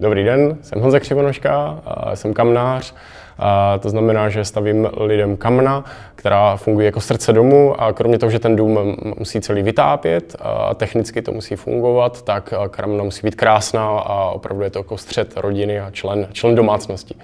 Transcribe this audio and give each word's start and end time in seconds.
Dobrý 0.00 0.24
den, 0.24 0.58
jsem 0.62 0.80
Honza 0.80 1.00
Křivonožka, 1.00 1.80
jsem 2.14 2.34
kamnář. 2.34 2.94
A 3.38 3.78
to 3.78 3.90
znamená, 3.90 4.28
že 4.28 4.44
stavím 4.44 4.88
lidem 4.96 5.36
kamna, 5.36 5.84
která 6.14 6.56
funguje 6.56 6.86
jako 6.86 7.00
srdce 7.00 7.32
domu 7.32 7.80
a 7.80 7.92
kromě 7.92 8.18
toho, 8.18 8.30
že 8.30 8.38
ten 8.38 8.56
dům 8.56 8.96
musí 9.18 9.40
celý 9.40 9.62
vytápět 9.62 10.36
a 10.40 10.74
technicky 10.74 11.22
to 11.22 11.32
musí 11.32 11.56
fungovat, 11.56 12.22
tak 12.22 12.54
kamna 12.70 13.04
musí 13.04 13.20
být 13.26 13.34
krásná 13.34 13.88
a 13.88 14.30
opravdu 14.30 14.62
je 14.62 14.70
to 14.70 14.78
jako 14.78 14.98
střed 14.98 15.32
rodiny 15.36 15.80
a 15.80 15.90
člen, 15.90 16.28
člen 16.32 16.54
domácnosti. 16.54 17.14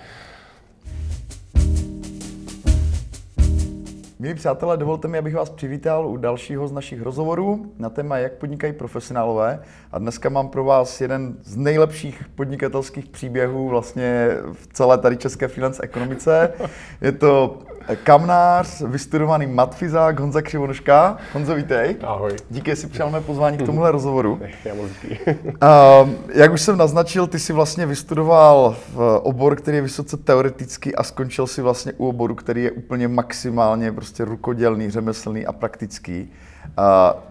Milí 4.18 4.34
přátelé, 4.34 4.76
dovolte 4.76 5.08
mi, 5.08 5.18
abych 5.18 5.34
vás 5.34 5.50
přivítal 5.50 6.06
u 6.06 6.16
dalšího 6.16 6.68
z 6.68 6.72
našich 6.72 7.02
rozhovorů 7.02 7.72
na 7.78 7.90
téma, 7.90 8.18
jak 8.18 8.32
podnikají 8.32 8.72
profesionálové. 8.72 9.60
A 9.92 9.98
dneska 9.98 10.28
mám 10.28 10.48
pro 10.48 10.64
vás 10.64 11.00
jeden 11.00 11.34
z 11.42 11.56
nejlepších 11.56 12.24
podnikatelských 12.34 13.06
příběhů 13.06 13.68
vlastně 13.68 14.28
v 14.52 14.66
celé 14.72 14.98
tady 14.98 15.16
české 15.16 15.48
finance 15.48 15.82
ekonomice. 15.82 16.52
Je 17.00 17.12
to 17.12 17.58
kamnář, 18.02 18.82
vystudovaný 18.82 19.46
matfizák 19.46 20.20
Honza 20.20 20.42
Křivonoška. 20.42 21.16
Honzo, 21.32 21.54
vítej. 21.54 21.96
Ahoj. 22.02 22.30
Díky, 22.50 22.70
že 22.70 22.76
si 22.76 22.86
přijal 22.86 23.10
mé 23.10 23.20
pozvání 23.20 23.58
k 23.58 23.62
tomuhle 23.62 23.92
rozhovoru. 23.92 24.40
Já 24.64 24.74
moc. 24.74 24.90
Uh, 25.26 26.10
jak 26.34 26.52
už 26.52 26.60
jsem 26.60 26.78
naznačil, 26.78 27.26
ty 27.26 27.38
si 27.38 27.52
vlastně 27.52 27.86
vystudoval 27.86 28.76
v 28.94 29.20
obor, 29.22 29.56
který 29.56 29.76
je 29.76 29.82
vysoce 29.82 30.16
teoretický 30.16 30.94
a 30.94 31.02
skončil 31.02 31.46
si 31.46 31.62
vlastně 31.62 31.92
u 31.96 32.08
oboru, 32.08 32.34
který 32.34 32.62
je 32.62 32.70
úplně 32.70 33.08
maximálně 33.08 33.92
prostě 33.92 34.05
rukodělný, 34.24 34.90
řemeslný 34.90 35.46
a 35.46 35.52
praktický. 35.52 36.32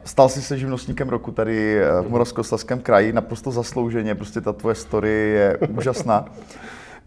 Stal 0.03 0.29
jsi 0.29 0.41
se 0.41 0.57
živnostníkem 0.57 1.09
roku 1.09 1.31
tady 1.31 1.81
v 2.01 2.09
Moravskoslezském 2.09 2.79
kraji, 2.79 3.13
naprosto 3.13 3.51
zaslouženě, 3.51 4.15
prostě 4.15 4.41
ta 4.41 4.53
tvoje 4.53 4.75
story 4.75 5.09
je 5.09 5.57
úžasná. 5.57 6.25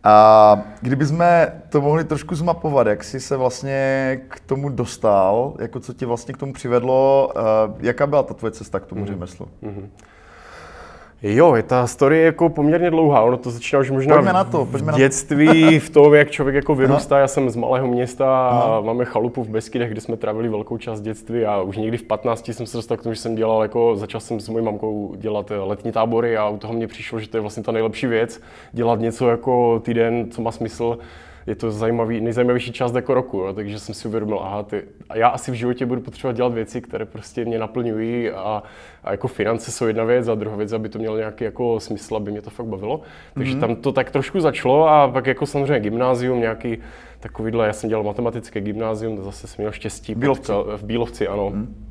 A 0.05 0.63
kdybychom 0.81 1.25
to 1.69 1.81
mohli 1.81 2.05
trošku 2.05 2.35
zmapovat, 2.35 2.87
jak 2.87 3.05
jsi 3.05 3.21
se 3.21 3.37
vlastně 3.37 4.21
k 4.29 4.41
tomu 4.41 4.69
dostal, 4.69 5.55
jako 5.59 5.81
co 5.81 5.93
tě 5.93 6.07
vlastně 6.07 6.35
k 6.35 6.37
tomu 6.37 6.53
přivedlo, 6.53 7.33
jaká 7.81 8.07
byla 8.07 8.23
ta 8.23 8.35
tvoje 8.35 8.51
cesta 8.51 8.81
k 8.81 8.87
tomu 8.87 9.05
mm-hmm. 9.05 9.09
řemeslu? 9.09 9.49
Mm-hmm. 9.63 9.89
Jo, 11.23 11.55
je 11.55 11.63
ta 11.63 11.87
story 11.87 12.23
jako 12.23 12.49
poměrně 12.49 12.91
dlouhá, 12.91 13.23
ono 13.23 13.37
to 13.37 13.51
začíná 13.51 13.81
už 13.81 13.91
možná 13.91 14.15
pojďme 14.15 14.33
na 14.33 14.45
to, 14.45 14.65
pojďme 14.65 14.93
v 14.93 14.97
dětství, 14.97 15.79
v 15.79 15.91
tom, 15.91 16.15
jak 16.15 16.31
člověk 16.31 16.55
jako 16.55 16.75
vyrůstá. 16.75 17.15
Aha. 17.15 17.21
Já 17.21 17.29
jsem 17.29 17.51
z 17.51 17.57
malého 17.57 17.87
města 17.87 18.49
a 18.49 18.49
Aha. 18.49 18.81
máme 18.81 19.05
chalupu 19.05 19.45
v 19.45 19.49
Beskydech, 19.49 19.91
kde 19.91 20.01
jsme 20.01 20.17
trávili 20.17 20.49
velkou 20.49 20.79
část 20.79 21.01
dětství 21.01 21.45
a 21.45 21.61
už 21.61 21.77
někdy 21.77 21.97
v 21.97 22.03
15 22.03 22.49
jsem 22.49 22.67
se 22.67 22.77
dostal 22.77 22.97
k 22.97 23.03
tomu, 23.03 23.15
že 23.15 23.21
jsem 23.21 23.35
dělal 23.35 23.63
jako, 23.63 23.97
začal 23.97 24.21
jsem 24.21 24.41
s 24.41 24.49
mojí 24.49 24.65
mamkou 24.65 25.15
dělat 25.17 25.53
letní 25.65 25.93
tábory 25.93 26.37
a 26.37 26.49
u 26.49 26.59
toho 26.59 26.73
mě 26.73 26.87
přišlo, 26.87 27.21
že 27.21 27.29
to 27.29 27.37
je 27.37 27.41
vlastně 27.41 27.63
ta 27.63 27.73
nejlepší 27.73 28.07
věc, 28.07 28.41
dělat 28.73 29.01
něco 29.01 29.29
jako 29.29 29.81
týden, 29.85 30.31
co 30.31 30.43
má 30.43 30.53
smysl 30.53 30.99
je 31.49 31.55
to 31.55 31.71
zajímavý, 31.71 32.21
nejzajímavější 32.21 32.73
část 32.73 32.95
jako 32.95 33.15
roku, 33.15 33.39
jo, 33.39 33.53
takže 33.53 33.79
jsem 33.79 33.95
si 33.95 34.09
uvědomil, 34.09 34.39
aha, 34.43 34.63
ty, 34.63 34.83
a 35.09 35.17
já 35.17 35.29
asi 35.29 35.51
v 35.51 35.55
životě 35.55 35.87
budu 35.87 36.01
potřebovat 36.01 36.37
dělat 36.37 36.53
věci, 36.53 36.81
které 36.81 37.05
prostě 37.05 37.45
mě 37.45 37.59
naplňují 37.59 38.31
a, 38.31 38.63
a 39.05 39.11
jako 39.11 39.29
finance 39.29 39.71
jsou 39.71 39.87
jedna 39.87 40.05
věc 40.05 40.29
a 40.29 40.35
druhá 40.35 40.57
věc, 40.57 40.73
aby 40.73 40.89
to 40.89 40.99
mělo 40.99 41.17
nějaký 41.17 41.45
jako 41.45 41.81
smysl, 41.81 42.17
aby 42.17 42.31
mě 42.31 42.43
to 42.43 42.51
fakt 42.51 42.67
bavilo. 42.67 43.01
Takže 43.35 43.55
mm-hmm. 43.55 43.61
tam 43.61 43.77
to 43.77 43.93
tak 43.93 44.11
trošku 44.11 44.41
začalo 44.41 44.89
a 44.89 45.09
pak 45.09 45.27
jako 45.27 45.47
samozřejmě 45.47 45.81
gymnázium, 45.81 46.41
nějaký 46.41 46.79
takovýhle, 47.21 47.67
já 47.67 47.73
jsem 47.73 47.89
dělal 47.89 48.05
matematické 48.05 48.61
gymnázium, 48.61 49.23
zase 49.23 49.47
jsem 49.47 49.63
měl 49.63 49.73
štěstí. 49.73 50.15
Bílovci. 50.15 50.53
v 50.77 50.85
Bílovci, 50.85 51.29
ano. 51.29 51.51
Mm. 51.51 51.85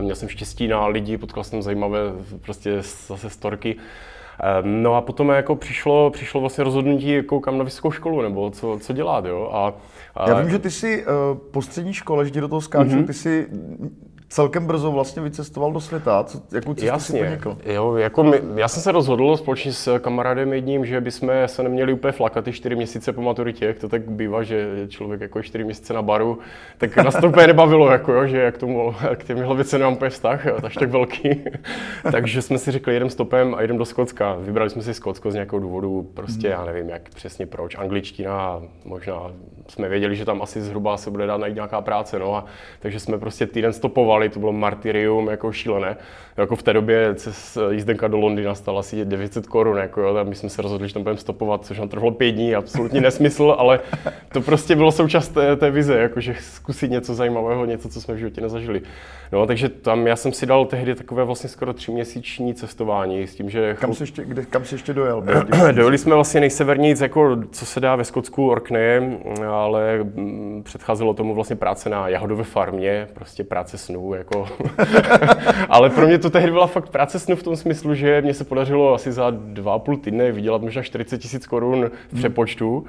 Měl 0.00 0.16
jsem 0.16 0.28
štěstí 0.28 0.68
na 0.68 0.86
lidi, 0.86 1.18
potkal 1.18 1.44
jsem 1.44 1.62
zajímavé 1.62 2.00
prostě 2.40 2.82
zase 3.06 3.30
storky. 3.30 3.76
Ehm, 4.42 4.82
no 4.82 4.94
a 4.94 5.00
potom 5.00 5.28
jako 5.28 5.56
přišlo, 5.56 6.10
přišlo 6.10 6.40
vlastně 6.40 6.64
rozhodnutí, 6.64 7.10
jako 7.10 7.40
kam 7.40 7.58
na 7.58 7.64
vysokou 7.64 7.90
školu, 7.90 8.22
nebo 8.22 8.50
co, 8.50 8.78
co 8.80 8.92
dělat, 8.92 9.24
jo. 9.24 9.50
A, 9.52 9.74
a... 10.14 10.28
Já 10.28 10.40
vím, 10.40 10.50
že 10.50 10.58
ty 10.58 10.70
jsi 10.70 11.04
uh, 11.06 11.38
po 11.50 11.62
střední 11.62 11.94
škole, 11.94 12.26
že 12.26 12.40
do 12.40 12.48
toho 12.48 12.60
skáču, 12.60 12.90
mm-hmm. 12.90 13.06
ty 13.06 13.14
jsi 13.14 13.48
celkem 14.30 14.66
brzo 14.66 14.92
vlastně 14.92 15.22
vycestoval 15.22 15.72
do 15.72 15.80
světa. 15.80 16.24
Co, 16.24 16.40
jakou 16.52 16.74
cestu 16.74 16.86
Jasně. 16.86 17.18
si 17.18 17.24
podnikl? 17.24 17.58
Jo, 17.64 17.96
jako 17.96 18.24
my, 18.24 18.40
já 18.54 18.68
jsem 18.68 18.82
se 18.82 18.92
rozhodl 18.92 19.36
společně 19.36 19.72
s 19.72 19.98
kamarádem 19.98 20.52
jedním, 20.52 20.86
že 20.86 21.00
bychom 21.00 21.30
se 21.46 21.62
neměli 21.62 21.92
úplně 21.92 22.12
flakat 22.12 22.44
ty 22.44 22.52
čtyři 22.52 22.76
měsíce 22.76 23.12
po 23.12 23.22
maturitě, 23.22 23.66
jak 23.66 23.78
to 23.78 23.88
tak 23.88 24.10
bývá, 24.10 24.42
že 24.42 24.86
člověk 24.88 25.20
jako 25.20 25.42
čtyři 25.42 25.64
měsíce 25.64 25.94
na 25.94 26.02
baru, 26.02 26.38
tak 26.78 26.96
nás 26.96 27.16
to 27.20 27.28
úplně 27.28 27.46
nebavilo, 27.46 27.90
jako 27.90 28.12
jo, 28.12 28.26
že 28.26 28.38
jak 28.38 28.58
tomu, 28.58 28.94
k 29.16 29.24
těmhle 29.24 29.54
věcem 29.54 29.80
nemám 29.80 29.94
úplně 29.94 30.10
vztah, 30.10 30.46
až 30.64 30.74
tak 30.74 30.90
velký. 30.90 31.44
Takže 32.12 32.42
jsme 32.42 32.58
si 32.58 32.70
řekli, 32.70 32.94
jedem 32.94 33.10
stopem 33.10 33.54
a 33.54 33.62
jedem 33.62 33.78
do 33.78 33.84
Skotska. 33.84 34.36
Vybrali 34.40 34.70
jsme 34.70 34.82
si 34.82 34.94
Skotsko 34.94 35.30
z 35.30 35.34
nějakého 35.34 35.60
důvodu, 35.60 36.10
prostě 36.14 36.48
hmm. 36.48 36.58
já 36.58 36.64
nevím, 36.64 36.88
jak 36.88 37.08
přesně 37.08 37.46
proč, 37.46 37.74
angličtina, 37.78 38.62
možná 38.84 39.32
jsme 39.68 39.88
věděli, 39.88 40.16
že 40.16 40.24
tam 40.24 40.42
asi 40.42 40.62
zhruba 40.62 40.96
se 40.96 41.10
bude 41.10 41.26
dát 41.26 41.36
najít 41.36 41.54
nějaká 41.54 41.80
práce, 41.80 42.18
no 42.18 42.34
a 42.34 42.44
takže 42.80 43.00
jsme 43.00 43.18
prostě 43.18 43.46
týden 43.46 43.72
stopovali 43.72 44.19
fungovali, 44.20 44.28
to 44.28 44.40
bylo 44.40 44.52
martyrium 44.52 45.28
jako 45.28 45.52
šílené. 45.52 45.96
Jako 46.36 46.56
v 46.56 46.62
té 46.62 46.72
době 46.72 47.14
cez 47.14 47.58
jízdenka 47.70 48.08
do 48.08 48.18
Londýna 48.18 48.54
stala 48.54 48.80
asi 48.80 49.04
900 49.04 49.46
korun, 49.46 49.78
jako 49.78 50.00
jo, 50.00 50.16
a 50.16 50.22
my 50.22 50.34
jsme 50.34 50.48
se 50.48 50.62
rozhodli, 50.62 50.88
že 50.88 50.94
tam 50.94 51.02
budeme 51.02 51.18
stopovat, 51.18 51.64
což 51.64 51.78
nám 51.78 51.88
trvalo 51.88 52.12
pět 52.12 52.32
dní, 52.32 52.54
absolutní 52.54 53.00
nesmysl, 53.00 53.54
ale 53.58 53.80
to 54.32 54.40
prostě 54.40 54.76
bylo 54.76 54.92
součást 54.92 55.28
té, 55.28 55.56
té 55.56 55.70
vize, 55.70 55.98
jakože 55.98 56.34
zkusit 56.40 56.90
něco 56.90 57.14
zajímavého, 57.14 57.64
něco, 57.64 57.88
co 57.88 58.00
jsme 58.00 58.14
v 58.14 58.18
životě 58.18 58.40
nezažili. 58.40 58.82
No, 59.32 59.46
takže 59.46 59.68
tam 59.68 60.06
já 60.06 60.16
jsem 60.16 60.32
si 60.32 60.46
dal 60.46 60.66
tehdy 60.66 60.94
takové 60.94 61.24
vlastně 61.24 61.48
skoro 61.48 61.72
tříměsíční 61.72 62.54
cestování 62.54 63.26
s 63.26 63.34
tím, 63.34 63.50
že... 63.50 63.76
Kam 63.80 63.94
jsi 63.94 64.02
ještě, 64.02 64.24
kde, 64.24 64.44
kam 64.44 64.64
jsi 64.64 64.74
ještě 64.74 64.94
dojel? 64.94 65.24
Dojeli 65.72 65.98
jsme 65.98 66.14
vlastně 66.14 66.40
nejsevernějc, 66.40 67.00
jako 67.00 67.36
co 67.50 67.66
se 67.66 67.80
dá 67.80 67.96
ve 67.96 68.04
Skotsku, 68.04 68.50
Orkney, 68.50 69.18
ale 69.50 69.98
mm, 70.02 70.62
předcházelo 70.64 71.14
tomu 71.14 71.34
vlastně 71.34 71.56
práce 71.56 71.90
na 71.90 72.08
jahodové 72.08 72.44
farmě, 72.44 73.08
prostě 73.14 73.44
práce 73.44 73.78
snů, 73.78 74.09
jako. 74.14 74.48
ale 75.68 75.90
pro 75.90 76.06
mě 76.06 76.18
to 76.18 76.30
tehdy 76.30 76.52
byla 76.52 76.66
fakt 76.66 76.88
práce 76.88 77.18
snů 77.18 77.36
v 77.36 77.42
tom 77.42 77.56
smyslu, 77.56 77.94
že 77.94 78.22
mě 78.22 78.34
se 78.34 78.44
podařilo 78.44 78.94
asi 78.94 79.12
za 79.12 79.30
dva 79.30 79.74
a 79.74 79.78
půl 79.78 79.96
týdne 79.96 80.32
vydělat 80.32 80.62
možná 80.62 80.82
40 80.82 81.18
tisíc 81.18 81.46
korun 81.46 81.90
v 82.12 82.14
přepočtu. 82.14 82.78
Hmm 82.78 82.88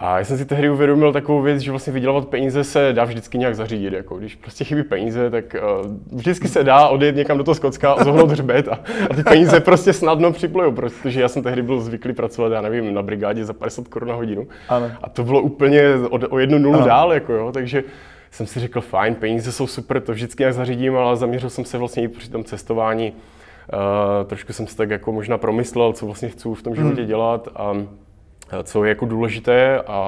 a 0.00 0.18
já 0.18 0.24
jsem 0.24 0.38
si 0.38 0.44
tehdy 0.44 0.70
uvědomil 0.70 1.12
takovou 1.12 1.42
věc, 1.42 1.60
že 1.60 1.70
vlastně 1.70 1.92
vydělávat 1.92 2.28
peníze 2.28 2.64
se 2.64 2.92
dá 2.92 3.04
vždycky 3.04 3.38
nějak 3.38 3.54
zařídit. 3.54 3.92
Jako 3.92 4.18
když 4.18 4.34
prostě 4.34 4.64
chybí 4.64 4.82
peníze, 4.82 5.30
tak 5.30 5.56
uh, 5.80 5.92
vždycky 6.12 6.48
se 6.48 6.64
dá 6.64 6.88
odjet 6.88 7.16
někam 7.16 7.38
do 7.38 7.44
toho 7.44 7.54
Skotska 7.54 7.92
a 7.92 8.04
zohnout 8.04 8.30
hřbet 8.30 8.68
a, 8.68 8.80
a 9.10 9.14
ty 9.14 9.22
peníze 9.22 9.60
prostě 9.60 9.92
snadno 9.92 10.32
připlujou, 10.32 10.72
protože 10.72 11.20
já 11.20 11.28
jsem 11.28 11.42
tehdy 11.42 11.62
byl 11.62 11.80
zvyklý 11.80 12.12
pracovat, 12.12 12.52
já 12.52 12.60
nevím, 12.60 12.94
na 12.94 13.02
brigádě 13.02 13.44
za 13.44 13.52
50 13.52 13.88
korun 13.88 14.08
na 14.08 14.14
hodinu. 14.14 14.48
Ano. 14.68 14.90
A 15.02 15.08
to 15.08 15.24
bylo 15.24 15.40
úplně 15.40 15.82
o, 16.10 16.18
o 16.28 16.38
jednu 16.38 16.58
nulu 16.58 16.76
ano. 16.76 16.86
dál, 16.86 17.12
jako 17.12 17.32
jo, 17.32 17.52
takže 17.52 17.84
jsem 18.30 18.46
si 18.46 18.60
řekl, 18.60 18.80
fajn, 18.80 19.14
peníze 19.14 19.52
jsou 19.52 19.66
super, 19.66 20.00
to 20.00 20.12
vždycky 20.12 20.42
nějak 20.42 20.54
zařídím, 20.54 20.96
ale 20.96 21.16
zaměřil 21.16 21.50
jsem 21.50 21.64
se 21.64 21.78
vlastně 21.78 22.02
i 22.02 22.08
při 22.08 22.30
tom 22.30 22.44
cestování. 22.44 23.12
Uh, 23.12 24.28
trošku 24.28 24.52
jsem 24.52 24.66
si 24.66 24.76
tak 24.76 24.90
jako 24.90 25.12
možná 25.12 25.38
promyslel, 25.38 25.92
co 25.92 26.06
vlastně 26.06 26.28
chci 26.28 26.48
v 26.54 26.62
tom 26.62 26.74
životě 26.74 27.00
hmm. 27.00 27.08
dělat. 27.08 27.48
A, 27.56 27.72
co 28.62 28.84
je 28.84 28.88
jako 28.88 29.06
důležité 29.06 29.80
a, 29.86 30.00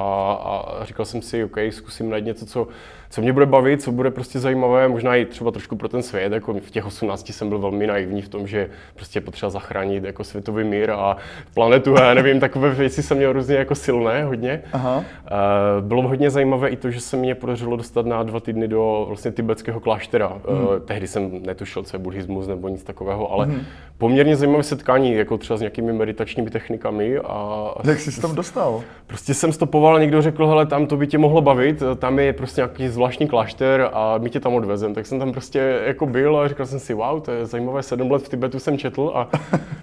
a 0.44 0.84
říkal 0.84 1.06
jsem 1.06 1.22
si, 1.22 1.44
OK, 1.44 1.56
zkusím 1.70 2.10
najít 2.10 2.24
něco, 2.24 2.46
co 2.46 2.68
co 3.10 3.20
mě 3.20 3.32
bude 3.32 3.46
bavit, 3.46 3.82
co 3.82 3.92
bude 3.92 4.10
prostě 4.10 4.38
zajímavé, 4.38 4.88
možná 4.88 5.16
i 5.16 5.24
třeba 5.24 5.50
trošku 5.50 5.76
pro 5.76 5.88
ten 5.88 6.02
svět. 6.02 6.32
Jako 6.32 6.54
v 6.54 6.70
těch 6.70 6.86
18 6.86 7.32
jsem 7.32 7.48
byl 7.48 7.58
velmi 7.58 7.86
naivní 7.86 8.22
v 8.22 8.28
tom, 8.28 8.46
že 8.46 8.70
prostě 8.94 9.20
potřeba 9.20 9.50
zachránit 9.50 10.04
jako 10.04 10.24
světový 10.24 10.64
mír 10.64 10.90
a 10.90 11.16
planetu 11.54 11.96
a 11.96 12.14
nevím, 12.14 12.40
takové 12.40 12.70
věci 12.70 13.02
jsem 13.02 13.16
měl 13.16 13.32
různě 13.32 13.56
jako 13.56 13.74
silné 13.74 14.24
hodně. 14.24 14.62
Aha. 14.72 15.04
Bylo 15.80 16.08
hodně 16.08 16.30
zajímavé 16.30 16.68
i 16.68 16.76
to, 16.76 16.90
že 16.90 17.00
se 17.00 17.16
mě 17.16 17.34
podařilo 17.34 17.76
dostat 17.76 18.06
na 18.06 18.22
dva 18.22 18.40
týdny 18.40 18.68
do 18.68 19.04
vlastně 19.08 19.32
tibetského 19.32 19.80
kláštera. 19.80 20.28
Hmm. 20.28 20.66
Tehdy 20.84 21.06
jsem 21.06 21.42
netušil, 21.42 21.82
co 21.82 21.96
je 21.96 21.98
buddhismus 21.98 22.46
nebo 22.46 22.68
nic 22.68 22.82
takového, 22.82 23.32
ale 23.32 23.46
hmm. 23.46 23.60
poměrně 23.98 24.36
zajímavé 24.36 24.62
setkání, 24.62 25.12
jako 25.12 25.38
třeba 25.38 25.56
s 25.56 25.60
nějakými 25.60 25.92
meditačními 25.92 26.50
technikami. 26.50 27.18
A 27.18 27.70
Jak 27.84 28.00
jsi 28.00 28.20
tam 28.20 28.34
dostal? 28.34 28.82
Prostě 29.06 29.34
jsem 29.34 29.52
stopoval, 29.52 30.00
někdo 30.00 30.22
řekl, 30.22 30.46
hele, 30.46 30.66
tam 30.66 30.86
to 30.86 30.96
by 30.96 31.06
tě 31.06 31.18
mohlo 31.18 31.40
bavit, 31.40 31.82
tam 31.98 32.18
je 32.18 32.32
prostě 32.32 32.60
nějaký 32.60 32.88
zvláštní 33.00 33.28
klášter 33.28 33.90
a 33.92 34.18
my 34.18 34.30
tě 34.30 34.40
tam 34.40 34.54
odvezem. 34.54 34.94
Tak 34.94 35.06
jsem 35.06 35.18
tam 35.18 35.32
prostě 35.32 35.80
jako 35.86 36.06
byl 36.06 36.38
a 36.38 36.48
říkal 36.48 36.66
jsem 36.66 36.78
si, 36.78 36.94
wow, 36.94 37.20
to 37.20 37.30
je 37.30 37.46
zajímavé, 37.46 37.82
sedm 37.82 38.10
let 38.10 38.22
v 38.22 38.28
Tibetu 38.28 38.58
jsem 38.58 38.78
četl 38.78 39.12
a 39.14 39.28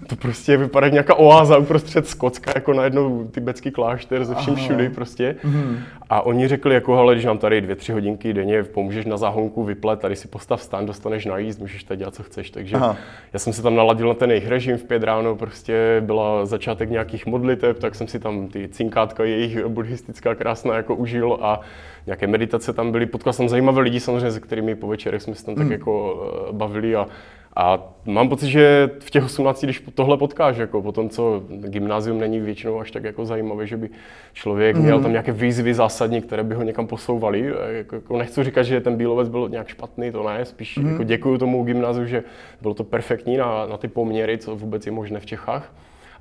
to 0.06 0.16
prostě 0.16 0.56
vypadá 0.56 0.86
jak 0.86 0.92
nějaká 0.92 1.14
oáza 1.14 1.58
uprostřed 1.58 2.06
Skotska, 2.06 2.52
jako 2.54 2.72
najednou 2.72 3.24
tibetský 3.24 3.70
klášter 3.70 4.24
ze 4.24 4.34
vším 4.34 4.54
všudy 4.54 4.88
prostě. 4.88 5.36
Mm-hmm. 5.44 5.76
A 6.10 6.22
oni 6.22 6.48
řekli, 6.48 6.74
jako 6.74 6.96
hele, 6.96 7.14
když 7.14 7.24
nám 7.24 7.38
tady 7.38 7.60
dvě, 7.60 7.76
tři 7.76 7.92
hodinky 7.92 8.32
denně 8.32 8.62
pomůžeš 8.62 9.04
na 9.04 9.16
záhonku 9.16 9.64
vyplet, 9.64 10.00
tady 10.00 10.16
si 10.16 10.28
postav 10.28 10.62
stan, 10.62 10.86
dostaneš 10.86 11.24
najíst, 11.24 11.60
můžeš 11.60 11.84
tady 11.84 11.98
dělat, 11.98 12.14
co 12.14 12.22
chceš. 12.22 12.50
Takže 12.50 12.76
Aha. 12.76 12.96
já 13.32 13.38
jsem 13.38 13.52
se 13.52 13.62
tam 13.62 13.74
naladil 13.74 14.08
na 14.08 14.14
ten 14.14 14.30
jejich 14.30 14.48
režim 14.48 14.76
v 14.76 14.84
pět 14.84 15.02
ráno, 15.02 15.36
prostě 15.36 16.02
byla 16.06 16.46
začátek 16.46 16.90
nějakých 16.90 17.26
modliteb, 17.26 17.78
tak 17.78 17.94
jsem 17.94 18.08
si 18.08 18.18
tam 18.18 18.48
ty 18.48 18.68
cinkátka 18.68 19.24
jejich 19.24 19.66
buddhistická 19.66 20.34
krásná 20.34 20.76
jako 20.76 20.94
užil 20.94 21.38
a 21.40 21.60
nějaké 22.06 22.26
meditace 22.26 22.72
tam 22.72 22.92
byly. 22.92 23.06
Potkal 23.06 23.32
jsem 23.32 23.48
zajímavé 23.48 23.80
lidi 23.80 24.00
samozřejmě, 24.00 24.30
se 24.30 24.40
kterými 24.40 24.74
po 24.74 24.86
večerech 24.86 25.22
jsme 25.22 25.34
se 25.34 25.44
tam 25.44 25.54
hmm. 25.54 25.64
tak 25.64 25.72
jako 25.72 26.14
uh, 26.14 26.56
bavili 26.56 26.96
a 26.96 27.06
A 27.56 27.92
mám 28.06 28.28
pocit, 28.28 28.48
že 28.48 28.90
v 29.00 29.10
těch 29.10 29.24
18, 29.24 29.64
když 29.64 29.82
tohle 29.94 30.16
potkáš, 30.16 30.56
jako 30.56 30.82
po 30.82 30.92
tom, 30.92 31.08
co 31.08 31.42
gymnázium 31.48 32.20
není 32.20 32.40
většinou 32.40 32.80
až 32.80 32.90
tak 32.90 33.04
jako 33.04 33.26
zajímavé, 33.26 33.66
že 33.66 33.76
by 33.76 33.90
člověk 34.32 34.76
mm. 34.76 34.82
měl 34.82 35.00
tam 35.00 35.10
nějaké 35.10 35.32
výzvy 35.32 35.74
zásadní, 35.74 36.22
které 36.22 36.44
by 36.44 36.54
ho 36.54 36.62
někam 36.62 36.86
posouvaly. 36.86 37.54
Jako, 37.68 37.94
jako 37.94 38.16
nechci 38.16 38.44
říkat, 38.44 38.62
že 38.62 38.80
ten 38.80 38.96
Bílovec 38.96 39.28
byl 39.28 39.48
nějak 39.48 39.68
špatný, 39.68 40.12
to 40.12 40.28
ne, 40.28 40.44
spíš 40.44 40.76
mm. 40.76 40.90
jako 40.90 41.02
děkuji 41.02 41.38
tomu 41.38 41.64
gymnáziu, 41.64 42.06
že 42.06 42.22
bylo 42.62 42.74
to 42.74 42.84
perfektní 42.84 43.36
na, 43.36 43.66
na 43.66 43.76
ty 43.76 43.88
poměry, 43.88 44.38
co 44.38 44.56
vůbec 44.56 44.86
je 44.86 44.92
možné 44.92 45.20
v 45.20 45.26
Čechách. 45.26 45.72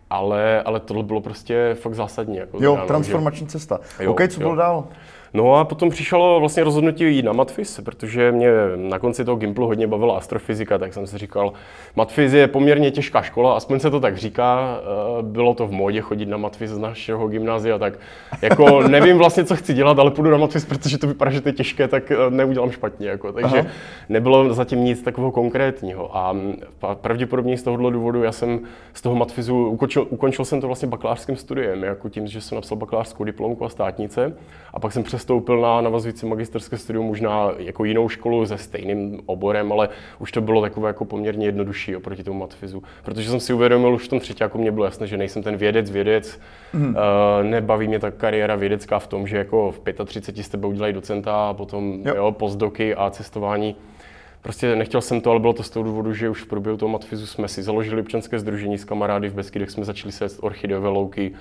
Ale, 0.10 0.62
ale 0.64 0.80
tohle 0.80 1.04
bylo 1.04 1.22
prostě 1.22 1.76
fakt 1.80 1.96
zásadní. 1.96 2.38
Jako 2.38 2.64
jo, 2.64 2.84
transformační 2.88 3.46
že... 3.48 3.52
cesta. 3.52 3.80
Jo, 4.00 4.12
OK, 4.12 4.22
co 4.30 4.40
bylo 4.40 4.56
dál? 4.56 4.88
No 5.34 5.56
a 5.56 5.66
potom 5.66 5.90
přišlo 5.90 6.40
vlastně 6.40 6.64
rozhodnutí 6.64 7.04
jít 7.04 7.26
na 7.26 7.34
matfis, 7.34 7.80
protože 7.86 8.32
mě 8.32 8.50
na 8.76 9.00
konci 9.00 9.26
toho 9.26 9.38
Gimplu 9.38 9.68
hodně 9.68 9.88
bavila 9.88 10.18
astrofyzika, 10.18 10.78
tak 10.78 10.94
jsem 10.94 11.08
si 11.08 11.18
říkal, 11.18 11.54
matfis 11.96 12.34
je 12.34 12.48
poměrně 12.48 12.92
těžká 12.92 13.22
škola, 13.22 13.58
aspoň 13.58 13.80
se 13.80 13.92
to 13.92 14.00
tak 14.00 14.18
říká, 14.18 14.80
eh, 14.80 15.24
bylo 15.24 15.54
to 15.54 15.68
v 15.68 15.72
módě 15.72 16.02
chodit 16.02 16.26
na 16.26 16.38
matfis 16.38 16.72
z 16.72 16.78
našeho 16.78 17.28
gymnázia, 17.28 17.78
tak 17.78 17.94
jako 18.42 18.82
nevím 18.88 19.18
vlastně, 19.18 19.46
co 19.46 19.56
chci 19.56 19.74
dělat, 19.74 20.00
ale 20.00 20.12
půjdu 20.12 20.32
na 20.32 20.38
matfis, 20.38 20.66
protože 20.66 20.98
to 20.98 21.08
vypadá, 21.08 21.32
že 21.32 21.42
to 21.42 21.50
je 21.50 21.54
těžké, 21.54 21.88
tak 21.88 22.12
eh, 22.12 22.16
neudělám 22.30 22.72
špatně, 22.72 23.10
jako. 23.10 23.34
takže 23.34 23.60
Aha. 23.60 23.68
nebylo 24.10 24.54
zatím 24.54 24.84
nic 24.84 25.02
takového 25.02 25.32
konkrétního 25.32 26.18
a 26.18 26.36
pravděpodobně 26.94 27.58
z 27.58 27.64
tohohle 27.64 27.92
důvodu 27.92 28.24
já 28.24 28.32
jsem 28.32 28.60
z 28.94 29.02
toho 29.02 29.16
matfizu, 29.16 29.68
ukončil, 29.68 30.08
ukončil 30.10 30.46
jsem 30.46 30.62
to 30.62 30.68
vlastně 30.68 30.88
bakalářským 30.88 31.36
studiem, 31.36 31.84
jako 31.84 32.10
tím, 32.10 32.28
že 32.28 32.42
jsem 32.42 32.56
napsal 32.56 32.78
bakalářskou 32.78 33.24
diplomku 33.24 33.66
a 33.66 33.70
státnice 33.70 34.34
a 34.74 34.80
pak 34.80 34.94
jsem 34.94 35.04
přes 35.04 35.17
přestoupil 35.18 35.62
na 35.62 35.82
navazující 35.82 36.26
magisterské 36.26 36.78
studium, 36.78 37.06
možná 37.06 37.52
jako 37.58 37.86
jinou 37.86 38.10
školu 38.10 38.46
se 38.46 38.58
stejným 38.58 39.22
oborem, 39.26 39.72
ale 39.72 39.90
už 40.20 40.32
to 40.32 40.42
bylo 40.42 40.62
takové 40.62 40.90
jako 40.90 41.06
poměrně 41.06 41.46
jednodušší 41.46 41.96
oproti 41.96 42.24
tomu 42.24 42.40
matfizu. 42.40 42.84
Protože 43.04 43.30
jsem 43.30 43.40
si 43.40 43.54
uvědomil 43.54 43.94
už 43.94 44.06
v 44.06 44.08
tom 44.08 44.20
třetí, 44.20 44.44
jako 44.44 44.58
mě 44.58 44.72
bylo 44.72 44.86
jasné, 44.86 45.08
že 45.08 45.18
nejsem 45.18 45.44
ten 45.44 45.58
vědec, 45.58 45.92
vědec. 45.92 46.40
Mm. 46.74 46.88
Uh, 46.88 46.94
nebaví 47.42 47.88
mě 47.88 48.00
ta 48.00 48.12
kariéra 48.12 48.56
vědecká 48.56 49.00
v 49.00 49.08
tom, 49.08 49.28
že 49.28 49.38
jako 49.38 49.72
v 49.72 50.06
35 50.06 50.44
z 50.44 50.50
tebe 50.50 50.68
udělají 50.68 50.94
docenta 50.94 51.50
a 51.50 51.54
potom 51.54 52.02
jo. 52.06 52.16
Jo, 52.16 52.32
postdoky 52.32 52.96
a 52.96 53.10
cestování. 53.10 53.76
Prostě 54.42 54.76
nechtěl 54.76 55.02
jsem 55.02 55.22
to, 55.22 55.32
ale 55.32 55.40
bylo 55.40 55.54
to 55.54 55.64
z 55.64 55.70
toho 55.70 55.84
důvodu, 55.84 56.14
že 56.14 56.30
už 56.30 56.44
v 56.44 56.48
průběhu 56.48 56.78
toho 56.78 56.90
matfizu 56.90 57.28
jsme 57.28 57.48
si 57.48 57.64
založili 57.64 58.02
občanské 58.02 58.40
združení 58.40 58.78
s 58.78 58.86
kamarády 58.86 59.30
v 59.30 59.34
Beskydech, 59.34 59.72
jsme 59.72 59.86
začali 59.86 60.12
se 60.12 60.26
orchideové 60.42 60.90
louky, 60.90 61.32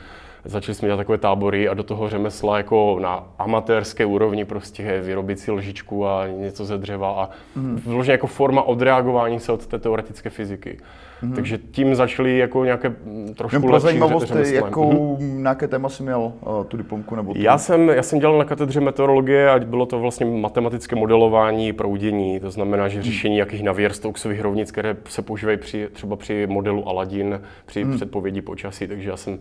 začali 0.47 0.75
jsme 0.75 0.89
dělat 0.89 0.97
takové 0.97 1.19
tábory 1.19 1.69
a 1.69 1.75
do 1.75 1.83
toho 1.83 2.09
řemesla 2.09 2.57
jako 2.57 2.99
na 3.03 3.25
amatérské 3.39 4.07
úrovni 4.07 4.45
prostě 4.45 5.01
vyrobit 5.01 5.39
si 5.39 5.53
lžičku 5.53 6.07
a 6.07 6.27
něco 6.27 6.65
ze 6.65 6.79
dřeva 6.79 7.11
a 7.11 7.31
mm. 7.57 7.81
vložně 7.85 8.13
jako 8.13 8.27
forma 8.27 8.63
odreagování 8.63 9.41
se 9.41 9.53
od 9.53 9.67
té 9.67 9.79
teoretické 9.79 10.31
fyziky. 10.31 10.79
Mm. 11.23 11.33
Takže 11.33 11.59
tím 11.59 11.95
začali 11.95 12.39
jako 12.39 12.65
nějaké 12.65 12.95
trošku 13.37 13.55
Jen 13.57 13.63
pro 13.63 13.81
zajímavost, 13.81 14.31
jakou, 14.45 15.17
mm. 15.21 15.43
nějaké 15.43 15.69
téma 15.69 15.89
jsi 15.89 16.03
měl 16.03 16.21
uh, 16.21 16.65
tu 16.65 16.77
diplomku? 16.77 17.17
Nebo 17.17 17.35
tu? 17.35 17.41
Já, 17.41 17.59
jsem, 17.59 17.89
já 17.89 18.03
jsem 18.03 18.19
dělal 18.19 18.39
na 18.39 18.45
katedře 18.45 18.81
meteorologie 18.81 19.51
a 19.51 19.59
bylo 19.59 19.87
to 19.87 19.99
vlastně 20.01 20.27
matematické 20.27 20.97
modelování 20.97 21.73
proudění, 21.73 22.41
to 22.41 22.51
znamená, 22.51 22.89
že 22.89 22.99
mhm. 22.99 23.05
řešení 23.05 23.39
jakých 23.39 23.63
Navier-Stokesových 23.63 24.41
rovnic, 24.41 24.73
které 24.73 24.97
se 25.09 25.23
používají 25.23 25.59
při, 25.59 25.89
třeba 25.93 26.17
při 26.17 26.47
modelu 26.47 26.89
Aladin, 26.89 27.41
při 27.67 27.85
mm. 27.85 27.97
předpovědi 27.97 28.43
počasí, 28.43 28.87
takže 28.87 29.11
já 29.11 29.17
jsem 29.17 29.39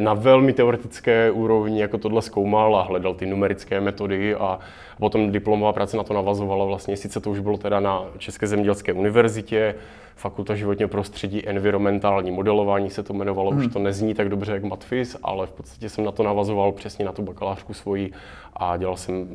na 0.00 0.14
velmi 0.14 0.52
teoretické 0.52 1.30
úrovni 1.30 1.80
jako 1.80 1.98
tohle 1.98 2.22
zkoumal 2.22 2.76
a 2.76 2.82
hledal 2.82 3.14
ty 3.14 3.26
numerické 3.26 3.80
metody 3.80 4.34
a 4.34 4.58
potom 4.98 5.32
diplomová 5.32 5.72
práce 5.72 5.96
na 5.96 6.02
to 6.02 6.14
navazovala 6.14 6.64
vlastně, 6.64 6.96
sice 6.96 7.20
to 7.20 7.30
už 7.30 7.38
bylo 7.38 7.58
teda 7.58 7.80
na 7.80 8.04
České 8.18 8.46
zemědělské 8.46 8.92
univerzitě, 8.92 9.74
Fakulta 10.16 10.54
životního 10.54 10.88
prostředí, 10.88 11.48
environmentální 11.48 12.30
modelování 12.30 12.90
se 12.90 13.02
to 13.02 13.12
jmenovalo, 13.12 13.50
hmm. 13.50 13.60
už 13.60 13.72
to 13.72 13.78
nezní 13.78 14.14
tak 14.14 14.28
dobře 14.28 14.52
jak 14.52 14.64
Matfis, 14.64 15.16
ale 15.22 15.46
v 15.46 15.52
podstatě 15.52 15.88
jsem 15.88 16.04
na 16.04 16.12
to 16.12 16.22
navazoval 16.22 16.72
přesně 16.72 17.04
na 17.04 17.12
tu 17.12 17.22
bakalářku 17.22 17.74
svoji 17.74 18.12
a 18.56 18.76
dělal 18.76 18.96
jsem 18.96 19.28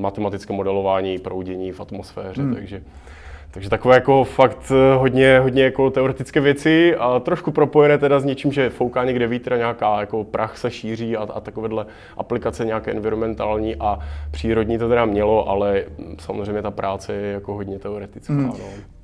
matematické 0.00 0.52
modelování 0.52 1.18
proudění 1.18 1.72
v 1.72 1.80
atmosféře, 1.80 2.42
hmm. 2.42 2.54
takže 2.54 2.82
takže 3.50 3.70
takové 3.70 3.94
jako 3.94 4.24
fakt 4.24 4.72
eh, 4.72 4.96
hodně, 4.96 5.40
hodně 5.40 5.64
jako 5.64 5.90
teoretické 5.90 6.40
věci 6.40 6.96
a 6.96 7.20
trošku 7.20 7.50
propojené 7.50 7.98
teda 7.98 8.20
s 8.20 8.24
něčím, 8.24 8.52
že 8.52 8.70
fouká 8.70 9.04
někde 9.04 9.26
vítr, 9.26 9.56
nějaká 9.56 10.00
jako 10.00 10.24
prach 10.24 10.58
se 10.58 10.70
šíří 10.70 11.16
a, 11.16 11.22
a 11.22 11.40
takovéhle 11.40 11.86
aplikace 12.16 12.64
nějaké 12.64 12.90
environmentální 12.90 13.76
a 13.76 13.98
přírodní 14.30 14.78
to 14.78 14.88
teda 14.88 15.04
mělo, 15.04 15.48
ale 15.48 15.84
samozřejmě 16.18 16.62
ta 16.62 16.70
práce 16.70 17.12
je 17.12 17.32
jako 17.32 17.54
hodně 17.54 17.78
teoretická. 17.78 18.32
Hmm. 18.32 18.46
No. 18.46 18.54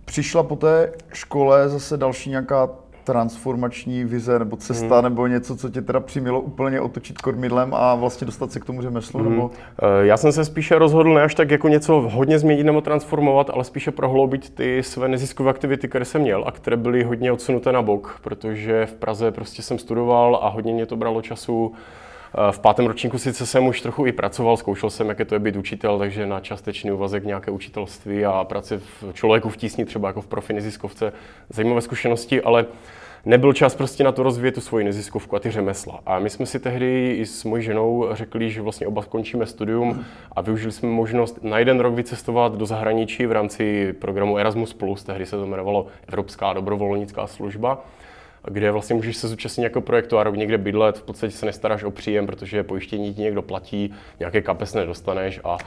Přišla 0.05 0.43
po 0.43 0.57
té 0.57 0.93
škole 1.13 1.69
zase 1.69 1.97
další 1.97 2.31
nějaká 2.31 2.69
transformační 3.05 4.05
vize 4.05 4.39
nebo 4.39 4.57
cesta, 4.57 4.95
hmm. 4.95 5.05
nebo 5.05 5.27
něco, 5.27 5.57
co 5.57 5.69
tě 5.69 5.83
teda 5.83 6.01
přimělo 6.01 6.41
úplně 6.41 6.81
otočit 6.81 7.19
kormidlem 7.19 7.75
a 7.75 7.95
vlastně 7.95 8.25
dostat 8.25 8.53
se 8.53 8.61
k 8.61 8.65
tomu 8.65 8.83
řemeslu? 8.83 9.21
Hmm. 9.21 9.31
Nebo... 9.31 9.51
Eh, 9.83 10.07
já 10.07 10.17
jsem 10.17 10.33
se 10.33 10.45
spíše 10.45 10.79
rozhodl 10.79 11.15
ne 11.15 11.23
až 11.23 11.35
tak 11.35 11.51
jako 11.51 11.69
něco 11.69 11.95
hodně 11.95 12.39
změnit 12.39 12.65
nebo 12.65 12.81
transformovat, 12.81 13.51
ale 13.51 13.65
spíše 13.65 13.91
prohloubit 13.91 14.51
ty 14.51 14.83
své 14.83 15.09
neziskové 15.09 15.51
aktivity, 15.51 15.89
které 15.89 16.05
jsem 16.05 16.23
měl 16.23 16.45
a 16.47 16.53
které 16.53 16.77
byly 16.77 17.03
hodně 17.03 17.33
odsunuté 17.33 17.73
na 17.73 17.83
bok, 17.83 18.21
protože 18.23 18.87
v 18.87 18.95
Praze 18.95 19.31
prostě 19.31 19.63
jsem 19.63 19.79
studoval 19.79 20.39
a 20.43 20.49
hodně 20.49 20.73
mě 20.73 20.87
to 20.87 20.97
bralo 20.97 21.23
času. 21.23 21.73
Eh, 22.39 22.53
v 22.53 22.59
pátém 22.59 22.87
ročníku 22.87 23.19
sice 23.19 23.47
jsem 23.47 23.67
už 23.67 23.81
trochu 23.81 24.07
i 24.07 24.13
pracoval, 24.13 24.57
zkoušel 24.57 24.91
jsem, 24.91 25.09
jak 25.09 25.19
je 25.19 25.25
to 25.25 25.35
je 25.35 25.39
být 25.39 25.57
učitel, 25.57 25.99
takže 25.99 26.27
na 26.27 26.41
částečný 26.41 26.93
úvazek 26.93 27.25
nějaké 27.25 27.51
učitelství 27.51 28.25
a 28.25 28.45
práce 28.45 28.79
v 28.79 29.13
člověku 29.13 29.49
v 29.49 29.57
tísni, 29.57 29.85
třeba 29.85 30.09
jako 30.09 30.21
v 30.21 30.27
profi 30.27 30.53
neziskovce, 30.53 31.13
zajímavé 31.51 31.81
zkušenosti, 31.81 32.43
ale 32.43 32.67
nebyl 33.25 33.53
čas 33.53 33.75
prostě 33.75 34.05
na 34.05 34.13
to 34.13 34.23
rozvíjet 34.23 34.53
tu 34.53 34.61
svoji 34.61 34.85
neziskovku 34.85 35.37
a 35.37 35.41
ty 35.41 35.51
řemesla. 35.51 36.01
A 36.07 36.19
my 36.19 36.31
jsme 36.31 36.47
si 36.47 36.61
tehdy 36.61 37.17
i 37.19 37.27
s 37.27 37.45
mojí 37.45 37.63
ženou 37.63 38.09
řekli, 38.13 38.51
že 38.51 38.63
vlastně 38.63 38.87
oba 38.87 39.03
skončíme 39.03 39.47
studium 39.47 40.05
a 40.37 40.41
využili 40.41 40.73
jsme 40.73 40.89
možnost 40.89 41.39
na 41.43 41.59
jeden 41.59 41.81
rok 41.81 41.95
vycestovat 41.95 42.57
do 42.57 42.67
zahraničí 42.67 43.27
v 43.27 43.33
rámci 43.33 43.93
programu 43.93 44.39
Erasmus+, 44.39 44.77
tehdy 45.07 45.27
se 45.27 45.37
to 45.37 45.45
jmenovalo 45.45 45.87
Evropská 46.09 46.53
dobrovolnická 46.53 47.27
služba 47.27 47.85
kde 48.51 48.71
vlastně 48.71 48.97
můžeš 48.97 49.17
se 49.17 49.29
zúčastnit 49.29 49.65
jako 49.65 49.81
projektu 49.81 50.19
a 50.19 50.23
rok 50.23 50.37
někde 50.37 50.59
bydlet, 50.59 50.99
v 50.99 51.03
podstatě 51.03 51.33
se 51.33 51.47
nestaráš 51.47 51.85
o 51.85 51.91
příjem, 51.91 52.27
protože 52.27 52.63
pojištění 52.63 53.15
ti 53.15 53.23
někdo 53.23 53.43
platí, 53.43 53.95
nějaké 54.19 54.43
kapes 54.43 54.75
nedostaneš 54.75 55.41
a 55.45 55.59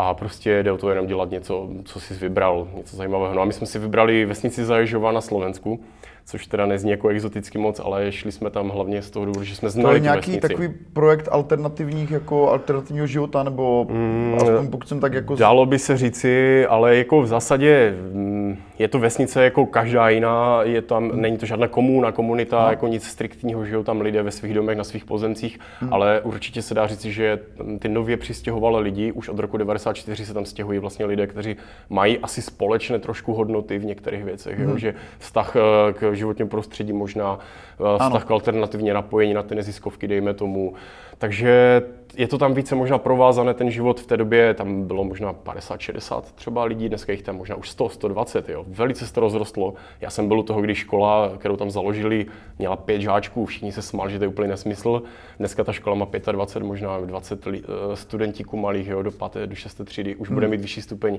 a 0.00 0.14
prostě 0.14 0.62
jde 0.62 0.72
o 0.72 0.78
to 0.78 0.90
jenom 0.90 1.06
dělat 1.06 1.30
něco, 1.30 1.68
co 1.84 2.00
jsi 2.00 2.14
vybral, 2.14 2.68
něco 2.76 2.96
zajímavého. 2.96 3.34
No 3.34 3.42
a 3.42 3.44
my 3.44 3.52
jsme 3.52 3.66
si 3.66 3.78
vybrali 3.78 4.24
vesnici 4.24 4.64
Zaježova 4.64 5.12
na 5.12 5.20
Slovensku, 5.20 5.80
což 6.24 6.46
teda 6.46 6.66
nezní 6.66 6.90
jako 6.90 7.08
exoticky 7.08 7.58
moc, 7.58 7.80
ale 7.80 8.12
šli 8.12 8.32
jsme 8.32 8.50
tam 8.50 8.68
hlavně 8.68 9.02
z 9.02 9.10
toho 9.10 9.26
důvodu, 9.26 9.44
že 9.44 9.56
jsme 9.56 9.70
znali 9.70 9.88
To 9.88 9.94
je 9.94 10.00
nějaký 10.00 10.30
vesnici. 10.30 10.48
takový 10.48 10.68
projekt 10.92 11.28
alternativních, 11.30 12.10
jako 12.10 12.50
alternativního 12.50 13.06
života, 13.06 13.42
nebo 13.42 13.86
mm, 13.90 14.34
aspoň 14.36 14.70
pokud 14.70 14.88
jsem 14.88 15.00
tak 15.00 15.12
jako... 15.12 15.36
Dalo 15.36 15.66
by 15.66 15.78
se 15.78 15.96
říci, 15.96 16.66
ale 16.66 16.96
jako 16.96 17.22
v 17.22 17.26
zásadě 17.26 17.94
mm, 18.12 18.47
je 18.78 18.88
to 18.88 18.98
vesnice 18.98 19.44
jako 19.44 19.66
každá 19.66 20.08
jiná, 20.08 20.62
je 20.62 20.82
tam, 20.82 21.10
hmm. 21.10 21.20
není 21.20 21.38
to 21.38 21.46
žádná 21.46 21.68
komuna, 21.68 22.12
komunita, 22.12 22.62
no. 22.62 22.70
jako 22.70 22.86
nic 22.86 23.04
striktního, 23.06 23.64
žijou 23.64 23.82
tam 23.82 24.00
lidé 24.00 24.22
ve 24.22 24.30
svých 24.30 24.54
domech, 24.54 24.78
na 24.78 24.84
svých 24.84 25.04
pozemcích, 25.04 25.58
hmm. 25.80 25.92
ale 25.92 26.20
určitě 26.20 26.62
se 26.62 26.74
dá 26.74 26.86
říci, 26.86 27.12
že 27.12 27.38
ty 27.78 27.88
nově 27.88 28.16
přistěhovalé 28.16 28.80
lidi, 28.80 29.12
už 29.12 29.28
od 29.28 29.38
roku 29.38 29.56
94 29.56 30.26
se 30.26 30.34
tam 30.34 30.44
stěhují 30.44 30.78
vlastně 30.78 31.06
lidé, 31.06 31.26
kteří 31.26 31.56
mají 31.90 32.18
asi 32.18 32.42
společné 32.42 32.98
trošku 32.98 33.32
hodnoty 33.32 33.78
v 33.78 33.84
některých 33.84 34.24
věcech, 34.24 34.58
hmm. 34.58 34.68
jo, 34.68 34.78
že 34.78 34.94
vztah 35.18 35.56
eh, 35.56 35.92
k 35.92 36.14
životnímu 36.14 36.48
prostředí 36.48 36.92
možná, 36.92 37.38
eh, 37.80 37.98
vztah 37.98 38.12
ano. 38.12 38.26
k 38.26 38.30
alternativně 38.30 38.94
napojení 38.94 39.34
na 39.34 39.42
ty 39.42 39.54
neziskovky, 39.54 40.08
dejme 40.08 40.34
tomu. 40.34 40.74
Takže 41.18 41.82
je 42.16 42.28
to 42.28 42.38
tam 42.38 42.54
více 42.54 42.74
možná 42.74 42.98
provázané, 42.98 43.54
ten 43.54 43.70
život 43.70 44.00
v 44.00 44.06
té 44.06 44.16
době, 44.16 44.54
tam 44.54 44.86
bylo 44.86 45.04
možná 45.04 45.32
50-60 45.32 46.22
třeba 46.34 46.64
lidí, 46.64 46.88
dneska 46.88 47.12
jich 47.12 47.22
tam 47.22 47.36
možná 47.36 47.56
už 47.56 47.70
100, 47.70 47.88
120, 47.88 48.48
jo. 48.48 48.64
Velice 48.68 49.06
se 49.06 49.12
to 49.14 49.20
rozrostlo. 49.20 49.74
Já 50.00 50.10
jsem 50.10 50.28
byl 50.28 50.38
u 50.38 50.42
toho, 50.42 50.60
když 50.60 50.78
škola, 50.78 51.32
kterou 51.38 51.56
tam 51.56 51.70
založili, 51.70 52.26
měla 52.58 52.76
pět 52.76 53.00
žáčků, 53.00 53.46
všichni 53.46 53.72
se 53.72 53.82
smáli, 53.82 54.12
že 54.12 54.18
to 54.18 54.24
je 54.24 54.28
úplně 54.28 54.48
nesmysl. 54.48 55.02
Dneska 55.38 55.64
ta 55.64 55.72
škola 55.72 55.96
má 55.96 56.06
25, 56.32 56.66
možná 56.66 57.00
20 57.00 57.46
li, 57.46 57.62
eh, 57.64 57.96
studentíků 57.96 58.56
malých, 58.56 58.88
jo, 58.88 59.02
do 59.02 59.10
5. 59.10 59.46
do 59.46 59.54
6. 59.54 59.84
třídy, 59.84 60.16
už 60.16 60.28
hmm. 60.28 60.34
bude 60.34 60.48
mít 60.48 60.60
vyšší 60.60 60.82
stupeň. 60.82 61.18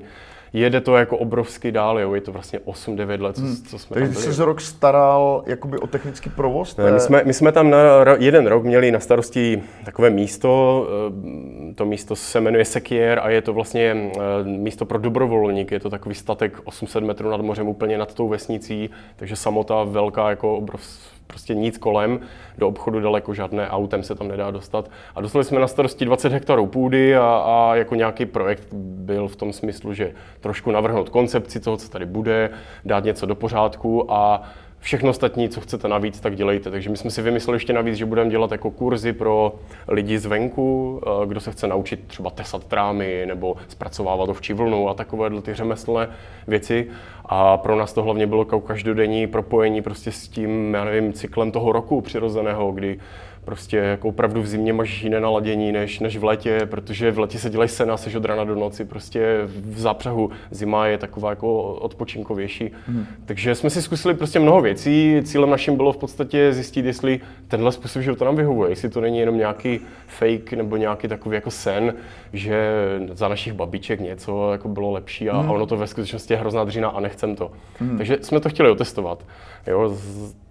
Jede 0.54 0.82
to 0.82 0.98
jako 0.98 1.18
obrovský 1.18 1.72
dál, 1.72 2.00
jo, 2.00 2.14
je 2.14 2.22
to 2.22 2.32
vlastně 2.32 2.60
8-9 2.60 3.22
let, 3.22 3.36
co, 3.36 3.42
hmm. 3.42 3.56
co 3.56 3.80
jsme 3.80 3.94
Takže 3.94 4.14
tam 4.14 4.24
byli. 4.24 4.34
jsi 4.34 4.44
rok 4.44 4.62
staral 4.62 5.44
jakoby 5.46 5.78
o 5.78 5.88
technický 5.88 6.30
provoz? 6.30 6.78
Ne, 6.78 6.92
my, 6.92 7.00
jsme, 7.00 7.22
my 7.26 7.34
jsme 7.34 7.52
tam 7.52 7.70
na 7.70 7.80
jeden 8.20 8.48
rok 8.48 8.64
měli 8.64 8.92
na 8.92 9.00
starosti 9.00 9.64
takové 9.86 10.10
místo, 10.10 10.79
Eh, 10.88 11.74
to 11.74 11.86
místo 11.86 12.16
se 12.16 12.42
jmenuje 12.42 12.66
Sekier 12.66 13.20
a 13.20 13.30
je 13.30 13.42
to 13.42 13.54
vlastně 13.54 14.12
eh, 14.16 14.20
místo 14.44 14.86
pro 14.86 15.00
dobrovolníky. 15.00 15.76
Je 15.76 15.80
to 15.80 15.90
takový 15.90 16.16
statek 16.16 16.60
800 16.64 17.04
metrů 17.04 17.30
nad 17.30 17.42
mořem 17.42 17.68
úplně 17.68 17.98
nad 17.98 18.14
tou 18.14 18.28
vesnicí, 18.28 18.90
takže 19.16 19.36
samota 19.36 19.84
velká 19.84 20.30
jako 20.30 20.58
obrov, 20.58 20.82
prostě 21.28 21.56
nic 21.56 21.78
kolem, 21.78 22.20
do 22.58 22.68
obchodu 22.68 23.00
daleko 23.00 23.34
žádné 23.34 23.70
autem 23.70 24.04
se 24.04 24.16
tam 24.16 24.28
nedá 24.28 24.52
dostat. 24.52 24.92
A 25.16 25.22
dostali 25.22 25.46
jsme 25.46 25.60
na 25.60 25.68
starosti 25.68 26.06
20 26.06 26.32
hektarů 26.32 26.66
půdy 26.66 27.16
a, 27.16 27.44
a 27.46 27.76
jako 27.76 27.96
nějaký 27.96 28.26
projekt 28.26 28.68
byl 28.74 29.28
v 29.28 29.36
tom 29.36 29.54
smyslu, 29.54 29.94
že 29.94 30.14
trošku 30.40 30.72
navrhnout 30.72 31.10
koncepci 31.10 31.60
toho, 31.60 31.78
co 31.78 31.90
tady 31.90 32.06
bude, 32.06 32.50
dát 32.86 33.04
něco 33.04 33.26
do 33.26 33.36
pořádku 33.36 34.12
a 34.12 34.44
všechno 34.80 35.10
ostatní, 35.10 35.50
co 35.50 35.62
chcete 35.62 35.88
navíc, 35.88 36.20
tak 36.20 36.36
dělejte. 36.36 36.72
Takže 36.72 36.90
my 36.90 36.98
jsme 36.98 37.12
si 37.12 37.22
vymysleli 37.22 37.56
ještě 37.56 37.74
navíc, 37.74 37.96
že 37.96 38.06
budeme 38.06 38.30
dělat 38.30 38.52
jako 38.52 38.72
kurzy 38.72 39.14
pro 39.14 39.56
lidi 39.88 40.20
zvenku, 40.20 41.02
eh, 41.04 41.28
kdo 41.28 41.40
se 41.40 41.52
chce 41.52 41.68
naučit 41.68 42.08
třeba 42.08 42.30
tesat 42.30 42.64
trámy 42.64 43.24
nebo 43.28 43.56
zpracovávat 43.68 44.30
ovčí 44.30 44.54
vlnu 44.54 44.90
a 44.90 44.94
takovéhle 44.94 45.42
ty 45.42 45.54
řemeslné 45.54 46.08
věci. 46.48 46.88
A 47.26 47.58
pro 47.58 47.76
nás 47.76 47.94
to 47.94 48.04
hlavně 48.04 48.28
bylo 48.28 48.46
každodenní 48.46 49.28
propojení 49.28 49.82
prostě 49.82 50.12
s 50.12 50.28
tím, 50.28 50.74
já 50.74 50.84
nevím, 50.86 51.14
cyklem 51.14 51.52
toho 51.52 51.72
roku 51.72 52.02
přirozeného, 52.02 52.72
kdy 52.72 53.00
prostě 53.46 53.78
jako 53.78 54.08
opravdu 54.08 54.42
v 54.42 54.48
zimě 54.48 54.74
máš 54.74 55.04
jiné 55.04 55.20
naladění 55.20 55.72
než, 55.72 56.00
než 56.00 56.18
v 56.18 56.24
létě, 56.24 56.66
protože 56.66 57.12
v 57.12 57.20
létě 57.20 57.40
se 57.40 57.50
dělají 57.50 57.70
sena, 57.70 57.98
seš 57.98 58.16
od 58.16 58.26
rana 58.26 58.44
do 58.44 58.56
noci, 58.56 58.86
prostě 58.86 59.42
v 59.46 59.80
zápřehu 59.80 60.32
zima 60.52 60.88
je 60.88 60.98
taková 60.98 61.30
jako 61.30 61.64
odpočinkovější. 61.64 62.72
Hmm. 62.88 63.06
Takže 63.26 63.56
jsme 63.56 63.70
si 63.70 63.82
zkusili 63.82 64.14
prostě 64.14 64.40
mnoho 64.40 64.62
věcí. 64.62 65.22
Cílem 65.24 65.50
naším 65.50 65.78
bylo 65.78 65.94
v 65.94 65.98
podstatě 65.98 66.54
zjistit, 66.54 66.86
jestli 66.86 67.20
tenhle 67.48 67.72
způsob 67.72 68.02
života 68.02 68.26
nám 68.26 68.36
vyhovuje, 68.36 68.72
jestli 68.72 68.90
to 68.90 69.02
není 69.02 69.20
jenom 69.20 69.38
nějaký 69.38 69.80
fake 70.08 70.54
nebo 70.54 70.78
nějaký 70.78 71.08
takový 71.08 71.36
jako 71.36 71.52
sen, 71.52 71.94
že 72.34 72.72
za 73.14 73.28
našich 73.28 73.54
babiček 73.54 74.00
něco 74.00 74.52
jako 74.52 74.68
bylo 74.68 74.92
lepší 74.92 75.30
a, 75.30 75.38
hmm. 75.38 75.50
a 75.50 75.54
ono 75.54 75.66
to 75.66 75.78
ve 75.78 75.88
skutečnosti 75.88 76.34
je 76.34 76.38
hrozná 76.38 76.64
dřina 76.64 76.90
a 76.90 77.00
nechcem 77.00 77.36
to. 77.36 77.52
Hmm. 77.80 77.98
Takže 77.98 78.18
jsme 78.22 78.40
to 78.40 78.50
chtěli 78.50 78.70
otestovat. 78.70 79.26
Jo, 79.68 79.98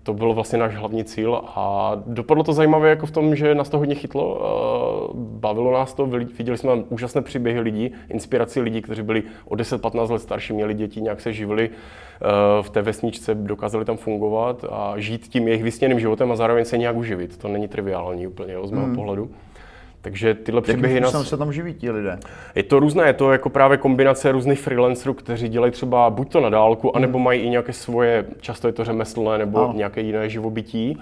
to 0.09 0.15
byl 0.15 0.33
vlastně 0.33 0.59
náš 0.59 0.75
hlavní 0.75 1.05
cíl 1.05 1.41
a 1.45 1.93
dopadlo 2.07 2.45
to 2.45 2.53
zajímavě 2.53 2.91
jako 2.91 3.07
v 3.07 3.11
tom, 3.11 3.37
že 3.37 3.55
nás 3.55 3.69
to 3.69 3.79
hodně 3.79 3.95
chytlo, 3.95 4.41
bavilo 5.15 5.73
nás 5.73 5.95
to, 5.95 6.07
viděli 6.07 6.59
jsme 6.59 6.73
úžasné 6.89 7.23
příběhy 7.23 7.61
lidí, 7.61 7.91
inspiraci 8.11 8.61
lidí, 8.61 8.83
kteří 8.83 9.03
byli 9.03 9.23
o 9.45 9.55
10-15 9.55 10.11
let 10.11 10.19
starší, 10.19 10.53
měli 10.53 10.75
děti, 10.75 11.01
nějak 11.01 11.21
se 11.21 11.33
živili 11.33 11.71
e, 11.71 12.63
v 12.63 12.71
té 12.71 12.83
vesničce, 12.83 13.35
dokázali 13.35 13.85
tam 13.85 13.97
fungovat 13.97 14.65
a 14.71 14.95
žít 14.97 15.29
tím 15.29 15.49
jejich 15.49 15.63
vysněným 15.63 16.01
životem 16.01 16.33
a 16.33 16.37
zároveň 16.37 16.65
se 16.65 16.79
nějak 16.79 16.97
uživit. 16.97 17.37
To 17.39 17.49
není 17.49 17.69
triviální 17.69 18.27
úplně 18.27 18.55
z 18.65 18.71
mého 18.71 18.87
hmm. 18.87 18.95
pohledu. 18.95 19.31
Takže 20.09 20.35
tyhle 20.35 20.61
příběhy 20.61 21.01
nás... 21.01 21.29
se 21.29 21.37
tam 21.37 21.53
živí 21.53 21.75
ti 21.75 21.91
lidé? 21.91 22.19
Je 22.55 22.63
to 22.63 22.81
různé, 22.81 23.07
je 23.07 23.13
to 23.13 23.33
jako 23.33 23.51
právě 23.51 23.77
kombinace 23.77 24.33
různých 24.33 24.61
freelancerů, 24.61 25.15
kteří 25.15 25.49
dělají 25.49 25.73
třeba 25.73 26.11
buď 26.11 26.33
to 26.33 26.41
na 26.41 26.49
dálku, 26.51 26.97
anebo 26.97 27.19
hmm. 27.19 27.25
mají 27.25 27.41
i 27.41 27.49
nějaké 27.49 27.73
svoje, 27.73 28.25
často 28.41 28.67
je 28.67 28.73
to 28.73 28.85
řemeslné 28.85 29.39
nebo 29.39 29.65
ano. 29.65 29.73
nějaké 29.77 30.01
jiné 30.01 30.29
živobytí. 30.29 30.99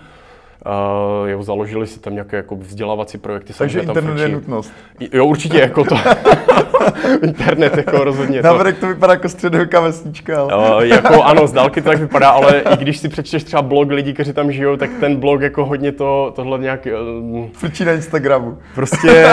Uh, 0.67 1.29
jo, 1.29 1.43
založili 1.43 1.87
si 1.87 2.01
tam 2.01 2.13
nějaké 2.13 2.37
jako 2.37 2.57
vzdělávací 2.57 3.19
projekty. 3.19 3.53
Takže 3.59 3.81
internet 3.81 4.23
je 4.23 4.29
nutnost. 4.29 4.73
Jo, 5.13 5.27
určitě, 5.27 5.59
jako 5.59 5.85
to. 5.85 5.95
internet, 7.23 7.77
jako 7.77 8.05
rozhodně. 8.05 8.43
Navrek 8.43 8.79
to 8.79 8.87
vypadá 8.87 9.13
jako 9.13 9.29
středověká 9.29 9.81
vesnička. 9.81 10.43
Ale... 10.43 10.77
Uh, 10.77 10.83
jako 10.83 11.23
ano, 11.25 11.47
z 11.47 11.53
dálky 11.53 11.83
to 11.83 11.89
tak 11.89 11.99
vypadá, 11.99 12.29
ale 12.29 12.61
i 12.61 12.77
když 12.77 12.99
si 12.99 13.09
přečteš 13.09 13.45
třeba 13.45 13.63
blog 13.63 13.91
lidí, 13.91 14.15
kteří 14.15 14.33
tam 14.33 14.53
žijou, 14.53 14.77
tak 14.77 14.91
ten 15.01 15.17
blog 15.17 15.41
jako 15.41 15.65
hodně 15.65 15.93
to, 15.93 16.33
tohle 16.37 16.59
nějak... 16.59 16.89
Uh, 17.21 17.47
Frčí 17.53 17.85
na 17.85 17.93
Instagramu. 17.93 18.59
Prostě 18.75 19.27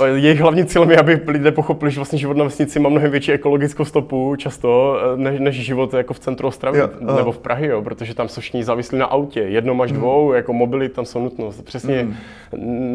uh, 0.00 0.06
jejich 0.16 0.40
hlavní 0.40 0.64
cílem 0.64 0.90
je, 0.90 0.98
aby 0.98 1.20
lidé 1.26 1.52
pochopili, 1.52 1.90
že 1.90 2.00
vlastně 2.00 2.18
život 2.18 2.36
na 2.36 2.44
vesnici 2.44 2.78
má 2.78 2.88
mnohem 2.88 3.10
větší 3.10 3.32
ekologickou 3.32 3.84
stopu 3.84 4.36
často, 4.36 5.00
než, 5.16 5.40
než 5.40 5.56
život 5.56 5.94
jako 5.94 6.14
v 6.14 6.18
centru 6.18 6.48
Ostravy 6.48 6.78
jo, 6.78 6.88
nebo 7.16 7.32
v 7.32 7.38
Prahy, 7.38 7.66
jo, 7.66 7.82
protože 7.82 8.14
tam 8.14 8.28
jsou 8.28 8.40
všichni 8.40 8.64
závislí 8.64 8.98
na 8.98 9.06
autě, 9.06 9.40
jednom 9.40 9.80
až 9.80 9.90
hmm. 9.90 10.00
dvou, 10.00 10.26
hmm. 10.26 10.36
jako 10.36 10.52
mobility 10.52 10.94
tam 10.94 11.04
jsou 11.04 11.20
nutnost. 11.20 11.62
Přesně, 11.64 12.02
mm. 12.02 12.14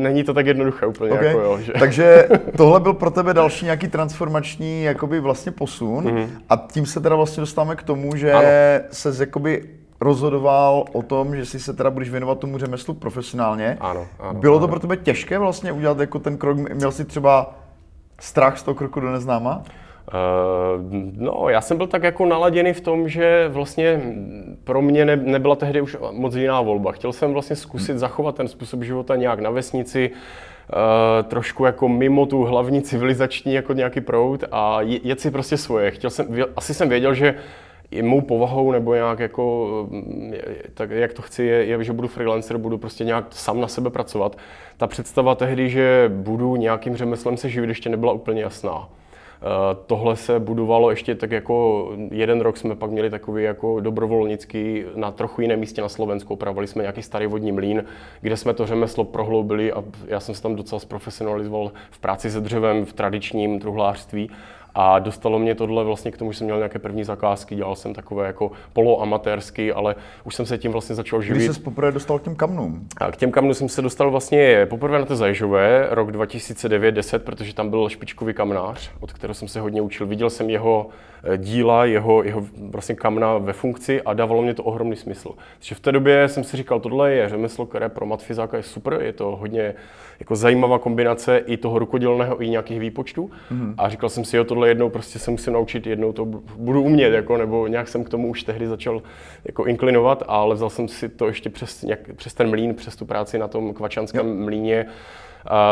není 0.03 0.23
to 0.23 0.33
tak 0.33 0.45
jednoduché 0.45 0.85
úplně. 0.85 1.11
Okay. 1.11 1.27
Jako, 1.27 1.39
jo, 1.39 1.57
že... 1.61 1.73
Takže 1.79 2.27
tohle 2.57 2.79
byl 2.79 2.93
pro 2.93 3.11
tebe 3.11 3.33
další 3.33 3.65
nějaký 3.65 3.74
transformační 3.77 4.83
jakoby 4.83 5.19
vlastně 5.19 5.51
posun 5.51 6.13
mm. 6.13 6.29
a 6.49 6.67
tím 6.71 6.85
se 6.85 7.01
teda 7.01 7.15
vlastně 7.15 7.41
dostáváme 7.41 7.75
k 7.75 7.83
tomu, 7.83 8.15
že 8.15 8.33
se 8.91 9.15
jakoby 9.19 9.69
rozhodoval 10.01 10.85
o 10.93 11.01
tom, 11.01 11.35
že 11.35 11.45
si 11.45 11.59
se 11.59 11.73
teda 11.73 11.89
budeš 11.89 12.09
věnovat 12.09 12.39
tomu 12.39 12.57
řemeslu 12.57 12.93
profesionálně. 12.93 13.77
Ano, 13.79 14.07
ano, 14.19 14.39
Bylo 14.39 14.59
to 14.59 14.63
ano. 14.63 14.71
pro 14.71 14.79
tebe 14.79 14.97
těžké 14.97 15.39
vlastně 15.39 15.71
udělat 15.71 15.99
jako 15.99 16.19
ten 16.19 16.37
krok? 16.37 16.57
Měl 16.57 16.91
jsi 16.91 17.05
třeba 17.05 17.55
strach 18.19 18.57
z 18.57 18.63
toho 18.63 18.75
kroku 18.75 18.99
do 18.99 19.11
neznáma? 19.11 19.63
Uh, 20.07 20.83
no, 21.17 21.49
já 21.49 21.61
jsem 21.61 21.77
byl 21.77 21.87
tak 21.87 22.03
jako 22.03 22.25
naladěný 22.25 22.73
v 22.73 22.81
tom, 22.81 23.09
že 23.09 23.49
vlastně 23.49 24.01
pro 24.63 24.81
mě 24.81 25.05
ne, 25.05 25.15
nebyla 25.15 25.55
tehdy 25.55 25.81
už 25.81 25.97
moc 26.11 26.35
jiná 26.35 26.61
volba. 26.61 26.91
Chtěl 26.91 27.13
jsem 27.13 27.33
vlastně 27.33 27.55
zkusit 27.55 27.97
zachovat 27.97 28.35
ten 28.35 28.47
způsob 28.47 28.83
života 28.83 29.15
nějak 29.15 29.39
na 29.39 29.49
vesnici, 29.49 30.11
uh, 30.11 30.17
trošku 31.23 31.65
jako 31.65 31.89
mimo 31.89 32.25
tu 32.25 32.43
hlavní 32.43 32.81
civilizační 32.81 33.53
jako 33.53 33.73
nějaký 33.73 34.01
proud 34.01 34.43
a 34.51 34.81
jet 34.81 35.21
si 35.21 35.31
prostě 35.31 35.57
svoje. 35.57 35.91
Chtěl 35.91 36.09
jsem, 36.09 36.27
asi 36.55 36.73
jsem 36.73 36.89
věděl, 36.89 37.13
že 37.13 37.35
mou 38.01 38.21
povahou 38.21 38.71
nebo 38.71 38.95
nějak 38.95 39.19
jako, 39.19 39.87
tak 40.73 40.89
jak 40.89 41.13
to 41.13 41.21
chci, 41.21 41.43
je, 41.43 41.65
je, 41.65 41.83
že 41.83 41.93
budu 41.93 42.07
freelancer, 42.07 42.57
budu 42.57 42.77
prostě 42.77 43.03
nějak 43.03 43.25
sám 43.29 43.61
na 43.61 43.67
sebe 43.67 43.89
pracovat. 43.89 44.37
Ta 44.77 44.87
představa 44.87 45.35
tehdy, 45.35 45.69
že 45.69 46.11
budu 46.13 46.55
nějakým 46.55 46.95
řemeslem 46.95 47.37
se 47.37 47.49
živit, 47.49 47.67
ještě 47.67 47.89
nebyla 47.89 48.13
úplně 48.13 48.41
jasná. 48.41 48.89
Eh, 49.45 49.77
tohle 49.85 50.15
se 50.15 50.39
budovalo 50.39 50.89
ještě 50.89 51.15
tak 51.15 51.31
jako 51.31 51.89
jeden 52.11 52.41
rok 52.41 52.57
jsme 52.57 52.75
pak 52.75 52.91
měli 52.91 53.09
takový 53.09 53.43
jako 53.43 53.79
dobrovolnický 53.79 54.83
na 54.95 55.11
trochu 55.11 55.41
jiném 55.41 55.59
místě 55.59 55.81
na 55.81 55.89
Slovensku. 55.89 56.33
Opravovali 56.33 56.67
jsme 56.67 56.83
nějaký 56.83 57.01
starý 57.01 57.27
vodní 57.27 57.51
mlín, 57.51 57.85
kde 58.21 58.37
jsme 58.37 58.53
to 58.53 58.65
řemeslo 58.65 59.03
prohloubili 59.03 59.73
a 59.73 59.83
já 60.07 60.19
jsem 60.19 60.35
se 60.35 60.41
tam 60.41 60.55
docela 60.55 60.79
zprofesionalizoval 60.79 61.71
v 61.91 61.99
práci 61.99 62.31
se 62.31 62.41
dřevem, 62.41 62.85
v 62.85 62.93
tradičním 62.93 63.59
truhlářství 63.59 64.29
a 64.75 64.99
dostalo 64.99 65.39
mě 65.39 65.55
tohle 65.55 65.83
vlastně 65.83 66.11
k 66.11 66.17
tomu, 66.17 66.31
že 66.31 66.37
jsem 66.37 66.45
měl 66.45 66.57
nějaké 66.57 66.79
první 66.79 67.03
zakázky, 67.03 67.55
dělal 67.55 67.75
jsem 67.75 67.93
takové 67.93 68.27
jako 68.27 68.51
poloamatérsky, 68.73 69.73
ale 69.73 69.95
už 70.23 70.35
jsem 70.35 70.45
se 70.45 70.57
tím 70.57 70.71
vlastně 70.71 70.95
začal 70.95 71.21
živit. 71.21 71.43
Když 71.43 71.55
jsi 71.55 71.61
poprvé 71.61 71.91
dostal 71.91 72.19
k 72.19 72.23
těm 72.23 72.35
kamnům? 72.35 72.87
A 72.97 73.11
k 73.11 73.17
těm 73.17 73.31
kamnům 73.31 73.53
jsem 73.53 73.69
se 73.69 73.81
dostal 73.81 74.11
vlastně 74.11 74.65
poprvé 74.65 74.99
na 74.99 75.05
té 75.05 75.15
Zaježové, 75.15 75.87
rok 75.89 76.09
2009-10, 76.09 77.19
protože 77.19 77.53
tam 77.53 77.69
byl 77.69 77.89
špičkový 77.89 78.33
kamnář, 78.33 78.91
od 78.99 79.13
kterého 79.13 79.33
jsem 79.33 79.47
se 79.47 79.59
hodně 79.59 79.81
učil. 79.81 80.07
Viděl 80.07 80.29
jsem 80.29 80.49
jeho 80.49 80.89
eh, 81.23 81.37
díla, 81.37 81.85
jeho, 81.85 82.23
jeho 82.23 82.43
vlastně 82.57 82.95
kamna 82.95 83.37
ve 83.37 83.53
funkci 83.53 84.01
a 84.01 84.13
dávalo 84.13 84.41
mě 84.41 84.53
to 84.53 84.63
ohromný 84.63 84.95
smysl. 84.95 85.31
Takže 85.59 85.75
v 85.75 85.79
té 85.79 85.91
době 85.91 86.27
jsem 86.27 86.43
si 86.43 86.57
říkal, 86.57 86.79
tohle 86.79 87.13
je 87.13 87.29
řemeslo, 87.29 87.65
které 87.65 87.89
pro 87.89 88.05
matfizáka 88.05 88.57
je 88.57 88.63
super, 88.63 88.97
je 89.01 89.13
to 89.13 89.35
hodně 89.35 89.73
jako 90.19 90.35
zajímavá 90.35 90.79
kombinace 90.79 91.37
i 91.37 91.57
toho 91.57 91.79
rukodělného, 91.79 92.41
i 92.41 92.49
nějakých 92.49 92.79
výpočtů. 92.79 93.31
Mm-hmm. 93.51 93.73
A 93.77 93.89
říkal 93.89 94.09
jsem 94.09 94.25
si, 94.25 94.37
jo, 94.37 94.43
tohle 94.43 94.67
jednou 94.67 94.89
prostě 94.89 95.19
se 95.19 95.31
musím 95.31 95.53
naučit, 95.53 95.87
jednou 95.87 96.13
to 96.13 96.25
budu 96.57 96.81
umět, 96.81 97.13
jako, 97.13 97.37
nebo 97.37 97.67
nějak 97.67 97.87
jsem 97.87 98.03
k 98.03 98.09
tomu 98.09 98.29
už 98.29 98.43
tehdy 98.43 98.67
začal 98.67 99.01
jako 99.45 99.65
inklinovat, 99.65 100.23
ale 100.27 100.55
vzal 100.55 100.69
jsem 100.69 100.87
si 100.87 101.09
to 101.09 101.27
ještě 101.27 101.49
přes, 101.49 101.81
nějak, 101.81 101.99
přes 102.15 102.33
ten 102.33 102.49
mlín, 102.49 102.75
přes 102.75 102.95
tu 102.95 103.05
práci 103.05 103.39
na 103.39 103.47
tom 103.47 103.73
kvačanském 103.73 104.27
jo. 104.27 104.45
mlíně 104.45 104.85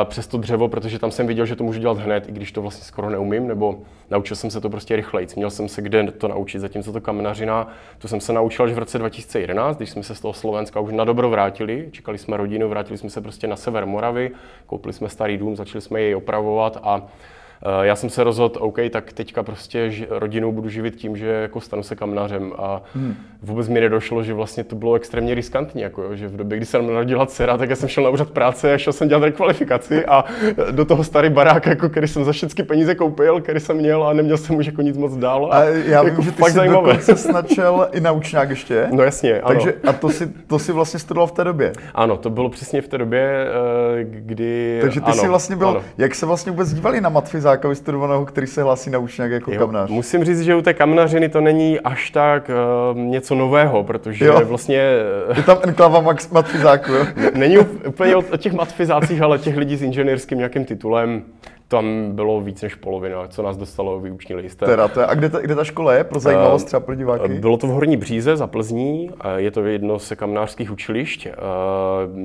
přes 0.06 0.28
to 0.28 0.38
dřevo, 0.38 0.68
protože 0.68 1.00
tam 1.00 1.12
jsem 1.12 1.28
viděl, 1.28 1.46
že 1.46 1.56
to 1.56 1.64
můžu 1.64 1.80
dělat 1.80 1.98
hned, 1.98 2.30
i 2.30 2.32
když 2.32 2.52
to 2.52 2.62
vlastně 2.62 2.86
skoro 2.86 3.10
neumím, 3.10 3.48
nebo 3.48 3.80
naučil 4.12 4.36
jsem 4.36 4.50
se 4.50 4.62
to 4.62 4.70
prostě 4.70 4.96
rychleji. 4.96 5.28
Měl 5.36 5.50
jsem 5.50 5.68
se 5.68 5.82
kde 5.82 6.12
to 6.12 6.28
naučit, 6.28 6.60
zatímco 6.60 6.94
to 6.94 7.02
kamenařina, 7.02 7.68
to 7.98 8.08
jsem 8.08 8.20
se 8.20 8.34
naučil 8.34 8.66
až 8.66 8.72
v 8.72 8.78
roce 8.78 8.98
2011, 8.98 9.78
když 9.78 9.90
jsme 9.90 10.04
se 10.04 10.16
z 10.16 10.22
toho 10.22 10.34
Slovenska 10.34 10.80
už 10.80 10.94
na 10.94 11.04
dobro 11.04 11.30
vrátili. 11.30 11.90
Čekali 11.92 12.18
jsme 12.18 12.38
rodinu, 12.38 12.70
vrátili 12.70 12.98
jsme 12.98 13.10
se 13.10 13.22
prostě 13.22 13.48
na 13.48 13.56
sever 13.56 13.86
Moravy, 13.86 14.32
koupili 14.66 14.94
jsme 14.94 15.10
starý 15.10 15.38
dům, 15.38 15.56
začali 15.56 15.82
jsme 15.82 16.02
jej 16.02 16.16
opravovat 16.16 16.78
a 16.84 17.08
já 17.82 17.96
jsem 17.96 18.10
se 18.10 18.24
rozhodl, 18.24 18.56
OK, 18.60 18.78
tak 18.90 19.14
teďka 19.14 19.44
prostě 19.44 19.92
rodinu 20.10 20.52
budu 20.52 20.70
živit 20.70 20.96
tím, 20.96 21.18
že 21.18 21.28
jako 21.28 21.62
stanu 21.62 21.84
se 21.84 21.96
kamnařem 21.96 22.54
a 22.58 22.82
hmm. 22.96 23.16
vůbec 23.42 23.68
mi 23.68 23.82
nedošlo, 23.82 24.24
že 24.24 24.34
vlastně 24.34 24.64
to 24.64 24.76
bylo 24.76 24.94
extrémně 24.94 25.36
riskantní, 25.36 25.82
jako, 25.82 26.16
že 26.16 26.28
v 26.28 26.38
době, 26.38 26.58
kdy 26.58 26.66
jsem 26.66 26.94
narodila 26.94 27.26
dcera, 27.26 27.58
tak 27.58 27.70
já 27.70 27.76
jsem 27.76 27.90
šel 27.90 28.04
na 28.04 28.10
úřad 28.10 28.30
práce 28.30 28.74
a 28.74 28.78
šel 28.78 28.94
jsem 28.94 29.08
dělat 29.08 29.24
rekvalifikaci 29.24 30.06
a 30.06 30.26
do 30.72 30.86
toho 30.86 31.04
starý 31.04 31.30
barák, 31.30 31.66
jako, 31.66 31.90
který 31.90 32.08
jsem 32.08 32.24
za 32.24 32.32
všechny 32.32 32.64
peníze 32.64 32.96
koupil, 32.96 33.42
který 33.42 33.60
jsem 33.60 33.78
měl 33.78 34.04
a 34.04 34.14
neměl 34.14 34.38
jsem 34.38 34.56
už 34.56 34.66
jako 34.66 34.82
nic 34.82 34.98
moc 34.98 35.18
dál. 35.18 35.50
A, 35.52 35.58
a 35.58 35.64
já 35.64 36.04
jako 36.04 36.22
vím, 36.22 36.26
že 36.26 36.32
ty 36.32 36.44
jsi 36.44 36.52
zajímavé. 36.52 36.88
dokonce 36.88 37.16
snačil 37.16 37.88
i 37.92 38.02
naučňák 38.02 38.50
ještě. 38.50 38.88
No 38.92 39.04
jasně, 39.04 39.42
ano. 39.42 39.56
Takže, 39.56 39.74
a 39.88 39.94
to 39.94 40.10
si, 40.10 40.28
to 40.48 40.60
si 40.60 40.72
vlastně 40.72 41.00
studoval 41.00 41.28
v 41.28 41.32
té 41.32 41.44
době? 41.44 41.74
Ano, 41.96 42.18
to 42.18 42.30
bylo 42.30 42.50
přesně 42.50 42.82
v 42.82 42.88
té 42.88 42.98
době, 42.98 43.48
eh, 44.00 44.04
kdy... 44.04 44.80
Takže 44.82 45.02
ty 45.02 45.06
ano, 45.06 45.22
jsi 45.22 45.28
vlastně 45.28 45.56
byl, 45.56 45.68
ano. 45.68 45.82
jak 45.98 46.16
se 46.16 46.26
vlastně 46.26 46.52
vůbec 46.52 46.74
dívali 46.74 47.02
na 47.02 47.10
matfiza 47.10 47.53
Dvořáka 47.54 47.70
vystudovaného, 47.70 48.26
který 48.26 48.48
se 48.48 48.64
hlásí 48.64 48.90
na 48.90 49.00
učňák 49.00 49.32
jako 49.32 49.52
jo, 49.52 49.60
kamnář. 49.60 49.90
Musím 49.90 50.24
říct, 50.24 50.42
že 50.42 50.56
u 50.56 50.62
té 50.62 50.74
kamnařiny 50.74 51.30
to 51.30 51.42
není 51.42 51.80
až 51.80 52.12
tak 52.12 52.50
uh, 52.92 53.00
něco 53.00 53.36
nového, 53.36 53.84
protože 53.84 54.26
jo. 54.26 54.42
vlastně... 54.46 54.82
Je 55.36 55.44
tam 55.44 55.58
enklava 55.64 56.02
Max 56.02 56.30
matfizáku, 56.30 56.92
jo? 56.92 57.06
není 57.36 57.58
úplně 57.58 58.16
o, 58.16 58.24
o 58.34 58.38
těch 58.38 58.54
matfizácích, 58.54 59.22
ale 59.22 59.40
těch 59.40 59.58
lidí 59.58 59.78
s 59.78 59.82
inženýrským 59.82 60.38
nějakým 60.38 60.66
titulem. 60.66 61.24
Tam 61.68 62.12
bylo 62.12 62.42
víc 62.42 62.62
než 62.62 62.76
polovina, 62.76 63.28
co 63.28 63.44
nás 63.44 63.58
dostalo 63.58 64.00
výuční 64.00 64.36
listem. 64.36 64.70
Teda, 64.70 64.88
to 64.88 65.00
je, 65.00 65.06
a 65.06 65.14
kde 65.14 65.30
ta, 65.30 65.40
kde 65.40 65.56
ta 65.56 65.64
škola 65.64 65.94
je, 65.94 66.04
pro 66.04 66.20
zajímavost 66.20 66.64
třeba 66.64 66.80
pro 66.80 66.96
diváky? 66.96 67.30
Bylo 67.30 67.58
to 67.58 67.68
v 67.68 67.70
Horní 67.70 67.98
Bříze 67.98 68.38
za 68.38 68.48
Plzní, 68.48 69.10
je 69.36 69.52
to 69.52 69.66
jedno 69.66 70.00
z 70.00 70.16
kamnářských 70.16 70.72
učilišť. 70.72 71.28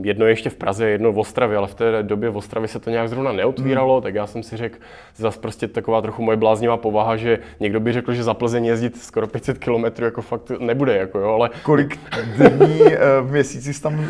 Jedno 0.03 0.27
je 0.27 0.33
ještě 0.33 0.51
v 0.51 0.55
Praze, 0.55 0.89
jedno 0.89 1.13
v 1.13 1.19
Ostravě, 1.19 1.57
ale 1.57 1.67
v 1.67 1.75
té 1.75 2.03
době 2.03 2.31
v 2.31 2.37
Ostravě 2.37 2.69
se 2.69 2.79
to 2.79 2.91
nějak 2.91 3.09
zrovna 3.09 3.33
neotvíralo, 3.33 3.95
hmm. 3.95 4.03
tak 4.03 4.15
já 4.15 4.27
jsem 4.27 4.43
si 4.43 4.57
řekl, 4.57 4.79
zase 5.17 5.41
prostě 5.41 5.69
taková 5.69 6.03
trochu 6.03 6.23
moje 6.23 6.37
bláznivá 6.37 6.77
povaha, 6.77 7.17
že 7.17 7.39
někdo 7.61 7.81
by 7.81 7.93
řekl, 7.93 8.13
že 8.13 8.23
za 8.23 8.35
Plzeň 8.35 8.65
jezdit 8.65 8.97
skoro 8.97 9.27
500 9.27 9.59
km 9.59 10.05
jako 10.05 10.23
fakt 10.23 10.51
nebude, 10.61 10.97
jako 10.97 11.19
jo, 11.19 11.29
ale... 11.29 11.51
Kolik 11.63 11.99
dní 12.37 12.83
eh, 12.85 12.99
v 13.21 13.31
měsíci 13.31 13.83
tam 13.83 14.05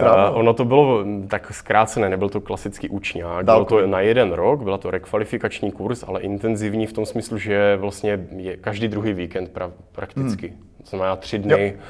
Uh, 0.00 0.38
ono 0.38 0.54
to 0.54 0.64
bylo 0.64 1.04
tak 1.28 1.54
zkrácené, 1.54 2.08
nebyl 2.08 2.28
to 2.28 2.40
klasický 2.40 2.88
učňák, 2.88 3.44
bylo 3.44 3.64
to 3.64 3.86
na 3.86 4.00
jeden 4.00 4.32
rok, 4.32 4.62
byla 4.62 4.78
to 4.78 4.90
rekvalifikační 4.90 5.72
kurz, 5.72 6.04
ale 6.06 6.20
intenzivní 6.20 6.86
v 6.86 6.92
tom 6.92 7.06
smyslu, 7.06 7.38
že 7.38 7.76
vlastně 7.76 8.26
je 8.36 8.56
každý 8.56 8.88
druhý 8.88 9.12
víkend 9.12 9.48
pra, 9.50 9.70
prakticky. 9.92 10.48
Hmm. 10.48 10.58
To 10.82 10.88
znamená 10.88 11.16
tři 11.16 11.38
dny. 11.38 11.74
Jo 11.76 11.82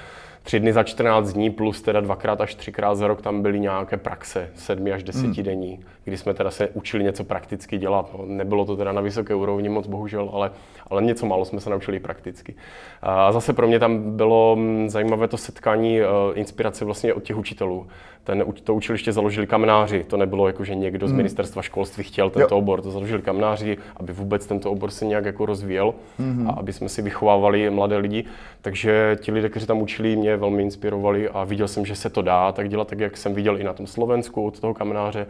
tři 0.42 0.60
dny 0.60 0.72
za 0.72 0.82
14 0.82 1.32
dní 1.32 1.50
plus 1.50 1.82
teda 1.82 2.00
dvakrát 2.00 2.40
až 2.40 2.54
třikrát 2.54 2.94
za 2.94 3.06
rok 3.06 3.22
tam 3.22 3.42
byly 3.42 3.60
nějaké 3.60 3.96
praxe, 3.96 4.50
sedmi 4.54 4.92
až 4.92 5.02
deseti 5.02 5.42
denní, 5.42 5.74
hmm. 5.74 5.84
kdy 6.04 6.16
jsme 6.16 6.34
teda 6.34 6.50
se 6.50 6.68
učili 6.68 7.04
něco 7.04 7.24
prakticky 7.24 7.78
dělat. 7.78 8.10
No, 8.18 8.24
nebylo 8.26 8.64
to 8.64 8.76
teda 8.76 8.92
na 8.92 9.00
vysoké 9.00 9.34
úrovni 9.34 9.68
moc 9.68 9.86
bohužel, 9.86 10.30
ale, 10.32 10.50
ale 10.90 11.02
něco 11.02 11.26
málo 11.26 11.44
jsme 11.44 11.60
se 11.60 11.70
naučili 11.70 12.00
prakticky. 12.00 12.54
A 13.02 13.32
zase 13.32 13.52
pro 13.52 13.66
mě 13.66 13.78
tam 13.78 14.16
bylo 14.16 14.56
mm, 14.56 14.88
zajímavé 14.88 15.28
to 15.28 15.36
setkání, 15.36 16.00
eh, 16.00 16.04
inspirace 16.34 16.84
vlastně 16.84 17.14
od 17.14 17.22
těch 17.22 17.36
učitelů. 17.36 17.86
Ten, 18.24 18.44
to 18.64 18.74
učiliště 18.74 19.12
založili 19.12 19.46
kamnáři, 19.46 20.04
to 20.04 20.16
nebylo 20.16 20.46
jako, 20.46 20.64
že 20.64 20.74
někdo 20.74 21.06
z 21.06 21.10
hmm. 21.10 21.16
ministerstva 21.16 21.62
školství 21.62 22.04
chtěl 22.04 22.30
tento 22.30 22.54
jo. 22.54 22.58
obor, 22.58 22.82
to 22.82 22.90
založili 22.90 23.22
kamnáři, 23.22 23.78
aby 23.96 24.12
vůbec 24.12 24.46
tento 24.46 24.70
obor 24.70 24.90
se 24.90 25.06
nějak 25.06 25.24
jako 25.24 25.46
rozvíjel 25.46 25.94
mm-hmm. 26.20 26.48
a 26.48 26.52
aby 26.52 26.72
jsme 26.72 26.88
si 26.88 27.02
vychovávali 27.02 27.70
mladé 27.70 27.96
lidi. 27.96 28.24
Takže 28.60 29.16
ti 29.20 29.32
lidé, 29.32 29.48
kteří 29.48 29.66
tam 29.66 29.82
učili, 29.82 30.16
mě 30.16 30.31
velmi 30.36 30.62
inspirovali 30.62 31.28
a 31.28 31.44
viděl 31.44 31.68
jsem, 31.68 31.86
že 31.86 31.94
se 31.94 32.10
to 32.10 32.22
dá 32.22 32.52
tak 32.52 32.68
dělat, 32.68 32.88
tak 32.88 33.00
jak 33.00 33.16
jsem 33.16 33.34
viděl 33.34 33.60
i 33.60 33.64
na 33.64 33.72
tom 33.72 33.86
Slovensku 33.86 34.46
od 34.46 34.60
toho 34.60 34.74
kamnáře 34.74 35.26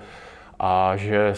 a 0.59 0.97
že 0.97 1.35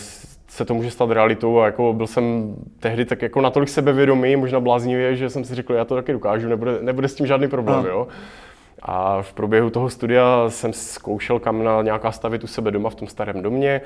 se 0.48 0.64
to 0.64 0.74
může 0.74 0.90
stát 0.90 1.10
realitou 1.10 1.60
a 1.60 1.66
jako 1.66 1.92
byl 1.92 2.06
jsem 2.06 2.54
tehdy 2.80 3.04
tak 3.04 3.22
jako 3.22 3.40
natolik 3.40 3.68
sebevědomý, 3.68 4.36
možná 4.36 4.60
bláznivě, 4.60 5.16
že 5.16 5.30
jsem 5.30 5.44
si 5.44 5.54
řekl, 5.54 5.74
já 5.74 5.84
to 5.84 5.94
taky 5.94 6.12
dokážu, 6.12 6.48
nebude, 6.48 6.78
nebude 6.80 7.08
s 7.08 7.14
tím 7.14 7.26
žádný 7.26 7.48
problém, 7.48 7.84
a. 7.84 7.88
jo. 7.88 8.08
A 8.82 9.22
v 9.22 9.32
průběhu 9.32 9.70
toho 9.70 9.90
studia 9.90 10.44
jsem 10.48 10.72
zkoušel 10.72 11.38
kamna 11.38 11.82
nějaká 11.82 12.12
stavit 12.12 12.44
u 12.44 12.46
sebe 12.46 12.70
doma 12.70 12.90
v 12.90 12.94
tom 12.94 13.08
starém 13.08 13.42
domě. 13.42 13.80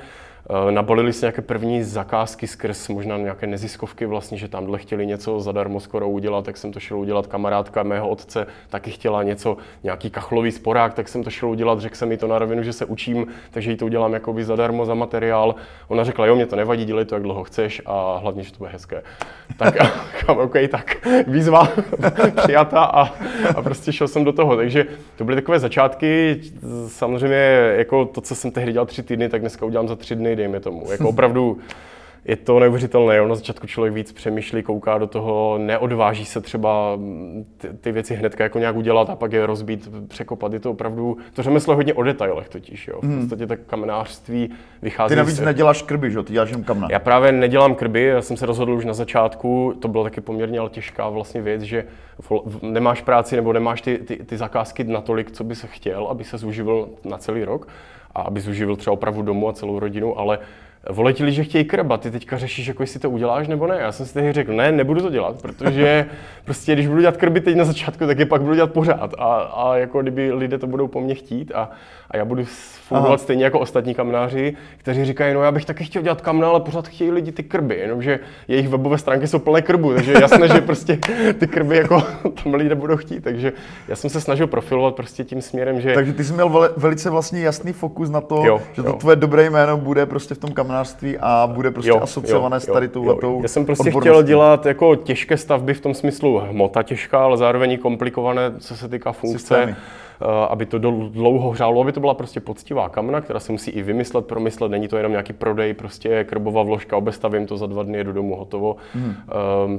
Eh, 0.50 0.72
nabalili 0.72 1.12
se 1.12 1.26
nějaké 1.26 1.42
první 1.42 1.82
zakázky 1.82 2.46
skrz 2.46 2.88
možná 2.88 3.16
nějaké 3.16 3.46
neziskovky 3.46 4.06
vlastně, 4.06 4.38
že 4.38 4.48
tamhle 4.48 4.78
chtěli 4.78 5.06
něco 5.06 5.40
zadarmo 5.40 5.80
skoro 5.80 6.08
udělat, 6.08 6.44
tak 6.44 6.56
jsem 6.56 6.72
to 6.72 6.80
šel 6.80 6.98
udělat. 6.98 7.26
Kamarádka 7.26 7.82
mého 7.82 8.08
otce 8.08 8.46
taky 8.68 8.90
chtěla 8.90 9.22
něco, 9.22 9.56
nějaký 9.82 10.10
kachlový 10.10 10.52
sporák, 10.52 10.94
tak 10.94 11.08
jsem 11.08 11.24
to 11.24 11.30
šel 11.30 11.48
udělat. 11.48 11.80
Řekl 11.80 11.96
jsem 11.96 12.08
mi 12.08 12.16
to 12.16 12.26
na 12.26 12.38
rovinu, 12.38 12.62
že 12.62 12.72
se 12.72 12.84
učím, 12.84 13.26
takže 13.50 13.70
jí 13.70 13.76
to 13.76 13.86
udělám 13.86 14.12
jakoby 14.12 14.44
zadarmo 14.44 14.86
za 14.86 14.94
materiál. 14.94 15.54
Ona 15.88 16.04
řekla, 16.04 16.26
jo, 16.26 16.34
mě 16.34 16.46
to 16.46 16.56
nevadí, 16.56 16.84
dělej 16.84 17.04
to, 17.04 17.14
jak 17.14 17.22
dlouho 17.22 17.44
chceš 17.44 17.82
a 17.86 18.18
hlavně, 18.18 18.42
že 18.42 18.52
to 18.52 18.58
bude 18.58 18.70
hezké. 18.70 19.02
Tak 19.56 19.74
OK, 20.28 20.54
tak 20.70 21.06
výzva 21.26 21.68
přijata 22.36 22.84
a, 22.84 23.04
a 23.56 23.62
prostě 23.62 23.92
šel 23.92 24.08
jsem 24.08 24.24
do 24.24 24.32
toho. 24.32 24.56
Takže 24.56 24.86
to 25.16 25.24
byly 25.24 25.36
takové 25.36 25.58
začátky. 25.58 26.40
Samozřejmě 26.86 27.72
jako 27.76 28.04
to, 28.04 28.20
co 28.20 28.34
jsem 28.34 28.50
tehdy 28.50 28.72
dělal 28.72 28.86
tři 28.86 29.02
týdny, 29.02 29.28
tak 29.28 29.40
dneska 29.40 29.66
udělám 29.66 29.88
za 29.88 29.96
tři 29.96 30.16
dny 30.16 30.27
dejme 30.36 30.60
tomu. 30.60 30.92
Jako 30.92 31.08
opravdu 31.08 31.58
je 32.28 32.36
to 32.36 32.58
neuvěřitelné. 32.58 33.28
Na 33.28 33.34
začátku 33.34 33.66
člověk 33.66 33.94
víc 33.94 34.12
přemýšlí, 34.12 34.62
kouká 34.62 34.98
do 34.98 35.06
toho, 35.06 35.58
neodváží 35.58 36.24
se 36.24 36.40
třeba 36.40 36.98
ty, 37.56 37.68
ty 37.80 37.92
věci 37.92 38.14
hned 38.14 38.40
jako 38.40 38.58
nějak 38.58 38.76
udělat 38.76 39.10
a 39.10 39.16
pak 39.16 39.32
je 39.32 39.46
rozbít, 39.46 39.88
překopat. 40.08 40.52
Je 40.52 40.60
to 40.60 40.70
opravdu, 40.70 41.16
to 41.32 41.42
řemeslo 41.42 41.72
je 41.72 41.76
hodně 41.76 41.94
o 41.94 42.02
detailech 42.02 42.48
totiž. 42.48 42.88
Jo. 42.88 42.98
V 43.00 43.04
hmm. 43.04 43.18
podstatě 43.18 43.46
tak 43.46 43.60
kamenářství 43.66 44.50
vychází. 44.82 45.08
Ty 45.08 45.16
navíc 45.16 45.36
se... 45.36 45.44
neděláš 45.44 45.82
krby, 45.82 46.10
že? 46.10 46.22
Ty 46.22 46.32
děláš 46.32 46.50
jen 46.50 46.64
kamna. 46.64 46.88
Já 46.90 46.98
právě 46.98 47.32
nedělám 47.32 47.74
krby, 47.74 48.04
já 48.04 48.22
jsem 48.22 48.36
se 48.36 48.46
rozhodl 48.46 48.72
už 48.72 48.84
na 48.84 48.94
začátku, 48.94 49.74
to 49.80 49.88
bylo 49.88 50.04
taky 50.04 50.20
poměrně 50.20 50.58
ale 50.58 50.70
těžká 50.70 51.08
vlastně 51.08 51.42
věc, 51.42 51.62
že 51.62 51.84
nemáš 52.62 53.00
práci 53.02 53.36
nebo 53.36 53.52
nemáš 53.52 53.80
ty, 53.80 53.98
ty, 53.98 54.16
ty 54.16 54.36
zakázky 54.36 54.84
natolik, 54.84 55.30
co 55.30 55.44
by 55.44 55.54
se 55.54 55.66
chtěl, 55.66 56.06
aby 56.06 56.24
se 56.24 56.38
zuživil 56.38 56.88
na 57.04 57.18
celý 57.18 57.44
rok 57.44 57.68
a 58.14 58.22
aby 58.22 58.40
zuživil 58.40 58.76
třeba 58.76 58.94
opravdu 58.94 59.22
domu 59.22 59.48
a 59.48 59.52
celou 59.52 59.78
rodinu, 59.78 60.18
ale 60.18 60.38
vole 60.88 61.12
ti 61.12 61.32
že 61.32 61.44
chtějí 61.44 61.64
krbat, 61.64 62.00
ty 62.00 62.10
teďka 62.10 62.38
řešíš, 62.38 62.66
jako 62.66 62.82
jestli 62.82 63.00
to 63.00 63.10
uděláš 63.10 63.48
nebo 63.48 63.66
ne. 63.66 63.76
Já 63.80 63.92
jsem 63.92 64.06
si 64.06 64.14
tehdy 64.14 64.32
řekl, 64.32 64.52
ne, 64.52 64.72
nebudu 64.72 65.00
to 65.00 65.10
dělat, 65.10 65.42
protože 65.42 66.06
prostě 66.44 66.72
když 66.72 66.86
budu 66.86 67.00
dělat 67.00 67.16
krby 67.16 67.40
teď 67.40 67.56
na 67.56 67.64
začátku, 67.64 68.06
tak 68.06 68.18
je 68.18 68.26
pak 68.26 68.42
budu 68.42 68.54
dělat 68.54 68.72
pořád. 68.72 69.14
A, 69.18 69.34
a 69.34 69.76
jako 69.76 70.02
kdyby 70.02 70.32
lidé 70.32 70.58
to 70.58 70.66
budou 70.66 70.88
po 70.88 71.00
mně 71.00 71.14
chtít 71.14 71.52
a, 71.54 71.70
a 72.10 72.16
já 72.16 72.24
budu 72.24 72.44
fungovat 72.88 73.08
Aha. 73.08 73.18
stejně 73.18 73.44
jako 73.44 73.60
ostatní 73.60 73.94
kamnáři, 73.94 74.56
kteří 74.76 75.04
říkají, 75.04 75.34
no 75.34 75.42
já 75.42 75.52
bych 75.52 75.64
taky 75.64 75.84
chtěl 75.84 76.02
dělat 76.02 76.20
kamna, 76.20 76.48
ale 76.48 76.60
pořád 76.60 76.88
chtějí 76.88 77.10
lidi 77.10 77.32
ty 77.32 77.42
krby, 77.42 77.76
jenomže 77.76 78.20
jejich 78.48 78.68
webové 78.68 78.98
stránky 78.98 79.26
jsou 79.26 79.38
plné 79.38 79.62
krbu, 79.62 79.94
takže 79.94 80.12
je 80.12 80.20
jasné, 80.20 80.48
že 80.48 80.60
prostě 80.60 80.98
ty 81.38 81.46
krby 81.46 81.76
jako 81.76 82.02
tam 82.44 82.54
lidé 82.54 82.74
budou 82.74 82.96
chtít. 82.96 83.24
Takže 83.24 83.52
já 83.88 83.96
jsem 83.96 84.10
se 84.10 84.20
snažil 84.20 84.46
profilovat 84.46 84.94
prostě 84.94 85.24
tím 85.24 85.42
směrem, 85.42 85.80
že... 85.80 85.94
Takže 85.94 86.12
ty 86.12 86.24
jsi 86.24 86.32
měl 86.32 86.70
velice 86.76 87.10
vlastně 87.10 87.40
jasný 87.40 87.72
fokus 87.72 88.10
na 88.10 88.20
to, 88.20 88.42
jo, 88.44 88.60
že 88.72 88.82
to 88.82 88.88
jo. 88.88 88.96
tvoje 88.96 89.16
dobré 89.16 89.50
jméno 89.50 89.76
bude 89.76 90.06
prostě 90.06 90.34
v 90.34 90.38
tom 90.38 90.52
kamnářství 90.78 91.18
a 91.18 91.50
bude 91.52 91.70
prostě 91.70 91.90
jo, 91.90 92.00
asociované 92.02 92.56
jo, 92.56 92.60
s 92.60 92.66
tady 92.66 92.88
touhletou 92.88 93.42
Já 93.42 93.48
jsem 93.48 93.66
prostě 93.66 93.90
chtěl 93.90 94.22
dělat 94.22 94.66
jako 94.66 94.96
těžké 94.96 95.36
stavby 95.36 95.74
v 95.74 95.80
tom 95.80 95.94
smyslu 95.94 96.38
hmota 96.38 96.82
těžká, 96.82 97.18
ale 97.18 97.36
zároveň 97.36 97.78
komplikované, 97.78 98.52
co 98.58 98.76
se 98.76 98.88
týká 98.88 99.12
funkce. 99.12 99.38
Systémy 99.38 99.76
aby 100.48 100.66
to 100.66 100.78
dlouho 101.08 101.50
hřálo, 101.50 101.80
aby 101.80 101.92
to 101.92 102.00
byla 102.00 102.14
prostě 102.14 102.40
poctivá 102.40 102.88
kamna, 102.88 103.20
která 103.20 103.40
se 103.40 103.52
musí 103.52 103.70
i 103.70 103.82
vymyslet, 103.82 104.26
promyslet, 104.26 104.70
není 104.70 104.88
to 104.88 104.96
jenom 104.96 105.12
nějaký 105.12 105.32
prodej, 105.32 105.74
prostě 105.74 106.24
krbová 106.24 106.62
vložka, 106.62 106.96
obestavím 106.96 107.46
to 107.46 107.56
za 107.56 107.66
dva 107.66 107.82
dny, 107.82 107.98
jedu 107.98 108.12
domů, 108.12 108.36
hotovo. 108.36 108.76
Hmm. 108.94 109.14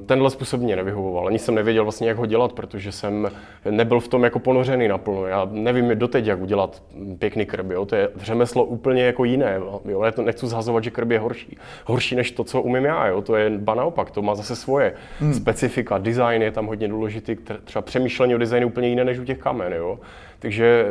Tenhle 0.06 0.30
způsob 0.30 0.62
mě 0.62 0.76
nevyhovoval, 0.76 1.28
ani 1.28 1.40
jsem 1.40 1.56
nevěděl 1.56 1.84
vlastně, 1.84 2.08
jak 2.08 2.18
ho 2.18 2.26
dělat, 2.26 2.54
protože 2.54 2.92
jsem 2.92 3.32
nebyl 3.70 4.00
v 4.00 4.08
tom 4.08 4.24
jako 4.24 4.40
ponořený 4.40 4.88
naplno. 4.88 5.26
Já 5.26 5.48
nevím 5.52 6.00
doteď, 6.00 6.26
jak 6.26 6.42
udělat 6.42 6.84
pěkný 7.20 7.46
krb, 7.46 7.72
jo? 7.72 7.86
to 7.86 7.96
je 7.96 8.10
řemeslo 8.16 8.64
úplně 8.64 9.04
jako 9.04 9.24
jiné. 9.24 9.60
Jo? 9.86 10.04
Já 10.04 10.12
to 10.12 10.22
nechci 10.22 10.48
zhazovat, 10.48 10.84
že 10.84 10.92
krb 10.92 11.12
je 11.12 11.20
horší. 11.20 11.58
Horší 11.86 12.16
než 12.16 12.32
to, 12.32 12.44
co 12.44 12.62
umím 12.62 12.86
já, 12.86 13.08
jo? 13.08 13.22
to 13.22 13.36
je 13.36 13.50
ba 13.50 13.76
naopak, 13.76 14.12
to 14.12 14.22
má 14.22 14.36
zase 14.36 14.56
svoje 14.56 14.94
hmm. 15.20 15.34
specifika, 15.34 15.98
design 15.98 16.42
je 16.42 16.52
tam 16.52 16.66
hodně 16.66 16.88
důležitý, 16.88 17.36
třeba 17.64 17.82
přemýšlení 17.82 18.36
o 18.36 18.38
designu 18.38 18.68
úplně 18.68 18.88
jiné 18.88 19.06
než 19.06 19.20
u 19.20 19.26
těch 19.26 19.38
kamen. 19.38 19.74
Jo? 19.74 20.00
Takže 20.40 20.86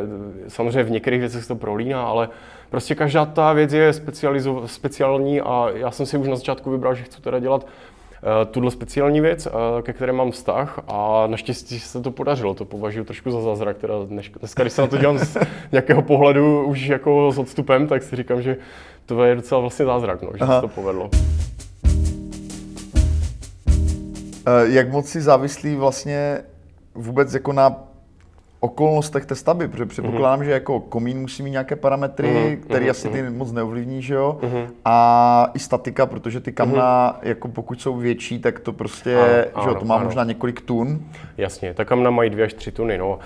eh, 0.45 0.49
samozřejmě 0.49 0.83
v 0.83 0.91
některých 0.91 1.19
věcech 1.19 1.41
se 1.41 1.47
to 1.47 1.55
prolíná, 1.55 2.03
ale 2.03 2.29
prostě 2.69 2.95
každá 2.95 3.25
ta 3.25 3.53
věc 3.53 3.73
je 3.73 3.93
speciální 4.65 5.41
a 5.41 5.69
já 5.73 5.91
jsem 5.91 6.05
si 6.05 6.17
už 6.17 6.27
na 6.27 6.35
začátku 6.35 6.71
vybral, 6.71 6.95
že 6.95 7.03
chci 7.03 7.21
teda 7.21 7.39
dělat 7.39 7.63
uh, 7.63 8.51
tuhle 8.51 8.71
speciální 8.71 9.21
věc, 9.21 9.45
uh, 9.45 9.81
ke 9.81 9.93
které 9.93 10.13
mám 10.13 10.31
vztah 10.31 10.79
a 10.87 11.27
naštěstí 11.27 11.79
se 11.79 12.01
to 12.01 12.11
podařilo. 12.11 12.53
To 12.53 12.65
považuji 12.65 13.03
trošku 13.03 13.31
za 13.31 13.41
zázrak. 13.41 13.77
Teda 13.77 13.93
dneska, 14.05 14.63
když 14.63 14.73
se 14.73 14.81
na 14.81 14.87
to 14.87 14.97
dělám 14.97 15.17
z 15.17 15.37
nějakého 15.71 16.01
pohledu 16.01 16.65
už 16.65 16.87
jako 16.87 17.31
s 17.31 17.37
odstupem, 17.37 17.87
tak 17.87 18.03
si 18.03 18.15
říkám, 18.15 18.41
že 18.41 18.57
to 19.05 19.23
je 19.23 19.35
docela 19.35 19.61
vlastně 19.61 19.85
zázrak, 19.85 20.21
no, 20.21 20.29
že 20.33 20.39
Aha. 20.39 20.55
se 20.55 20.61
to 20.61 20.67
povedlo. 20.67 21.09
Jak 24.63 24.91
moc 24.91 25.09
si 25.09 25.21
závislý 25.21 25.75
vlastně 25.75 26.41
vůbec 26.95 27.33
jako 27.33 27.53
na 27.53 27.88
okolnostech 28.59 29.25
té 29.25 29.35
stavby, 29.35 29.67
protože 29.67 29.85
předpokládám, 29.85 30.39
mm-hmm. 30.39 30.43
že 30.43 30.51
jako 30.51 30.79
komín 30.79 31.21
musí 31.21 31.43
mít 31.43 31.51
nějaké 31.51 31.75
parametry, 31.75 32.27
mm-hmm. 32.27 32.57
které 32.57 32.85
mm-hmm. 32.85 32.89
asi 32.89 33.09
ty 33.09 33.21
mhm. 33.21 33.37
moc 33.37 33.51
neovlivní, 33.51 34.01
že 34.01 34.13
jo? 34.13 34.39
Mm-hmm. 34.41 34.67
A 34.85 35.51
i 35.53 35.59
statika, 35.59 36.05
protože 36.05 36.39
ty 36.39 36.51
kamna, 36.51 37.13
mm-hmm. 37.13 37.27
jako 37.27 37.47
pokud 37.47 37.81
jsou 37.81 37.97
větší, 37.97 38.39
tak 38.39 38.59
to 38.59 38.73
prostě, 38.73 39.17
ano, 39.53 39.63
že 39.63 39.69
jo, 39.69 39.75
to 39.75 39.85
má 39.85 39.95
ano. 39.95 40.05
možná 40.05 40.23
několik 40.23 40.61
tun. 40.61 41.05
Jasně, 41.37 41.73
ta 41.73 41.85
kamna 41.85 42.09
mají 42.09 42.29
dvě 42.29 42.45
až 42.45 42.53
tři 42.53 42.71
tuny, 42.71 42.97
no. 42.97 43.19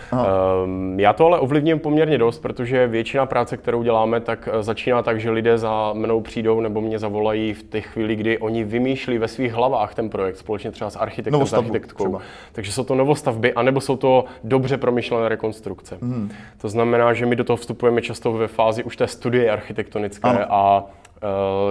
Um, 0.65 0.99
já 0.99 1.13
to 1.13 1.25
ale 1.25 1.39
ovlivním 1.39 1.79
poměrně 1.79 2.17
dost, 2.17 2.39
protože 2.39 2.87
většina 2.87 3.25
práce, 3.25 3.57
kterou 3.57 3.83
děláme, 3.83 4.19
tak 4.19 4.49
eh, 4.51 4.63
začíná 4.63 5.01
tak, 5.01 5.19
že 5.19 5.31
lidé 5.31 5.57
za 5.57 5.93
mnou 5.93 6.21
přijdou 6.21 6.61
nebo 6.61 6.81
mě 6.81 6.99
zavolají 6.99 7.53
v 7.53 7.63
té 7.63 7.81
chvíli, 7.81 8.15
kdy 8.15 8.37
oni 8.37 8.63
vymýšlí 8.63 9.17
ve 9.17 9.27
svých 9.27 9.53
hlavách 9.53 9.95
ten 9.95 10.09
projekt 10.09 10.37
společně 10.37 10.71
třeba 10.71 10.89
s 10.89 10.95
architektem, 10.95 11.45
s 11.45 11.53
architektkou. 11.53 12.03
Třeba. 12.03 12.21
Takže 12.51 12.71
jsou 12.71 12.83
to 12.83 12.95
novostavby, 12.95 13.53
anebo 13.53 13.81
jsou 13.81 13.95
to 13.95 14.25
dobře 14.43 14.77
promyšlené 14.77 15.22
rekonstrukce. 15.29 15.97
Hmm. 16.01 16.31
To 16.57 16.69
znamená, 16.69 17.13
že 17.13 17.25
my 17.25 17.35
do 17.35 17.43
toho 17.43 17.57
vstupujeme 17.57 18.01
často 18.01 18.31
ve 18.31 18.47
fázi 18.47 18.83
už 18.83 18.97
té 18.97 19.07
studie 19.07 19.51
architektonické 19.51 20.29
ano. 20.29 20.53
a 20.53 20.85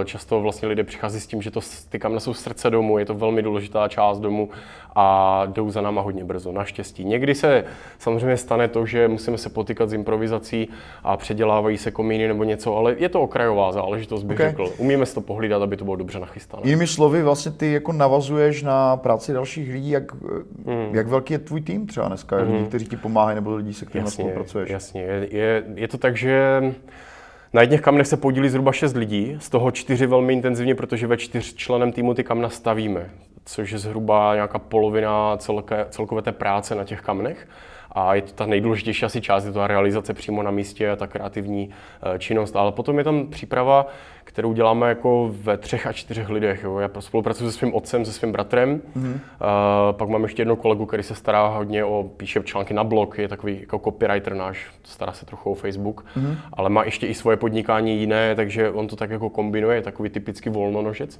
často 0.05 0.41
vlastně 0.41 0.67
lidé 0.67 0.83
přichází 0.83 1.19
s 1.19 1.27
tím, 1.27 1.41
že 1.41 1.51
to, 1.51 1.59
ty 1.89 1.99
kamna 1.99 2.19
jsou 2.19 2.33
srdce 2.33 2.69
domu, 2.69 2.97
je 2.97 3.05
to 3.05 3.13
velmi 3.13 3.41
důležitá 3.41 3.87
část 3.87 4.19
domu 4.19 4.49
a 4.95 5.41
jdou 5.45 5.69
za 5.69 5.81
náma 5.81 6.01
hodně 6.01 6.23
brzo, 6.23 6.51
naštěstí. 6.51 7.05
Někdy 7.05 7.35
se 7.35 7.63
samozřejmě 7.99 8.37
stane 8.37 8.67
to, 8.67 8.85
že 8.85 9.07
musíme 9.07 9.37
se 9.37 9.49
potýkat 9.49 9.89
s 9.89 9.93
improvizací 9.93 10.69
a 11.03 11.17
předělávají 11.17 11.77
se 11.77 11.91
komíny 11.91 12.27
nebo 12.27 12.43
něco, 12.43 12.77
ale 12.77 12.95
je 12.97 13.09
to 13.09 13.21
okrajová 13.21 13.71
záležitost, 13.71 14.23
bych 14.23 14.37
Okay. 14.37 14.49
řekl. 14.49 14.69
Umíme 14.77 15.05
si 15.05 15.15
to 15.15 15.21
pohlídat, 15.21 15.61
aby 15.61 15.77
to 15.77 15.83
bylo 15.83 15.95
dobře 15.95 16.19
nachystané. 16.19 16.63
Jinými 16.65 16.87
slovy, 16.87 17.23
vlastně 17.23 17.51
ty 17.51 17.71
jako 17.73 17.91
navazuješ 17.91 18.63
na 18.63 18.97
práci 18.97 19.33
dalších 19.33 19.73
lidí, 19.73 19.89
jak, 19.89 20.11
Hmm. 20.65 20.95
jak 20.95 21.07
velký 21.07 21.33
je 21.33 21.39
tvůj 21.39 21.61
tým 21.61 21.87
třeba 21.87 22.07
dneska, 22.07 22.35
lidí, 22.35 22.65
kteří 22.65 22.85
ti 22.85 22.97
pomáhají 22.97 23.35
nebo 23.35 23.55
lidí, 23.55 23.73
se 23.73 23.85
kterými 23.85 24.09
spolupracuješ? 24.11 24.69
jasně. 24.69 25.01
Je, 25.01 25.27
je, 25.31 25.63
je 25.75 25.87
to 25.87 25.97
tak, 25.97 26.17
že 26.17 26.61
na 27.53 27.61
jedných 27.61 27.81
kamnech 27.81 28.07
se 28.07 28.17
podílí 28.17 28.49
zhruba 28.49 28.71
6 28.71 28.95
lidí, 28.95 29.37
z 29.39 29.49
toho 29.49 29.71
čtyři 29.71 30.07
velmi 30.07 30.33
intenzivně, 30.33 30.75
protože 30.75 31.07
ve 31.07 31.17
čtyřčlenem 31.17 31.91
týmu 31.91 32.13
ty 32.13 32.23
kamna 32.23 32.49
stavíme, 32.49 33.09
což 33.45 33.71
je 33.71 33.77
zhruba 33.77 34.35
nějaká 34.35 34.59
polovina 34.59 35.37
celké, 35.37 35.85
celkové 35.89 36.21
té 36.21 36.31
práce 36.31 36.75
na 36.75 36.83
těch 36.83 37.01
kamnech. 37.01 37.47
A 37.93 38.15
je 38.15 38.21
to 38.21 38.33
ta 38.33 38.45
nejdůležitější 38.45 39.05
asi 39.05 39.21
část, 39.21 39.45
je 39.45 39.51
to 39.51 39.59
ta 39.59 39.67
realizace 39.67 40.13
přímo 40.13 40.43
na 40.43 40.51
místě 40.51 40.91
a 40.91 40.95
ta 40.95 41.07
kreativní 41.07 41.69
eh, 42.15 42.19
činnost. 42.19 42.55
Ale 42.55 42.71
potom 42.71 42.97
je 42.97 43.03
tam 43.03 43.27
příprava, 43.27 43.87
kterou 44.23 44.53
děláme 44.53 44.89
jako 44.89 45.29
ve 45.31 45.57
třech 45.57 45.87
a 45.87 45.93
čtyřech 45.93 46.29
lidech. 46.29 46.63
Jo. 46.63 46.79
Já 46.79 46.89
spolupracuji 46.99 47.51
se 47.51 47.57
svým 47.57 47.75
otcem, 47.75 48.05
se 48.05 48.13
svým 48.13 48.31
bratrem. 48.31 48.81
Mm-hmm. 48.97 49.19
pak 49.91 50.09
mám 50.09 50.23
ještě 50.23 50.41
jednou 50.41 50.55
kolegu, 50.55 50.85
který 50.85 51.03
se 51.03 51.15
stará 51.15 51.47
hodně 51.47 51.85
o, 51.85 52.03
píše 52.17 52.41
články 52.43 52.73
na 52.73 52.83
blog, 52.83 53.17
je 53.17 53.27
takový 53.27 53.59
jako 53.59 53.79
copywriter 53.79 54.35
náš, 54.35 54.67
stará 54.83 55.11
se 55.11 55.25
trochu 55.25 55.51
o 55.51 55.55
Facebook, 55.55 56.05
mm-hmm. 56.17 56.37
ale 56.53 56.69
má 56.69 56.83
ještě 56.83 57.07
i 57.07 57.13
svoje 57.13 57.37
podnikání 57.37 57.99
jiné, 57.99 58.35
takže 58.35 58.69
on 58.69 58.87
to 58.87 58.95
tak 58.95 59.09
jako 59.09 59.29
kombinuje, 59.29 59.77
je 59.77 59.81
takový 59.81 60.09
typický 60.09 60.49
volnonožec. 60.49 61.19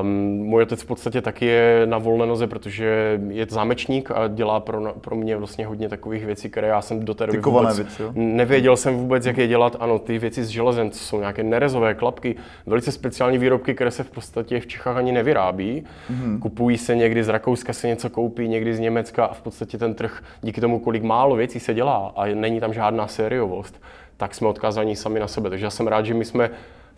Um, 0.00 0.06
můj 0.46 0.62
otec 0.62 0.82
v 0.82 0.86
podstatě 0.86 1.20
taky 1.20 1.46
je 1.46 1.82
na 1.84 1.98
volné 1.98 2.26
noze, 2.26 2.46
protože 2.46 3.20
je 3.28 3.46
zámečník 3.48 4.10
a 4.10 4.28
dělá 4.28 4.60
pro, 4.60 4.94
pro 5.00 5.16
mě 5.16 5.36
vlastně 5.36 5.66
hodně 5.66 5.88
takových 5.88 6.26
věcí, 6.26 6.50
které 6.50 6.68
já 6.68 6.82
jsem 6.82 7.04
do 7.04 7.14
té 7.14 7.26
doby 7.26 7.38
vůbec 7.38 7.76
věci, 7.76 8.02
jo? 8.02 8.12
nevěděl 8.14 8.76
jsem 8.76 8.96
vůbec, 8.96 9.26
jak 9.26 9.36
je 9.36 9.46
dělat. 9.46 9.76
Ano, 9.80 9.98
ty 9.98 10.18
věci 10.18 10.44
s 10.44 10.48
železem, 10.48 10.90
to 10.90 10.96
jsou 10.96 11.20
nějaké 11.20 11.42
nerezové 11.42 11.94
klapky, 11.94 12.36
velice 12.66 12.92
speciální 12.92 13.38
výrobky, 13.38 13.74
které 13.74 13.90
se 13.90 14.02
v 14.02 14.10
podstatě 14.10 14.60
v 14.60 14.66
Čechách 14.66 14.96
ani 14.96 15.12
nevyrábí. 15.12 15.84
Mm-hmm. 16.10 16.38
Kupují 16.38 16.78
se 16.78 16.96
někdy 16.96 17.24
z 17.24 17.28
Rakouska, 17.28 17.72
se 17.72 17.88
něco 17.88 18.10
koupí, 18.10 18.48
někdy 18.48 18.74
z 18.74 18.78
Německa 18.78 19.24
a 19.24 19.34
v 19.34 19.42
podstatě 19.42 19.78
ten 19.78 19.94
trh 19.94 20.22
díky 20.42 20.60
tomu, 20.60 20.78
kolik 20.78 21.02
málo 21.02 21.36
věcí 21.36 21.60
se 21.60 21.74
dělá 21.74 22.12
a 22.16 22.26
není 22.34 22.60
tam 22.60 22.72
žádná 22.72 23.06
sériovost, 23.06 23.82
tak 24.16 24.34
jsme 24.34 24.48
odkázáni 24.48 24.96
sami 24.96 25.20
na 25.20 25.28
sebe. 25.28 25.50
Takže 25.50 25.66
já 25.66 25.70
jsem 25.70 25.86
rád, 25.86 26.06
že 26.06 26.14
my 26.14 26.24
jsme 26.24 26.50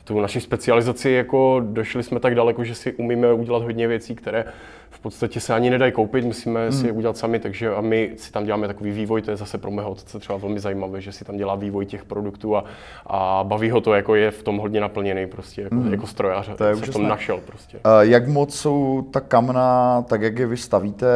tu 0.05 0.21
naši 0.21 0.41
specializaci 0.41 1.11
jako 1.11 1.61
došli 1.65 2.03
jsme 2.03 2.21
tak 2.21 2.35
daleko, 2.35 2.65
že 2.65 2.75
si 2.75 2.93
umíme 2.93 3.33
udělat 3.33 3.63
hodně 3.63 3.89
věcí, 3.89 4.15
které 4.15 4.45
v 4.91 5.01
podstatě 5.01 5.41
se 5.41 5.55
ani 5.55 5.71
nedají 5.71 5.93
koupit, 5.93 6.25
musíme 6.25 6.67
mm. 6.67 6.73
si 6.73 6.87
je 6.87 6.93
udělat 6.93 7.17
sami, 7.17 7.39
takže 7.39 7.75
a 7.75 7.81
my 7.81 8.13
si 8.17 8.33
tam 8.33 8.45
děláme 8.45 8.67
takový 8.67 8.91
vývoj, 8.91 9.23
to 9.23 9.31
je 9.31 9.37
zase 9.37 9.59
pro 9.59 9.71
mého 9.71 9.91
otce 9.91 10.19
třeba 10.19 10.39
velmi 10.39 10.61
zajímavé, 10.61 11.01
že 11.01 11.13
si 11.13 11.25
tam 11.25 11.37
dělá 11.37 11.55
vývoj 11.55 11.87
těch 11.87 12.05
produktů 12.05 12.57
a, 12.57 12.65
a 13.07 13.45
baví 13.45 13.71
ho 13.71 13.81
to, 13.81 13.95
jako 13.95 14.15
je 14.15 14.31
v 14.31 14.43
tom 14.43 14.59
hodně 14.59 14.81
naplněný 14.81 15.27
prostě, 15.27 15.63
jako, 15.63 15.75
mm. 15.75 15.93
jako 15.93 16.07
strojař, 16.07 16.51
To 16.57 16.65
je 16.65 16.77
se 16.77 16.87
v 16.87 16.91
tom 16.91 17.09
našel 17.09 17.41
prostě. 17.47 17.79
A 17.85 18.03
jak 18.03 18.29
moc 18.29 18.55
jsou 18.55 19.03
ta 19.11 19.21
kamna, 19.21 20.03
tak 20.03 20.23
jak 20.23 20.39
je 20.39 20.47
vy 20.47 20.57
stavíte, 20.57 21.09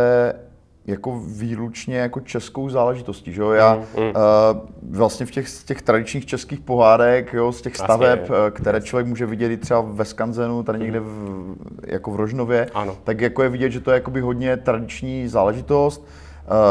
jako 0.87 1.21
výlučně 1.27 1.97
jako 1.99 2.21
českou 2.21 2.69
záležitostí, 2.69 3.33
že 3.33 3.43
jo? 3.43 3.51
Já 3.51 3.75
Mm, 3.75 3.83
uh, 4.03 4.93
vlastně 4.97 5.27
v 5.27 5.31
těch, 5.31 5.47
těch 5.65 5.83
tradičních 5.83 6.27
českých 6.27 6.61
pohádek, 6.61 7.33
jo, 7.33 7.53
z 7.53 7.63
těch 7.63 7.77
staveb, 7.77 8.21
jasně. 8.21 8.37
eh, 8.47 8.51
které 8.51 8.81
člověk 8.81 9.07
může 9.07 9.27
vidět 9.27 9.51
i 9.53 9.57
třeba 9.57 9.81
ve 9.81 10.05
Skanzenu, 10.05 10.63
tady 10.63 10.79
někde 10.79 11.01
v, 11.01 11.55
jako 11.87 12.11
v 12.11 12.17
Rožnově, 12.17 12.67
Ano. 12.75 12.97
tak 13.05 13.21
jako 13.21 13.43
je 13.43 13.49
vidět, 13.49 13.71
že 13.71 13.81
to 13.81 13.91
je 13.91 13.95
jakoby 13.95 14.21
hodně 14.21 14.57
tradiční 14.57 15.29
záležitost. 15.29 16.07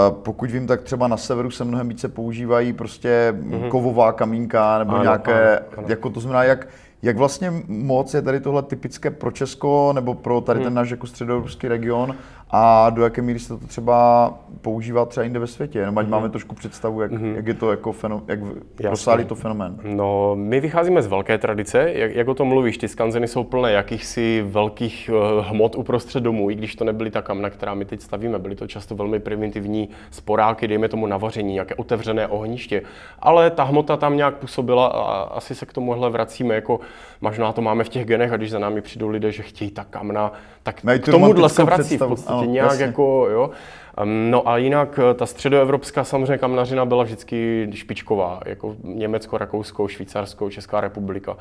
Uh, 0.10 0.16
pokud 0.16 0.52
vím, 0.52 0.68
tak 0.68 0.82
třeba 0.82 1.08
na 1.08 1.18
severu 1.18 1.52
se 1.52 1.64
mnohem 1.64 1.90
více 1.90 2.08
používají 2.08 2.74
prostě 2.74 3.34
mm-hmm. 3.38 3.68
kovová 3.70 4.12
kamínka 4.12 4.80
nebo 4.80 4.94
Ano, 4.94 5.04
nějaké, 5.04 5.60
ano, 5.60 5.68
ano. 5.78 5.88
jako 5.90 6.10
to 6.10 6.20
znamená, 6.20 6.44
jak, 6.44 6.68
jak 7.02 7.18
vlastně 7.18 7.54
moc 7.68 8.14
je 8.14 8.22
tady 8.22 8.40
tohle 8.40 8.62
typické 8.64 9.12
pro 9.12 9.32
Česko 9.32 9.92
nebo 9.96 10.14
pro 10.14 10.42
tady 10.42 10.60
ten 10.60 10.74
náš 10.74 10.90
jako 10.90 11.08
středoevropský 11.08 11.68
region 11.68 12.16
a 12.52 12.90
do 12.90 13.04
jaké 13.04 13.22
míry 13.22 13.40
se 13.40 13.58
to 13.58 13.68
třeba 13.68 14.34
používá 14.62 15.06
třeba 15.06 15.24
jinde 15.24 15.40
ve 15.40 15.48
světě, 15.48 15.80
jenom 15.80 15.98
ať 15.98 16.08
máme 16.08 16.30
trošku 16.30 16.56
představu, 16.56 17.02
jak, 17.02 17.12
jak 17.36 17.48
je 17.48 17.54
to 17.54 17.72
jako 17.72 17.92
fenom, 17.92 18.24
jak 18.28 18.40
rozsáhlý 18.84 19.26
to 19.26 19.36
fenomén. 19.36 19.78
No, 19.84 20.36
my 20.36 20.60
vycházíme 20.60 21.02
z 21.02 21.08
velké 21.08 21.38
tradice, 21.38 21.92
jak, 21.94 22.16
jak 22.16 22.28
o 22.28 22.34
tom 22.34 22.48
mluvíš, 22.48 22.78
ty 22.78 22.88
skanzeny 22.88 23.28
jsou 23.28 23.44
plné 23.44 23.72
jakýchsi 23.72 24.46
velkých 24.48 25.10
uh, 25.14 25.46
hmot 25.46 25.76
uprostřed 25.76 26.24
domů, 26.24 26.50
i 26.50 26.56
když 26.56 26.76
to 26.76 26.86
nebyly 26.86 27.12
ta 27.12 27.22
kamna, 27.22 27.50
která 27.50 27.74
my 27.74 27.86
teď 27.86 28.02
stavíme, 28.02 28.40
byly 28.40 28.56
to 28.56 28.68
často 28.68 28.96
velmi 28.96 29.20
primitivní 29.20 29.90
sporáky, 30.12 30.68
dejme 30.68 30.88
tomu 30.88 31.08
na 31.08 31.18
vaření, 31.18 31.54
nějaké 31.54 31.76
otevřené 31.76 32.28
ohniště, 32.28 32.82
ale 33.20 33.52
ta 33.52 33.64
hmota 33.64 33.98
tam 33.98 34.18
nějak 34.18 34.36
působila 34.36 34.88
a 34.88 35.22
asi 35.22 35.56
se 35.56 35.66
k 35.66 35.74
tomuhle 35.74 36.10
vracíme, 36.10 36.56
jako 36.56 36.80
možná 37.22 37.52
to 37.52 37.62
máme 37.62 37.84
v 37.84 37.90
těch 37.90 38.06
genech 38.06 38.34
a 38.34 38.38
když 38.38 38.52
za 38.52 38.60
námi 38.60 38.82
přijdou 38.82 39.10
lidé, 39.10 39.32
že 39.32 39.44
chtějí 39.44 39.72
ta 39.72 39.84
kamna, 39.84 40.32
tak 40.64 40.84
Mají 40.84 41.00
k 41.00 41.06
tomuhle 41.06 41.50
se 41.50 41.64
vrací 41.64 41.98
v 41.98 42.06
představu, 42.06 42.35
podstatě 42.36 42.46
ano, 42.46 42.54
nějak 42.54 42.70
jasně. 42.70 42.86
jako, 42.86 43.28
jo. 43.32 43.50
No 44.04 44.50
a 44.50 44.58
jinak 44.58 45.00
eh, 45.00 45.14
ta 45.14 45.26
středoevropská 45.26 46.04
samozřejmě 46.04 46.38
kamnařina 46.38 46.86
byla 46.86 47.04
vždycky 47.04 47.68
špičková, 47.74 48.40
jako 48.46 48.76
Německo, 48.84 49.38
Rakousko, 49.38 49.88
Švýcarsko, 49.88 50.50
Česká 50.50 50.82
republika. 50.82 51.32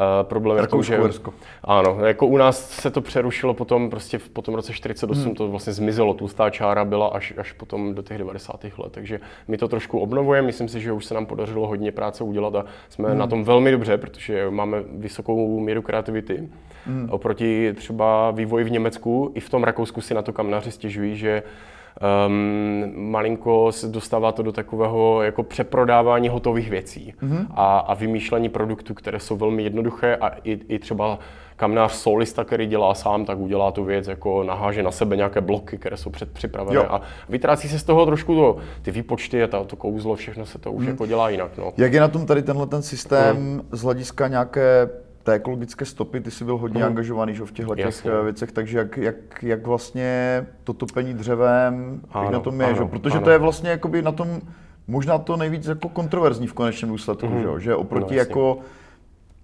Uh, 0.00 0.06
problém 0.22 0.58
je 0.58 0.66
v 0.66 0.66
tom, 0.66 0.80
Rakousko, 0.90 1.30
že... 1.30 1.46
Ano, 1.64 1.98
jako 2.04 2.26
u 2.26 2.36
nás 2.36 2.70
se 2.70 2.90
to 2.90 3.00
přerušilo 3.00 3.54
potom, 3.54 3.90
prostě 3.90 4.18
v- 4.18 4.28
po 4.28 4.42
tom 4.42 4.54
roce 4.54 4.72
48 4.72 5.24
hmm. 5.24 5.34
to 5.34 5.48
vlastně 5.48 5.72
zmizelo, 5.72 6.14
tlustá 6.14 6.50
čára 6.50 6.84
byla 6.84 7.06
až, 7.06 7.34
až 7.36 7.52
potom 7.52 7.94
do 7.94 8.02
těch 8.02 8.18
90. 8.18 8.64
let, 8.64 8.92
takže 8.92 9.20
my 9.48 9.56
to 9.58 9.68
trošku 9.68 9.98
obnovujeme, 9.98 10.46
myslím 10.46 10.68
si, 10.68 10.80
že 10.80 10.92
už 10.92 11.04
se 11.04 11.14
nám 11.14 11.26
podařilo 11.26 11.66
hodně 11.66 11.92
práce 11.92 12.24
udělat 12.24 12.54
a 12.54 12.64
jsme 12.88 13.08
hmm. 13.08 13.18
na 13.18 13.26
tom 13.26 13.44
velmi 13.44 13.70
dobře, 13.70 13.98
protože 13.98 14.50
máme 14.50 14.82
vysokou 14.92 15.60
míru 15.60 15.82
kreativity. 15.82 16.48
Hmm. 16.86 17.08
Oproti 17.10 17.72
třeba 17.72 18.30
vývoji 18.30 18.64
v 18.64 18.70
Německu, 18.70 19.32
i 19.34 19.40
v 19.40 19.50
tom 19.50 19.64
Rakousku 19.64 20.00
si 20.00 20.14
na 20.14 20.22
to 20.22 20.32
kamnaři 20.32 20.72
stěžují, 20.72 21.16
že 21.16 21.42
um, 22.00 22.92
malinko 23.10 23.72
se 23.72 23.88
dostává 23.88 24.32
to 24.32 24.42
do 24.42 24.52
takového 24.52 25.22
jako 25.22 25.42
přeprodávání 25.42 26.28
hotových 26.28 26.70
věcí 26.70 27.14
mm-hmm. 27.22 27.46
a, 27.54 27.78
a 27.78 27.94
vymýšlení 27.94 28.48
produktů, 28.48 28.94
které 28.94 29.20
jsou 29.20 29.36
velmi 29.36 29.62
jednoduché 29.62 30.16
a 30.16 30.28
i, 30.28 30.52
i 30.68 30.78
třeba 30.78 31.18
kamnář 31.56 31.92
solista, 31.92 32.44
který 32.44 32.66
dělá 32.66 32.94
sám, 32.94 33.24
tak 33.24 33.38
udělá 33.38 33.72
tu 33.72 33.84
věc, 33.84 34.08
jako 34.08 34.42
naháže 34.44 34.82
na 34.82 34.90
sebe 34.90 35.16
nějaké 35.16 35.40
bloky, 35.40 35.78
které 35.78 35.96
jsou 35.96 36.10
předpřipravené 36.10 36.76
Jo. 36.76 36.86
a 36.88 37.00
vytrácí 37.28 37.68
se 37.68 37.78
z 37.78 37.82
toho 37.82 38.06
trošku 38.06 38.34
to, 38.34 38.56
ty 38.82 38.90
výpočty 38.90 39.42
a 39.42 39.46
ta, 39.46 39.64
to 39.64 39.76
kouzlo, 39.76 40.14
všechno 40.14 40.46
se 40.46 40.58
to 40.58 40.72
už 40.72 40.86
jako 40.86 41.06
dělá 41.06 41.30
jinak. 41.30 41.50
No. 41.58 41.72
Jak 41.76 41.92
je 41.92 42.00
na 42.00 42.08
tom 42.08 42.26
tady 42.26 42.42
tenhle 42.42 42.66
ten 42.66 42.82
systém 42.82 43.62
z 43.72 43.82
hlediska 43.82 44.28
nějaké 44.28 44.88
té 45.24 45.32
ekologické 45.32 45.84
stopy, 45.84 46.20
ty 46.20 46.30
jsi 46.30 46.44
byl 46.44 46.56
hodně 46.56 46.78
Mhm. 46.78 46.86
angažovaný 46.88 47.34
že, 47.34 47.44
v 47.44 47.52
těchto 47.52 47.74
těch 47.76 48.06
eh, 48.06 48.24
věcech, 48.24 48.52
takže 48.52 48.78
jak, 48.78 48.96
jak, 48.96 49.42
jak 49.42 49.66
vlastně 49.66 50.46
to 50.64 50.72
topení 50.72 51.14
dřevem, 51.14 52.00
jak 52.02 52.16
Ano, 52.16 52.30
na 52.30 52.40
tom 52.40 52.60
je, 52.60 52.66
ano, 52.66 52.76
že? 52.76 52.84
protože 52.84 53.16
ano. 53.16 53.24
to 53.24 53.30
je 53.30 53.38
vlastně 53.38 53.70
jakoby 53.70 54.02
na 54.02 54.12
tom 54.12 54.40
možná 54.88 55.18
to 55.18 55.36
nejvíc 55.36 55.66
jako 55.66 55.88
kontroverzní 55.88 56.46
v 56.46 56.52
konečném 56.52 56.90
důsledku, 56.90 57.26
že, 57.38 57.44
jo? 57.44 57.58
že 57.58 57.74
oproti 57.74 58.14
No, 58.14 58.16
jasně. 58.18 58.30
jako 58.30 58.58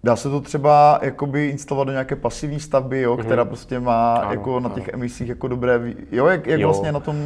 Dá 0.04 0.16
se 0.16 0.30
to 0.30 0.40
třeba 0.40 0.98
jakoby 1.02 1.48
instalovat 1.48 1.86
do 1.86 1.92
nějaké 1.92 2.16
pasivní 2.16 2.60
stavby, 2.60 3.00
jo, 3.00 3.16
která 3.16 3.44
prostě 3.44 3.80
má 3.80 4.14
Mhm. 4.14 4.22
Ano, 4.22 4.30
jako 4.32 4.60
na 4.60 4.66
ano. 4.66 4.74
těch 4.74 4.88
emisích 4.88 5.28
jako 5.28 5.48
dobré, 5.48 5.80
jo, 6.12 6.26
jak, 6.26 6.46
jak 6.46 6.60
Jo. 6.60 6.68
vlastně 6.68 6.92
na 6.92 7.00
tom 7.00 7.16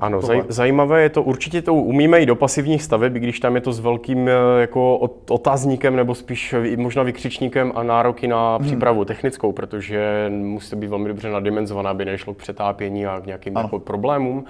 Ano, 0.00 0.20
tohle? 0.20 0.36
zaj, 0.36 0.44
zajímavé 0.48 1.02
je 1.02 1.08
to, 1.08 1.22
určitě 1.22 1.62
to 1.62 1.74
umíme 1.74 2.18
i 2.20 2.26
do 2.26 2.36
pasivních 2.36 2.82
staveb, 2.82 3.16
i 3.16 3.20
když 3.20 3.40
tam 3.40 3.54
je 3.54 3.60
to 3.60 3.72
s 3.72 3.80
velkým 3.80 4.28
eh, 4.28 4.32
jako 4.60 4.96
ot- 4.98 5.34
otazníkem 5.34 5.96
nebo 5.96 6.14
spíš 6.14 6.54
možná 6.76 7.02
vykřičníkem 7.02 7.72
a 7.74 7.82
nároky 7.82 8.28
na 8.28 8.56
Hmm. 8.56 8.66
přípravu 8.66 9.04
technickou, 9.04 9.52
protože 9.52 10.30
musí 10.34 10.70
to 10.70 10.76
být 10.76 10.86
velmi 10.90 11.08
dobře 11.08 11.30
nadimenzovaná, 11.30 11.90
aby 11.90 12.04
nešlo 12.04 12.34
k 12.34 12.36
přetápění 12.36 13.06
a 13.06 13.20
k 13.20 13.26
nějakým 13.26 13.56
Ano. 13.56 13.66
jako 13.66 13.78
problémům. 13.78 14.44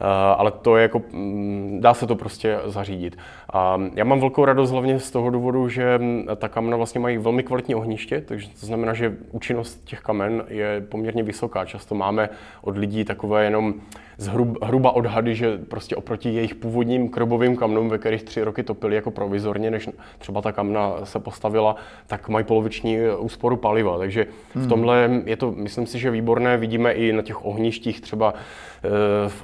Uh, 0.00 0.06
ale 0.40 0.50
to 0.50 0.76
je 0.76 0.82
jako, 0.82 1.02
mm, 1.12 1.78
dá 1.80 1.94
se 1.94 2.06
to 2.06 2.16
prostě 2.16 2.58
zařídit. 2.64 3.18
A 3.52 3.80
já 3.94 4.04
mám 4.04 4.20
velkou 4.20 4.44
radost 4.44 4.70
hlavně 4.70 5.00
z 5.00 5.10
toho 5.10 5.30
důvodu, 5.30 5.68
že 5.68 5.98
mm, 5.98 6.26
ta 6.36 6.48
kamena 6.48 6.76
vlastně 6.76 7.00
mají 7.00 7.18
velmi 7.18 7.42
kvalitní 7.42 7.74
ohniště, 7.74 8.20
takže 8.20 8.48
to 8.60 8.66
znamená, 8.66 8.94
že 8.94 9.16
účinnost 9.30 9.84
těch 9.84 10.00
kamen 10.00 10.44
je 10.48 10.86
poměrně 10.88 11.22
vysoká. 11.22 11.64
Často 11.64 11.94
máme 11.94 12.28
od 12.62 12.76
lidí 12.76 13.04
takové 13.04 13.44
jenom 13.44 13.74
zhrub, 14.18 14.62
hruba 14.62 14.90
odhady, 14.90 15.34
že 15.34 15.58
prostě 15.58 15.96
oproti 15.96 16.28
jejich 16.28 16.54
původním 16.54 17.08
krobovým 17.08 17.56
kamnům, 17.56 17.88
ve 17.88 17.98
kterých 17.98 18.22
tři 18.22 18.42
roky 18.42 18.62
topili 18.62 18.94
jako 18.94 19.10
provizorně, 19.10 19.70
než 19.70 19.88
třeba 20.18 20.42
ta 20.42 20.52
kamna 20.52 20.92
se 21.04 21.18
postavila, 21.18 21.76
tak 22.06 22.28
mají 22.28 22.44
poloviční 22.44 22.98
úsporu 23.18 23.56
paliva. 23.56 23.98
Takže 23.98 24.26
v 24.54 24.56
hmm. 24.56 24.68
tomhle 24.68 25.22
je 25.24 25.36
to, 25.36 25.52
myslím 25.52 25.86
si, 25.86 25.98
že 25.98 26.10
výborné. 26.10 26.56
Vidíme 26.56 26.92
i 26.92 27.12
na 27.12 27.22
těch 27.22 27.44
ohništích 27.44 28.00
třeba 28.00 28.34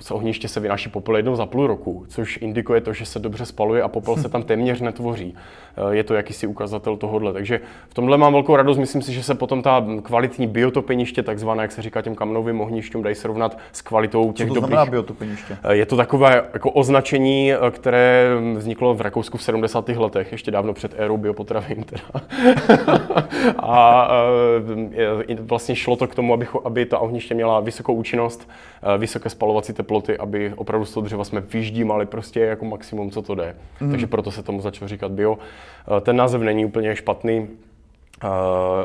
z 0.00 0.10
ohniště 0.10 0.48
se 0.48 0.60
vynáší 0.60 0.88
popel 0.88 1.16
jednou 1.16 1.36
za 1.36 1.46
půl 1.46 1.66
roku, 1.66 2.04
což 2.08 2.38
indikuje 2.42 2.80
to, 2.80 2.92
že 2.92 3.06
se 3.06 3.18
dobře 3.18 3.46
spaluje 3.46 3.82
a 3.82 3.88
popel 3.88 4.16
se 4.16 4.28
tam 4.28 4.42
téměř 4.54 4.80
netvoří. 4.80 5.36
Je 5.90 6.04
to 6.04 6.14
jakýsi 6.14 6.46
ukazatel 6.46 6.96
tohohle. 6.96 7.32
Takže 7.32 7.60
v 7.88 7.94
tomhle 7.94 8.18
mám 8.18 8.32
velkou 8.32 8.56
radost. 8.56 8.78
Myslím 8.78 9.02
si, 9.02 9.12
že 9.12 9.22
se 9.22 9.34
potom 9.34 9.62
ta 9.62 9.86
kvalitní 10.02 10.46
biotopeniště, 10.46 11.22
takzvané, 11.22 11.62
jak 11.62 11.72
se 11.72 11.82
říká 11.82 12.02
těm 12.02 12.14
kamnovým 12.14 12.60
ohnišťům, 12.60 13.02
dají 13.02 13.14
srovnat 13.14 13.58
s 13.72 13.82
kvalitou 13.82 14.32
těch 14.32 14.48
Co 14.48 14.54
to 14.54 14.60
dobrých. 14.60 14.90
biotopeniště? 14.90 15.56
Je 15.70 15.86
to 15.86 15.96
takové 15.96 16.44
jako 16.52 16.70
označení, 16.70 17.52
které 17.70 18.28
vzniklo 18.56 18.94
v 18.94 19.00
Rakousku 19.00 19.38
v 19.38 19.42
70. 19.42 19.88
letech, 19.88 20.32
ještě 20.32 20.50
dávno 20.50 20.74
před 20.74 20.94
érou 20.96 21.16
biopotravin. 21.16 21.84
Teda. 21.84 22.02
a 23.58 24.08
vlastně 25.40 25.76
šlo 25.76 25.96
to 25.96 26.06
k 26.06 26.14
tomu, 26.14 26.34
aby, 26.34 26.46
aby 26.64 26.86
ta 26.86 26.98
ohniště 26.98 27.34
měla 27.34 27.60
vysokou 27.60 27.94
účinnost, 27.94 28.48
vysoké 29.24 29.30
spalovací 29.30 29.72
teploty, 29.72 30.18
aby 30.18 30.52
opravdu 30.56 30.84
z 30.86 30.94
toho 30.94 31.04
dřeva 31.04 31.24
jsme 31.24 31.40
vyždímali 31.40 32.06
prostě 32.06 32.40
jako 32.40 32.64
maximum, 32.64 33.10
co 33.10 33.22
to 33.22 33.34
jde. 33.34 33.56
Mm. 33.80 33.90
Takže 33.90 34.06
proto 34.06 34.30
se 34.30 34.42
tomu 34.42 34.60
začalo 34.60 34.88
říkat 34.88 35.12
bio. 35.12 35.38
Ten 36.00 36.16
název 36.16 36.42
není 36.42 36.64
úplně 36.64 36.96
špatný. 36.96 37.48
Uh, 38.24 38.30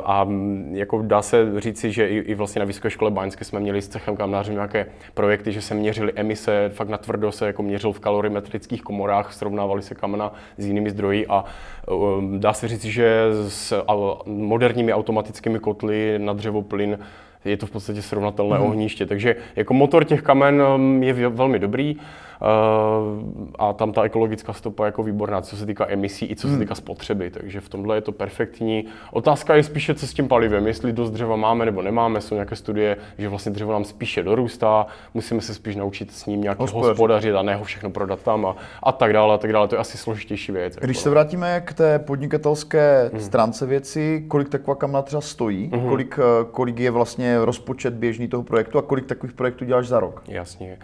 a 0.06 0.28
jako 0.72 1.02
dá 1.02 1.22
se 1.22 1.62
říci, 1.62 1.92
že 1.92 2.08
i, 2.08 2.18
i 2.18 2.36
vlastně 2.36 2.60
na 2.60 2.66
Vysoké 2.66 2.90
škole 2.90 3.12
Báňské 3.12 3.46
jsme 3.46 3.60
měli 3.60 3.82
s 3.82 3.88
cechem 3.88 4.16
kamnářem 4.16 4.56
nějaké 4.56 4.86
projekty, 5.14 5.52
že 5.52 5.62
se 5.62 5.76
měřily 5.76 6.12
emise, 6.16 6.70
fakt 6.74 6.90
na 6.90 6.98
tvrdo 6.98 7.32
se 7.32 7.48
jako 7.48 7.64
měřil 7.64 7.94
v 7.94 8.00
kalorimetrických 8.00 8.82
komorách, 8.82 9.34
srovnávali 9.34 9.82
se 9.82 9.96
kamena 9.96 10.34
s 10.58 10.66
jinými 10.66 10.90
zdroji 10.90 11.28
a 11.28 11.46
uh, 11.88 12.24
dá 12.40 12.54
se 12.54 12.68
říci, 12.68 12.92
že 12.92 13.30
s 13.48 13.84
moderními 14.26 14.94
automatickými 14.94 15.60
kotly 15.60 16.20
na 16.20 16.34
dřevoplyn 16.34 16.98
je 17.46 17.58
to 17.58 17.66
v 17.66 17.72
podstatě 17.72 18.02
srovnatelné 18.02 18.58
mm. 18.58 18.64
ohniště. 18.64 19.06
Takže 19.06 19.36
jako 19.56 19.74
motor 19.74 20.06
těch 20.06 20.22
kamen 20.22 20.62
um, 20.62 21.04
je 21.04 21.14
velmi 21.14 21.60
dobrý. 21.60 21.96
Uh, 22.42 23.24
a 23.60 23.74
tam 23.74 23.92
ta 23.92 24.04
ekologická 24.04 24.54
stopa 24.54 24.84
je 24.84 24.88
jako 24.88 25.04
výborná, 25.04 25.42
co 25.42 25.58
se 25.58 25.66
týká 25.66 25.86
emisí 25.90 26.32
i 26.32 26.36
co 26.36 26.48
se 26.48 26.54
hmm. 26.54 26.60
týká 26.62 26.76
spotřeby, 26.76 27.32
takže 27.32 27.62
v 27.62 27.70
tomhle 27.70 27.98
je 27.98 28.02
to 28.02 28.12
perfektní. 28.12 28.86
Otázka 29.12 29.56
je 29.56 29.64
spíše, 29.64 29.96
co 29.96 30.08
s 30.08 30.14
tím 30.14 30.28
palivem, 30.28 30.68
jestli 30.68 30.94
dost 30.94 31.12
dřeva 31.12 31.36
máme 31.36 31.66
nebo 31.66 31.82
nemáme, 31.82 32.22
jsou 32.22 32.36
nějaké 32.36 32.56
studie, 32.56 32.98
že 33.18 33.30
vlastně 33.30 33.52
dřevo 33.52 33.72
nám 33.72 33.86
spíše 33.86 34.24
dorůstá, 34.24 34.88
musíme 35.14 35.42
se 35.42 35.54
spíš 35.54 35.76
naučit 35.76 36.12
s 36.12 36.26
ním 36.26 36.42
nějak 36.42 36.60
hospodařit, 36.60 36.90
hospodařit 36.90 37.36
a 37.36 37.42
ne 37.42 37.56
ho 37.56 37.64
všechno 37.64 37.90
prodat 37.90 38.22
tam 38.22 38.46
a, 38.46 38.56
a 38.84 38.92
tak 38.92 39.14
dále, 39.14 39.36
a 39.36 39.38
tak 39.38 39.54
dále, 39.54 39.68
to 39.68 39.76
je 39.76 39.80
asi 39.80 39.98
složitější 39.98 40.52
věc. 40.52 40.76
Když 40.76 40.98
jako. 40.98 41.04
se 41.04 41.10
vrátíme 41.10 41.62
k 41.62 41.74
té 41.74 42.00
podnikatelské 42.00 43.10
hmm. 43.14 43.22
stránce 43.22 43.66
věci, 43.66 44.26
kolik 44.28 44.50
taková 44.50 44.76
kamna 44.76 45.02
třeba 45.02 45.22
stojí, 45.22 45.70
hmm. 45.74 45.90
kolik, 45.90 46.20
eh, 46.20 46.46
kolik 46.52 46.80
je 46.80 46.92
vlastně 46.92 47.46
rozpočet 47.46 47.94
běžný 47.94 48.28
toho 48.28 48.44
projektu 48.44 48.78
a 48.78 48.82
kolik 48.82 49.06
takových 49.06 49.36
projektů 49.36 49.66
děláš 49.66 49.88
za 49.88 50.00
rok? 50.00 50.24
Jasně. 50.28 50.78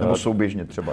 Nebo 0.00 0.16
souběžně 0.16 0.64
třeba 0.64 0.92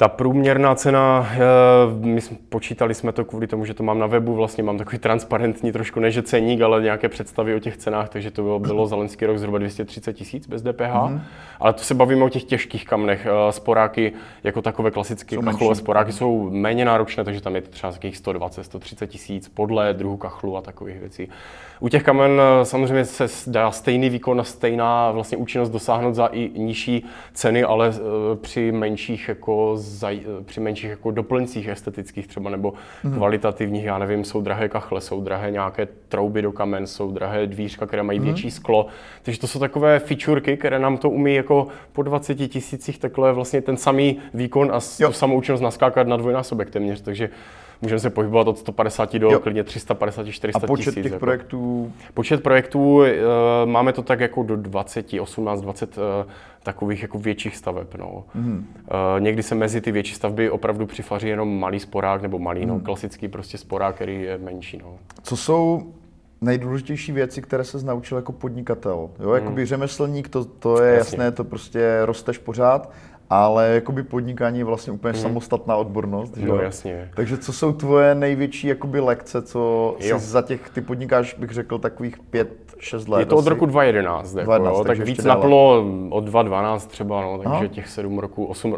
ta 0.00 0.08
průměrná 0.08 0.74
cena, 0.74 1.28
eh, 1.32 1.38
my 2.06 2.20
jsme, 2.20 2.36
počítali 2.48 2.94
jsme 2.94 3.12
to 3.12 3.24
kvůli 3.24 3.46
tomu, 3.46 3.64
že 3.64 3.74
to 3.74 3.82
mám 3.82 3.98
na 3.98 4.06
webu, 4.06 4.34
vlastně 4.34 4.64
mám 4.64 4.78
takový 4.78 4.98
transparentní 4.98 5.72
trošku, 5.72 6.00
než 6.00 6.18
ceník, 6.22 6.60
ale 6.60 6.82
nějaké 6.82 7.08
představy 7.08 7.54
o 7.54 7.58
těch 7.58 7.76
cenách, 7.76 8.08
takže 8.08 8.30
to 8.30 8.42
bylo, 8.42 8.58
bylo 8.58 8.86
za 8.86 8.96
loňský 8.96 9.26
rok 9.26 9.38
zhruba 9.38 9.58
230 9.58 10.12
tisíc 10.12 10.46
bez 10.46 10.62
DPH. 10.62 10.80
Mm-hmm. 10.80 11.20
Ale 11.60 11.72
to 11.72 11.82
se 11.82 11.94
bavíme 11.94 12.24
o 12.24 12.28
těch 12.28 12.44
těžkých 12.44 12.84
kamnech. 12.84 13.26
Eh, 13.26 13.52
sporáky, 13.52 14.12
jako 14.44 14.62
takové 14.62 14.90
klasické 14.90 15.36
kachlové 15.36 15.74
sporáky, 15.74 16.12
jsou 16.12 16.50
méně 16.50 16.84
náročné, 16.84 17.24
takže 17.24 17.40
tam 17.40 17.54
je 17.54 17.62
to 17.62 17.70
třeba 17.70 17.92
takových 17.92 18.16
120, 18.16 18.64
130 18.64 19.06
tisíc 19.06 19.48
podle 19.48 19.94
druhu 19.94 20.16
kachlu 20.16 20.56
a 20.56 20.60
takových 20.60 21.00
věcí. 21.00 21.28
U 21.80 21.88
těch 21.88 22.02
kamen 22.02 22.40
eh, 22.40 22.64
samozřejmě 22.64 23.04
se 23.04 23.50
dá 23.50 23.70
stejný 23.70 24.10
výkon 24.10 24.40
a 24.40 24.44
stejná 24.44 25.10
vlastně 25.10 25.38
účinnost 25.38 25.70
dosáhnout 25.70 26.14
za 26.14 26.26
i 26.26 26.50
nižší 26.56 27.06
ceny, 27.34 27.64
ale 27.64 27.92
při 28.40 28.72
menších 28.72 29.28
jako 29.28 29.76
zaj, 29.90 30.20
při 30.44 30.60
menších 30.60 30.90
jako 30.90 31.10
doplňcích 31.10 31.68
estetických 31.68 32.26
třeba 32.26 32.50
nebo 32.50 32.72
hmm. 33.02 33.14
kvalitativních, 33.14 33.84
já 33.84 33.98
nevím, 33.98 34.24
jsou 34.24 34.40
drahé 34.40 34.68
kachle, 34.68 35.00
jsou 35.00 35.20
drahé 35.20 35.50
nějaké 35.50 35.88
trouby 36.08 36.42
do 36.42 36.52
kamen, 36.52 36.86
jsou 36.86 37.12
drahé 37.12 37.46
dvířka, 37.46 37.86
které 37.86 38.02
mají 38.02 38.18
hmm. 38.18 38.26
větší 38.26 38.50
sklo. 38.50 38.86
Takže 39.22 39.40
to 39.40 39.46
jsou 39.46 39.58
takové 39.58 39.98
featurky, 39.98 40.56
které 40.56 40.78
nám 40.78 40.98
to 40.98 41.10
umí 41.10 41.34
jako 41.34 41.68
po 41.92 42.02
20 42.02 42.34
tisících 42.34 42.98
takhle 42.98 43.32
vlastně 43.32 43.62
ten 43.62 43.76
samý 43.76 44.18
výkon 44.34 44.72
a 44.72 44.80
jo. 45.00 45.08
tu 45.08 45.12
samou 45.12 45.36
účinnost 45.36 45.60
naskákat 45.60 46.06
na 46.06 46.16
dvojnásobek 46.16 46.70
téměř. 46.70 47.00
Takže 47.00 47.30
můžeme 47.82 47.98
se 47.98 48.10
pohybovat 48.10 48.48
od 48.48 48.58
150 48.58 49.16
do 49.18 49.30
jo. 49.30 49.40
klidně 49.40 49.64
350, 49.64 50.26
400 50.26 50.58
A 50.58 50.66
počet 50.66 50.84
tisíc, 50.84 50.94
těch 50.94 51.12
jako. 51.12 51.20
projektů? 51.20 51.92
Počet 52.14 52.42
projektů, 52.42 52.96
uh, 52.96 53.04
máme 53.64 53.92
to 53.92 54.02
tak 54.02 54.20
jako 54.20 54.42
do 54.42 54.56
20, 54.56 55.06
18, 55.20 55.60
20 55.60 55.98
uh, 55.98 56.04
takových 56.62 57.02
jako 57.02 57.18
větších 57.18 57.56
staveb. 57.56 57.94
No. 57.98 58.24
Mm. 58.34 58.66
Uh, 59.14 59.20
někdy 59.20 59.42
se 59.42 59.54
mezi 59.54 59.80
ty 59.80 59.92
větší 59.92 60.14
stavby 60.14 60.50
opravdu 60.50 60.86
přifaří 60.86 61.28
jenom 61.28 61.58
malý 61.58 61.80
sporák 61.80 62.22
nebo 62.22 62.38
malý, 62.38 62.60
mm. 62.60 62.68
no, 62.68 62.74
mhm. 62.74 62.84
klasický 62.84 63.28
prostě 63.28 63.58
sporák, 63.58 63.94
který 63.94 64.22
je 64.22 64.38
menší. 64.38 64.78
No. 64.78 64.98
Co 65.22 65.36
jsou 65.36 65.92
nejdůležitější 66.40 67.12
věci, 67.12 67.42
které 67.42 67.64
se 67.64 67.86
naučil 67.86 68.18
jako 68.18 68.32
podnikatel. 68.32 69.10
Jo, 69.20 69.34
jakoby 69.34 69.60
mm. 69.60 69.66
řemeslník, 69.66 70.28
to, 70.28 70.44
to 70.44 70.82
je 70.82 70.94
jasně. 70.94 71.16
jasné, 71.16 71.32
to 71.32 71.44
prostě 71.44 72.00
rosteš 72.04 72.38
pořád, 72.38 72.92
ale 73.30 73.68
jakoby 73.68 74.02
podnikání 74.02 74.58
je 74.58 74.64
vlastně 74.64 74.92
úplně 74.92 75.12
hmm. 75.12 75.22
samostatná 75.22 75.76
odbornost. 75.76 76.36
Že? 76.36 76.46
No 76.46 76.56
jasně. 76.56 77.10
Takže 77.14 77.38
co 77.38 77.52
jsou 77.52 77.72
tvoje 77.72 78.14
největší 78.14 78.66
jakoby 78.66 79.00
lekce, 79.00 79.42
co 79.42 79.96
jsi 80.00 80.18
za 80.18 80.42
těch, 80.42 80.70
ty 80.70 80.80
podnikáš, 80.80 81.34
bych 81.34 81.50
řekl, 81.50 81.78
takových 81.78 82.18
pět, 82.18 82.48
šest 82.78 83.08
let? 83.08 83.20
Je 83.20 83.26
to 83.26 83.36
od 83.36 83.46
roku 83.46 83.66
2011, 83.66 84.32
2011 84.32 84.66
jako, 84.66 84.78
jo, 84.78 84.84
tak 84.84 85.06
víc 85.06 85.24
naplno 85.24 85.84
od 86.10 86.24
2012 86.24 86.86
třeba, 86.86 87.22
no, 87.22 87.38
takže 87.38 87.50
Aha. 87.50 87.66
těch 87.66 87.88
sedm 87.88 88.18
roků, 88.18 88.44
osm, 88.44 88.76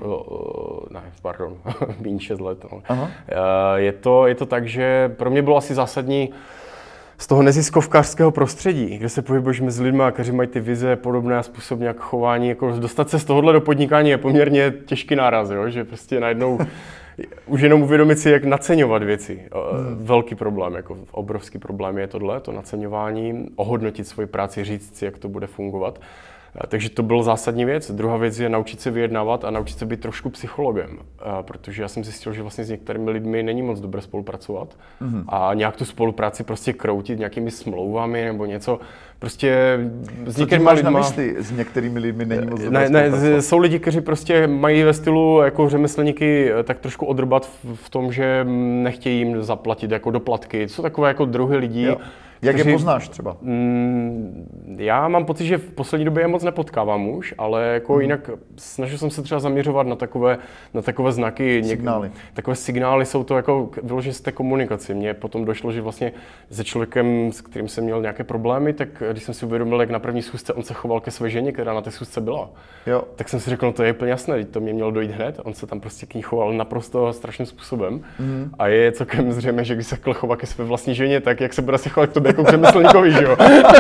ne, 0.91 1.03
pardon, 1.23 1.57
méně 2.01 2.21
šest 2.21 2.41
let. 2.41 2.65
No. 2.73 2.83
Aha. 2.89 3.09
Eh, 3.29 3.81
je, 3.81 3.93
to, 3.93 4.27
je 4.27 4.35
to 4.35 4.47
tak, 4.47 4.69
že 4.69 5.15
pro 5.17 5.31
mě 5.31 5.43
bylo 5.43 5.57
asi 5.57 5.75
zásadní, 5.75 6.31
z 7.23 7.27
toho 7.27 7.43
neziskovkářského 7.43 8.31
prostředí, 8.31 8.99
kde 8.99 9.09
se 9.09 9.23
pohybuješ 9.23 9.61
mezi 9.61 9.83
lidmi, 9.83 10.03
kteří 10.11 10.33
mají 10.33 10.49
ty 10.49 10.61
vize 10.61 10.97
podobné 10.97 11.39
a 11.39 11.43
způsob 11.43 11.81
nějak 11.81 11.97
chování, 11.99 12.49
jako 12.49 12.71
dostat 12.71 13.11
se 13.11 13.19
z 13.19 13.25
tohohle 13.25 13.53
do 13.53 13.61
podnikání 13.61 14.11
je 14.11 14.19
poměrně 14.19 14.75
těžký 14.87 15.17
náraz, 15.17 15.51
jo? 15.51 15.71
že 15.71 15.85
prostě 15.85 16.21
najednou 16.21 16.59
už 17.47 17.61
jenom 17.61 17.83
uvědomit 17.83 18.19
si, 18.19 18.31
jak 18.31 18.45
naceňovat 18.45 19.03
věci. 19.03 19.41
Hmm. 19.53 20.05
Velký 20.07 20.35
problém, 20.35 20.75
jako 20.75 20.99
obrovský 21.11 21.59
problém 21.59 21.99
je 21.99 22.07
tohle, 22.07 22.41
to 22.41 22.53
naceňování, 22.53 23.49
ohodnotit 23.57 24.09
svoji 24.09 24.27
práci, 24.27 24.65
říct 24.65 24.97
si, 24.97 25.05
jak 25.05 25.19
to 25.19 25.29
bude 25.29 25.47
fungovat. 25.47 25.99
Takže 26.69 26.91
to 26.91 27.03
byl 27.03 27.23
zásadní 27.23 27.65
věc. 27.65 27.91
Druhá 27.91 28.17
věc 28.17 28.39
je 28.39 28.49
naučit 28.49 28.81
se 28.81 28.91
vyjednávat 28.91 29.45
a 29.45 29.51
naučit 29.51 29.79
se 29.79 29.87
být 29.87 30.01
trošku 30.01 30.31
psychologem, 30.31 30.99
protože 31.43 31.83
já 31.83 31.89
jsem 31.89 32.05
zjistil, 32.05 32.33
že 32.33 32.43
vlastně 32.43 32.65
s 32.65 32.71
některými 32.71 33.11
lidmi 33.11 33.43
není 33.43 33.63
moc 33.63 33.81
dobré 33.81 34.01
spolupracovat 34.01 34.77
mm-hmm. 35.03 35.25
a 35.29 35.55
nějak 35.55 35.77
tu 35.77 35.85
spolupráci 35.85 36.45
prostě 36.45 36.73
kroutit 36.73 37.19
nějakými 37.19 37.51
smlouvami 37.51 38.25
nebo 38.25 38.47
něco. 38.47 38.81
Prostě 39.19 39.79
s 40.27 40.37
některými 40.37 40.71
lidmi. 40.71 40.91
mysli? 40.91 41.35
S 41.39 41.51
některými 41.51 41.99
lidmi 41.99 42.25
není 42.25 42.47
moc 42.47 42.63
dobré 42.63 42.91
ne, 42.91 43.11
ne, 43.11 43.43
jsou 43.43 43.59
lidi, 43.59 43.79
kteří 43.79 44.01
prostě 44.01 44.47
mají 44.47 44.83
ve 44.83 44.93
stylu 44.93 45.41
jako 45.41 45.69
řemeslníky 45.69 46.53
eh, 46.53 46.63
tak 46.63 46.79
trošku 46.79 47.07
odrbat 47.07 47.47
v, 47.47 47.75
v 47.75 47.91
tom, 47.91 48.13
že 48.13 48.45
nechtějí 48.83 49.19
jim 49.19 49.43
zaplatit 49.43 49.91
jako 49.91 50.11
doplatky. 50.11 50.69
Jsou 50.69 50.83
takové 50.83 51.09
jako 51.09 51.25
druhy 51.25 51.57
lidí. 51.57 51.83
Jo 51.83 51.97
jak 52.43 52.55
kteří, 52.55 52.71
je 52.71 52.75
poznáš 52.75 53.09
třeba? 53.09 53.37
Mm, 53.41 54.77
já 54.79 55.09
mám 55.09 55.25
pocit, 55.25 55.47
že 55.47 55.59
v 55.59 55.73
poslední 55.73 56.05
době 56.05 56.23
je 56.23 56.29
moc 56.29 56.43
nepotkávám 56.43 57.09
už, 57.09 57.35
ale 57.39 57.65
jako 57.65 57.95
mm. 57.95 58.01
jinak 58.01 58.31
snažil 58.57 58.99
jsem 58.99 59.11
se 59.11 59.23
třeba 59.23 59.41
zaměřovat 59.41 59.87
na 59.87 59.97
takové, 59.97 60.39
na 60.75 60.83
takové 60.83 61.13
znaky. 61.13 61.65
Signály. 61.65 62.09
Něk, 62.09 62.19
takové 62.35 62.55
signály 62.55 63.07
jsou 63.07 63.25
to 63.25 63.37
jako 63.37 63.71
vyloženě 63.83 64.15
z 64.15 64.21
té 64.21 64.33
komunikaci. 64.33 64.95
Mně 64.95 65.15
potom 65.15 65.45
došlo, 65.45 65.73
že 65.73 65.81
vlastně 65.81 66.13
se 66.51 66.65
člověkem, 66.65 67.33
s 67.33 67.41
kterým 67.41 67.69
jsem 67.69 67.85
měl 67.85 68.01
nějaké 68.01 68.25
problémy, 68.25 68.73
tak 68.73 69.03
když 69.11 69.23
jsem 69.23 69.35
si 69.35 69.47
uvědomil, 69.47 69.81
jak 69.81 69.91
na 69.91 69.99
první 69.99 70.23
schůzce 70.23 70.53
on 70.53 70.63
se 70.63 70.75
choval 70.75 71.01
ke 71.01 71.11
své 71.11 71.31
ženě, 71.31 71.53
která 71.53 71.75
na 71.75 71.81
té 71.81 71.91
schůzce 71.91 72.21
byla, 72.21 72.51
jo. 72.87 73.05
tak 73.17 73.29
jsem 73.29 73.41
si 73.41 73.51
řekl, 73.51 73.67
no 73.67 73.73
to 73.73 73.83
je 73.83 73.93
úplně 73.93 74.11
jasné, 74.11 74.45
to 74.45 74.61
mě 74.61 74.73
mělo 74.73 74.91
dojít 74.91 75.11
hned. 75.11 75.41
On 75.45 75.55
se 75.55 75.67
tam 75.67 75.81
prostě 75.81 76.07
k 76.07 76.15
ní 76.15 76.23
choval 76.23 76.53
naprosto 76.53 77.13
strašným 77.13 77.47
způsobem. 77.47 78.05
Mm. 78.19 78.51
A 78.59 78.69
je 78.69 78.93
celkem 78.93 79.33
zřejmé, 79.33 79.65
že 79.65 79.75
když 79.75 79.87
se 79.87 79.97
chovat 80.13 80.37
ke 80.37 80.47
své 80.47 80.65
vlastní 80.65 80.95
ženě, 80.95 81.21
tak 81.21 81.41
jak 81.41 81.53
se 81.53 81.63
bude 81.63 81.79
se 81.79 81.89
chovat 81.89 82.11
k 82.11 82.13
tobě 82.13 82.32
jako 82.39 82.51
řemeslníkovi, 82.51 83.13
že 83.13 83.23
jo? 83.23 83.37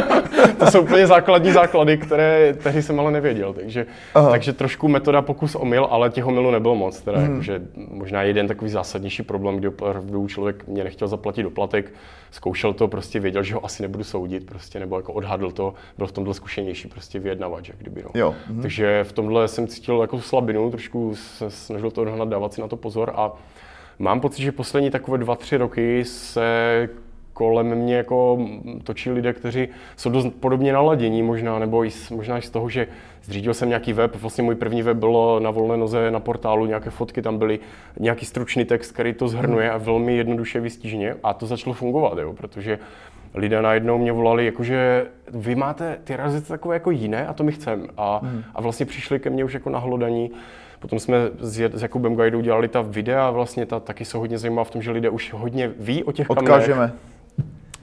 to 0.58 0.66
jsou 0.70 0.82
úplně 0.82 1.06
základní 1.06 1.52
základy, 1.52 1.98
které 1.98 2.54
tehdy 2.62 2.82
jsem 2.82 3.00
ale 3.00 3.10
nevěděl. 3.10 3.52
Takže, 3.52 3.86
takže 4.30 4.52
trošku 4.52 4.88
metoda 4.88 5.22
pokus 5.22 5.54
omyl, 5.54 5.88
ale 5.90 6.10
těch 6.10 6.26
omylů 6.26 6.50
nebylo 6.50 6.74
moc. 6.74 7.00
Teda, 7.00 7.18
hmm. 7.18 7.30
jakože 7.30 7.62
možná 7.74 8.22
jeden 8.22 8.48
takový 8.48 8.70
zásadnější 8.70 9.22
problém, 9.22 9.56
kdy 9.56 9.68
opravdu 9.68 10.28
člověk 10.28 10.66
mě 10.66 10.84
nechtěl 10.84 11.08
zaplatit 11.08 11.42
doplatek, 11.42 11.92
zkoušel 12.30 12.72
to, 12.72 12.88
prostě 12.88 13.20
věděl, 13.20 13.42
že 13.42 13.54
ho 13.54 13.64
asi 13.64 13.82
nebudu 13.82 14.04
soudit, 14.04 14.46
prostě, 14.46 14.80
nebo 14.80 14.96
jako 14.96 15.12
odhadl 15.12 15.50
to, 15.50 15.74
byl 15.98 16.06
v 16.06 16.12
tomhle 16.12 16.34
zkušenější 16.34 16.88
prostě 16.88 17.18
vyjednavač, 17.18 17.68
jak 17.68 17.78
kdyby. 17.78 18.02
No. 18.02 18.10
Jo. 18.14 18.34
Mhm. 18.50 18.62
Takže 18.62 19.04
v 19.04 19.12
tomhle 19.12 19.48
jsem 19.48 19.66
cítil 19.66 20.00
jako 20.00 20.20
slabinu, 20.20 20.70
trošku 20.70 21.14
se 21.16 21.50
snažil 21.50 21.90
to 21.90 22.02
odhnat, 22.02 22.28
dávat 22.28 22.54
si 22.54 22.60
na 22.60 22.68
to 22.68 22.76
pozor 22.76 23.12
a 23.16 23.32
mám 23.98 24.20
pocit, 24.20 24.42
že 24.42 24.52
poslední 24.52 24.90
takové 24.90 25.18
dva, 25.18 25.36
tři 25.36 25.56
roky 25.56 26.04
se 26.04 26.88
kolem 27.42 27.74
mě 27.74 27.96
jako 27.96 28.38
točí 28.84 29.10
lidé, 29.10 29.32
kteří 29.32 29.68
jsou 29.96 30.10
dost 30.10 30.26
podobně 30.40 30.72
naladění 30.72 31.22
možná, 31.22 31.58
nebo 31.58 31.84
i 31.84 31.90
z, 31.90 32.10
možná 32.10 32.38
i 32.38 32.42
z 32.42 32.50
toho, 32.50 32.68
že 32.68 32.86
zřídil 33.24 33.54
jsem 33.54 33.68
nějaký 33.68 33.92
web, 33.92 34.16
vlastně 34.16 34.44
můj 34.44 34.54
první 34.54 34.82
web 34.82 34.96
bylo 34.96 35.40
na 35.40 35.50
volné 35.50 35.76
noze 35.76 36.10
na 36.10 36.20
portálu, 36.20 36.66
nějaké 36.66 36.90
fotky 36.90 37.22
tam 37.22 37.38
byly, 37.38 37.58
nějaký 38.00 38.26
stručný 38.26 38.64
text, 38.64 38.92
který 38.92 39.12
to 39.12 39.28
zhrnuje 39.28 39.70
a 39.70 39.78
velmi 39.78 40.16
jednoduše 40.16 40.60
vystížně 40.60 41.14
a 41.22 41.34
to 41.34 41.46
začalo 41.46 41.74
fungovat, 41.74 42.18
jo, 42.18 42.32
protože 42.32 42.78
lidé 43.34 43.62
najednou 43.62 43.98
mě 43.98 44.12
volali, 44.12 44.46
jakože 44.46 45.06
vy 45.30 45.54
máte 45.54 45.98
ty 46.04 46.16
razety 46.16 46.48
takové 46.48 46.76
jako 46.76 46.90
jiné 46.90 47.26
a 47.26 47.32
to 47.32 47.44
my 47.44 47.52
chceme. 47.52 47.82
A, 47.96 48.20
hmm. 48.22 48.42
a 48.54 48.60
vlastně 48.60 48.86
přišli 48.86 49.20
ke 49.20 49.30
mně 49.30 49.44
už 49.44 49.54
jako 49.54 49.70
na 49.70 49.78
hlodaní. 49.78 50.30
Potom 50.80 50.98
jsme 50.98 51.16
s, 51.40 51.60
s 51.74 51.82
Jakubem 51.82 52.16
Gajdou 52.16 52.40
dělali 52.40 52.68
ta 52.68 52.82
videa, 52.82 53.30
vlastně 53.30 53.66
ta 53.66 53.80
taky 53.80 54.04
jsou 54.04 54.18
hodně 54.18 54.38
zajímavá 54.38 54.64
v 54.64 54.70
tom, 54.70 54.82
že 54.82 54.90
lidé 54.90 55.10
už 55.10 55.32
hodně 55.32 55.70
ví 55.78 56.04
o 56.04 56.12
těch 56.12 56.30
Odkážeme. 56.30 56.74
kamenech. 56.74 57.11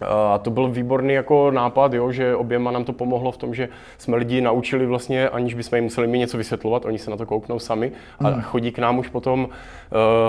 A 0.01 0.37
to 0.37 0.51
byl 0.51 0.67
výborný 0.67 1.13
jako 1.13 1.51
nápad, 1.51 1.93
jo, 1.93 2.11
že 2.11 2.35
oběma 2.35 2.71
nám 2.71 2.83
to 2.83 2.93
pomohlo 2.93 3.31
v 3.31 3.37
tom, 3.37 3.53
že 3.53 3.69
jsme 3.97 4.17
lidi 4.17 4.41
naučili 4.41 4.85
vlastně, 4.85 5.29
aniž 5.29 5.53
bychom 5.53 5.75
jim 5.75 5.83
museli 5.83 6.07
mi 6.07 6.19
něco 6.19 6.37
vysvětlovat, 6.37 6.85
oni 6.85 6.97
se 6.97 7.11
na 7.11 7.17
to 7.17 7.25
kouknou 7.25 7.59
sami 7.59 7.91
a 8.19 8.27
hmm. 8.27 8.41
chodí 8.41 8.71
k 8.71 8.79
nám 8.79 8.97
už 8.97 9.09
potom 9.09 9.43
uh, 9.43 9.47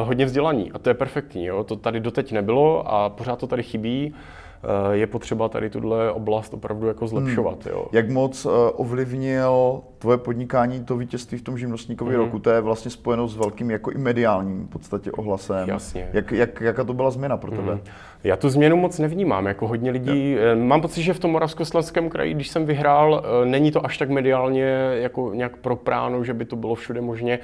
hodně 0.06 0.24
vzdělaní. 0.24 0.72
A 0.72 0.78
to 0.78 0.90
je 0.90 0.94
perfektní, 0.94 1.44
jo. 1.44 1.64
to 1.64 1.76
tady 1.76 2.00
doteď 2.00 2.33
nebylo 2.33 2.92
a 2.92 3.09
pořád 3.09 3.38
to 3.38 3.46
tady 3.46 3.62
chybí. 3.62 4.14
Eh, 4.62 4.96
je 4.96 5.06
potřeba 5.06 5.48
tady 5.48 5.70
tuhle 5.70 6.12
oblast 6.12 6.54
opravdu 6.54 6.87
jako 6.87 7.06
zlepšovat. 7.06 7.64
Hmm. 7.64 7.74
Jo. 7.74 7.87
Jak 7.92 8.11
moc 8.11 8.46
eh, 8.46 8.48
ovlivnil 8.72 9.80
tvoje 9.98 10.18
podnikání 10.18 10.85
to 10.85 10.96
vítězství 10.96 11.38
v 11.38 11.42
tom 11.42 11.59
živnostníkově 11.59 12.16
hmm. 12.16 12.24
roku? 12.24 12.38
To 12.38 12.50
je 12.50 12.61
vlastně 12.61 12.90
spojeno 12.90 13.28
s 13.28 13.37
velkým 13.37 13.70
jako 13.70 13.90
i 13.90 13.98
mediálním 13.98 14.66
v 14.66 14.70
podstatě 14.70 15.12
ohlasem. 15.12 15.68
Jasně. 15.68 16.11
Jak, 16.12 16.33
jak, 16.33 16.61
jaká 16.61 16.85
to 16.85 16.94
byla 16.94 17.11
změna 17.11 17.37
pro 17.37 17.50
tebe? 17.50 17.72
Hmm. 17.72 17.80
Já 18.24 18.37
tu 18.37 18.48
změnu 18.48 18.76
moc 18.76 18.98
nevnímám, 18.98 19.46
jako 19.46 19.68
hodně 19.68 19.90
lidí. 19.90 20.33
Ja. 20.33 20.40
Eh, 20.52 20.56
mám 20.56 20.80
pocit, 20.80 21.02
že 21.02 21.14
v 21.14 21.18
tom 21.18 21.30
Moravskoslezském 21.30 22.11
kraji, 22.11 22.35
když 22.35 22.48
jsem 22.48 22.66
vyhrál, 22.66 23.24
není 23.44 23.70
to 23.70 23.87
až 23.87 23.98
tak 23.98 24.09
mediálně 24.09 24.64
jako 24.92 25.30
nějak 25.35 25.56
propráno, 25.56 26.24
že 26.24 26.35
by 26.35 26.44
to 26.44 26.56
bylo 26.56 26.74
všude 26.74 27.00
možně. 27.00 27.38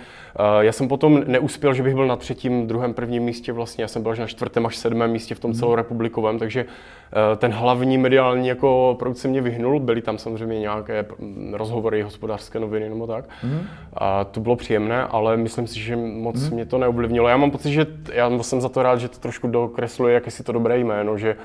Já 0.61 0.73
jsem 0.73 0.89
potom 0.89 1.23
neuspěl, 1.27 1.75
že 1.75 1.83
bych 1.83 1.95
byl 1.95 2.07
na 2.07 2.17
třetím, 2.17 2.67
druhém, 2.67 2.95
prvním 2.95 3.23
místě 3.23 3.53
vlastně. 3.53 3.85
Já 3.85 3.89
jsem 3.89 4.03
byl 4.03 4.13
až 4.13 4.19
na 4.19 4.27
čtvrtém 4.27 4.67
až 4.67 4.77
sedmém 4.77 5.11
místě 5.11 5.35
v 5.35 5.41
tom 5.41 5.51
hmm. 5.51 5.61
celorepublikovém, 5.61 6.39
takže 6.39 6.67
Eh, 7.13 7.37
ten 7.37 7.53
hlavní 7.53 7.99
mediální 7.99 8.49
jako 8.49 8.97
produkt 8.99 9.19
se 9.19 9.29
mě 9.29 9.41
vyhnul, 9.41 9.81
byly 9.81 10.03
tam 10.03 10.19
samozřejmě 10.19 10.61
nějaké 10.61 11.07
rozhovory, 11.53 12.03
hospodářské 12.03 12.61
noviny 12.61 12.89
nebo 12.89 13.07
tak. 13.07 13.25
Mm. 13.45 13.61
A 13.95 14.25
to 14.25 14.41
bylo 14.41 14.57
příjemné, 14.57 15.05
ale 15.05 15.37
myslím 15.37 15.67
si, 15.67 15.81
že 15.81 15.97
moc 15.97 16.49
mm. 16.49 16.55
mě 16.55 16.67
to 16.67 16.79
neovlivnilo. 16.79 17.29
Já 17.29 17.37
mám 17.37 17.51
pocit, 17.51 17.73
že 17.73 17.87
já 18.13 18.43
jsem 18.43 18.61
za 18.61 18.69
to 18.69 18.83
rád, 18.83 18.97
že 18.97 19.09
to 19.09 19.19
trošku 19.19 19.49
dokresluje, 19.49 20.15
jak 20.15 20.31
si 20.31 20.43
to 20.43 20.53
dobré 20.67 20.79
jméno, 20.79 21.19
že 21.19 21.37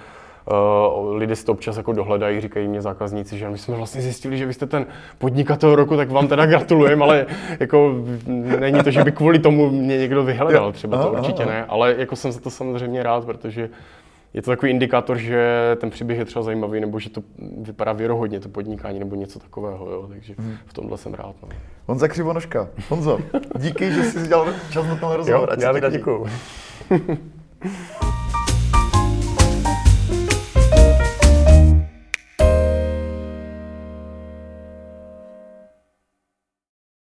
Uh, 0.46 1.16
lidé 1.16 1.36
si 1.36 1.46
to 1.46 1.52
občas 1.52 1.78
jako 1.78 1.94
dohledají, 1.94 2.42
říkají 2.42 2.68
mě 2.68 2.82
zákazníci, 2.82 3.38
že 3.38 3.50
my 3.50 3.58
jsme 3.58 3.76
vlastně 3.76 4.02
zjistili, 4.02 4.38
že 4.38 4.46
vy 4.46 4.54
jste 4.54 4.66
ten 4.66 4.86
podnikatel 5.18 5.76
roku, 5.76 5.98
tak 5.98 6.10
vám 6.10 6.28
teda 6.28 6.46
gratulujeme, 6.46 7.04
ale 7.04 7.26
jako 7.60 7.96
není 8.60 8.84
to, 8.84 8.92
že 8.92 9.04
by 9.04 9.12
kvůli 9.12 9.40
tomu 9.40 9.70
mě 9.70 9.98
někdo 9.98 10.24
vyhledal, 10.24 10.72
třeba 10.72 11.04
to 11.04 11.12
určitě 11.12 11.46
ne, 11.46 11.66
ale 11.66 11.96
jako 11.98 12.16
jsem 12.16 12.32
za 12.32 12.40
to 12.40 12.50
samozřejmě 12.50 13.04
rád, 13.04 13.26
protože 13.26 13.70
je 14.34 14.42
to 14.42 14.52
takový 14.52 14.72
indikátor, 14.72 15.18
že 15.18 15.78
ten 15.80 15.90
příběh 15.90 16.20
je 16.20 16.26
třeba 16.26 16.44
zajímavý, 16.44 16.80
nebo 16.80 17.00
že 17.00 17.10
to 17.10 17.22
vypadá 17.58 17.94
věrohodně, 17.94 18.40
to 18.40 18.50
podnikání, 18.50 19.00
nebo 19.00 19.16
něco 19.16 19.40
takového, 19.40 19.92
jo. 19.92 20.08
takže 20.10 20.34
hmm. 20.38 20.58
v 20.66 20.74
tomhle 20.74 20.98
jsem 20.98 21.14
rád. 21.14 21.36
No. 21.44 21.50
Honza 21.88 22.08
Křivonožka. 22.08 22.70
Honzo, 22.90 23.20
díky, 23.58 23.92
že 23.92 24.04
jsi 24.04 24.28
dělal 24.28 24.48
čas 24.72 24.88
na 24.88 24.96
tenhle 24.96 25.18
rozhovor. 25.18 25.50
Jo, 25.50 25.56
já 25.60 25.74
taky 25.74 25.98
děkuju. 25.98 26.28